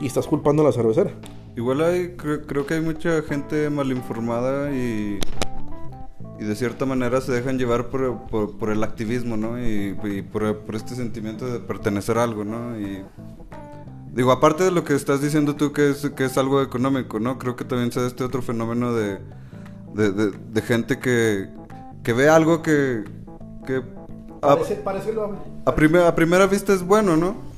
y 0.00 0.06
estás 0.06 0.26
culpando 0.26 0.62
a 0.62 0.66
la 0.66 0.72
cervecera? 0.72 1.12
Igual 1.56 1.80
hay, 1.82 2.16
cre- 2.16 2.42
creo 2.44 2.66
que 2.66 2.74
hay 2.74 2.80
mucha 2.80 3.22
gente 3.22 3.70
mal 3.70 3.90
informada 3.92 4.72
y, 4.72 5.20
y 6.38 6.44
de 6.44 6.54
cierta 6.54 6.84
manera 6.86 7.20
se 7.20 7.32
dejan 7.32 7.58
llevar 7.58 7.88
por, 7.88 8.26
por- 8.28 8.56
por 8.58 8.70
el 8.70 8.82
activismo, 8.84 9.36
¿no? 9.36 9.58
Y, 9.58 9.96
y 10.04 10.22
por, 10.22 10.58
por 10.58 10.76
este 10.76 10.94
sentimiento 10.94 11.46
de 11.46 11.60
pertenecer 11.60 12.18
a 12.18 12.24
algo, 12.24 12.44
¿no? 12.44 12.78
Y 12.78 13.04
digo, 14.12 14.32
aparte 14.32 14.64
de 14.64 14.70
lo 14.70 14.84
que 14.84 14.94
estás 14.94 15.20
diciendo 15.20 15.56
tú 15.56 15.72
que 15.72 15.90
es, 15.90 16.10
que 16.16 16.24
es 16.26 16.36
algo 16.38 16.62
económico, 16.62 17.20
¿no? 17.20 17.38
Creo 17.38 17.56
que 17.56 17.64
también 17.64 17.92
se 17.92 18.00
da 18.00 18.06
este 18.06 18.24
otro 18.24 18.42
fenómeno 18.42 18.92
de, 18.94 19.18
de, 19.94 20.12
de- 20.12 20.30
de 20.30 20.62
gente 20.62 20.98
que, 20.98 21.48
que 22.02 22.12
ve 22.12 22.28
algo 22.28 22.62
que... 22.62 23.04
que 23.66 23.82
a- 24.42 24.54
parece 24.56 24.76
a, 25.64 25.74
prime- 25.74 26.02
a 26.06 26.14
primera 26.14 26.46
vista 26.46 26.72
es 26.72 26.82
bueno, 26.82 27.16
¿no? 27.16 27.55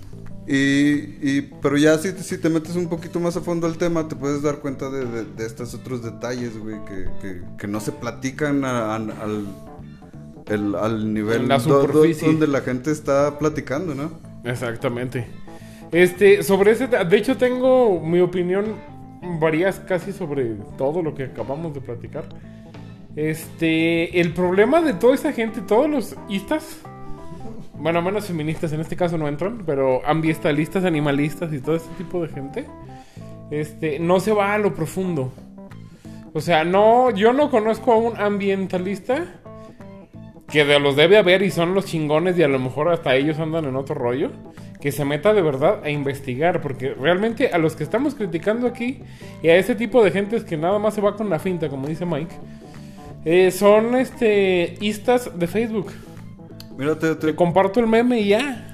Y, 0.51 1.19
y- 1.21 1.51
pero 1.61 1.77
ya 1.77 1.99
si, 1.99 2.11
si 2.13 2.39
te 2.39 2.49
metes 2.49 2.75
un 2.75 2.89
poquito 2.89 3.21
más 3.21 3.37
a 3.37 3.43
fondo 3.43 3.67
al 3.67 3.77
tema, 3.77 4.09
te 4.09 4.17
puedes 4.17 4.41
dar 4.41 4.61
cuenta 4.61 4.89
de, 4.89 5.05
de- 5.05 5.25
de 5.25 5.47
estos 5.47 5.75
otros 5.75 6.03
detalles, 6.03 6.57
güey, 6.59 6.77
que, 6.87 7.05
que- 7.21 7.43
que 7.59 7.67
no 7.67 7.81
se 7.81 7.93
platican 7.93 8.65
a- 8.65 8.93
a- 8.93 8.97
al, 8.97 9.47
el- 10.47 10.75
al 10.75 11.13
nivel 11.13 11.49
la 11.49 11.59
do- 11.59 11.83
donde 12.27 12.47
la 12.47 12.63
gente 12.63 12.91
está 12.91 13.39
platicando, 13.39 13.95
¿no? 13.95 14.11
Exactamente. 14.45 15.27
Este, 15.93 16.43
sobre 16.43 16.71
ese, 16.73 16.87
de 16.87 17.17
hecho 17.17 17.37
tengo 17.37 18.01
mi 18.01 18.21
opinión 18.21 18.65
varías 19.41 19.81
casi 19.81 20.13
sobre 20.13 20.55
todo 20.79 21.03
lo 21.03 21.15
que 21.15 21.25
acabamos 21.25 21.75
de 21.75 21.81
platicar. 21.83 22.25
Este, 23.17 24.21
el 24.21 24.33
problema 24.33 24.81
de 24.81 24.95
toda 24.95 25.15
esa 25.15 25.33
gente, 25.33 25.61
todos 25.61 25.91
los 25.91 26.15
istas, 26.29 26.79
bueno, 27.79 28.03
menos 28.03 28.27
feministas 28.27 28.73
en 28.73 28.81
este 28.81 28.97
caso 28.97 29.17
no 29.19 29.29
entran, 29.29 29.63
pero 29.65 30.05
ambientalistas, 30.07 30.85
animalistas 30.85 31.53
y 31.53 31.61
todo 31.61 31.77
ese 31.77 31.89
tipo 31.97 32.21
de 32.23 32.29
gente, 32.29 32.67
este, 33.51 33.99
no 33.99 34.21
se 34.21 34.33
va 34.33 34.55
a 34.55 34.59
lo 34.59 34.75
profundo. 34.75 35.33
O 36.35 36.41
sea, 36.41 36.65
no, 36.65 37.11
yo 37.11 37.33
no 37.33 37.51
conozco 37.51 37.93
a 37.93 37.97
un 37.97 38.17
ambientalista 38.17 39.25
que 40.49 40.65
de 40.65 40.81
los 40.81 40.97
debe 40.97 41.19
haber 41.19 41.43
y 41.43 41.51
son 41.51 41.75
los 41.75 41.87
chingones 41.87 42.39
y 42.39 42.43
a 42.43 42.49
lo 42.49 42.59
mejor 42.59 42.89
hasta 42.89 43.15
ellos 43.15 43.39
andan 43.39 43.67
en 43.67 43.77
otro 43.77 43.95
rollo, 43.95 44.31
que 44.81 44.93
se 44.93 45.05
meta 45.05 45.33
de 45.35 45.43
verdad 45.43 45.85
a 45.85 45.91
investigar, 45.91 46.61
porque 46.61 46.95
realmente 46.95 47.49
a 47.49 47.59
los 47.59 47.77
que 47.77 47.85
estamos 47.85 48.15
criticando 48.15 48.67
aquí 48.67 49.03
y 49.43 49.49
a 49.49 49.57
ese 49.57 49.75
tipo 49.75 50.03
de 50.03 50.11
gentes 50.11 50.45
que 50.45 50.57
nada 50.57 50.79
más 50.79 50.95
se 50.95 51.01
va 51.01 51.17
con 51.17 51.29
la 51.29 51.39
finta, 51.39 51.69
como 51.69 51.87
dice 51.87 52.07
Mike, 52.07 52.35
eh, 53.25 53.51
son 53.51 53.97
este 53.97 54.77
istas 54.81 55.39
de 55.39 55.47
Facebook. 55.47 55.93
Mira, 56.79 56.99
te, 56.99 57.15
te- 57.17 57.35
comparto 57.35 57.81
el 57.81 57.87
meme 57.89 58.21
y 58.21 58.29
ya. 58.29 58.68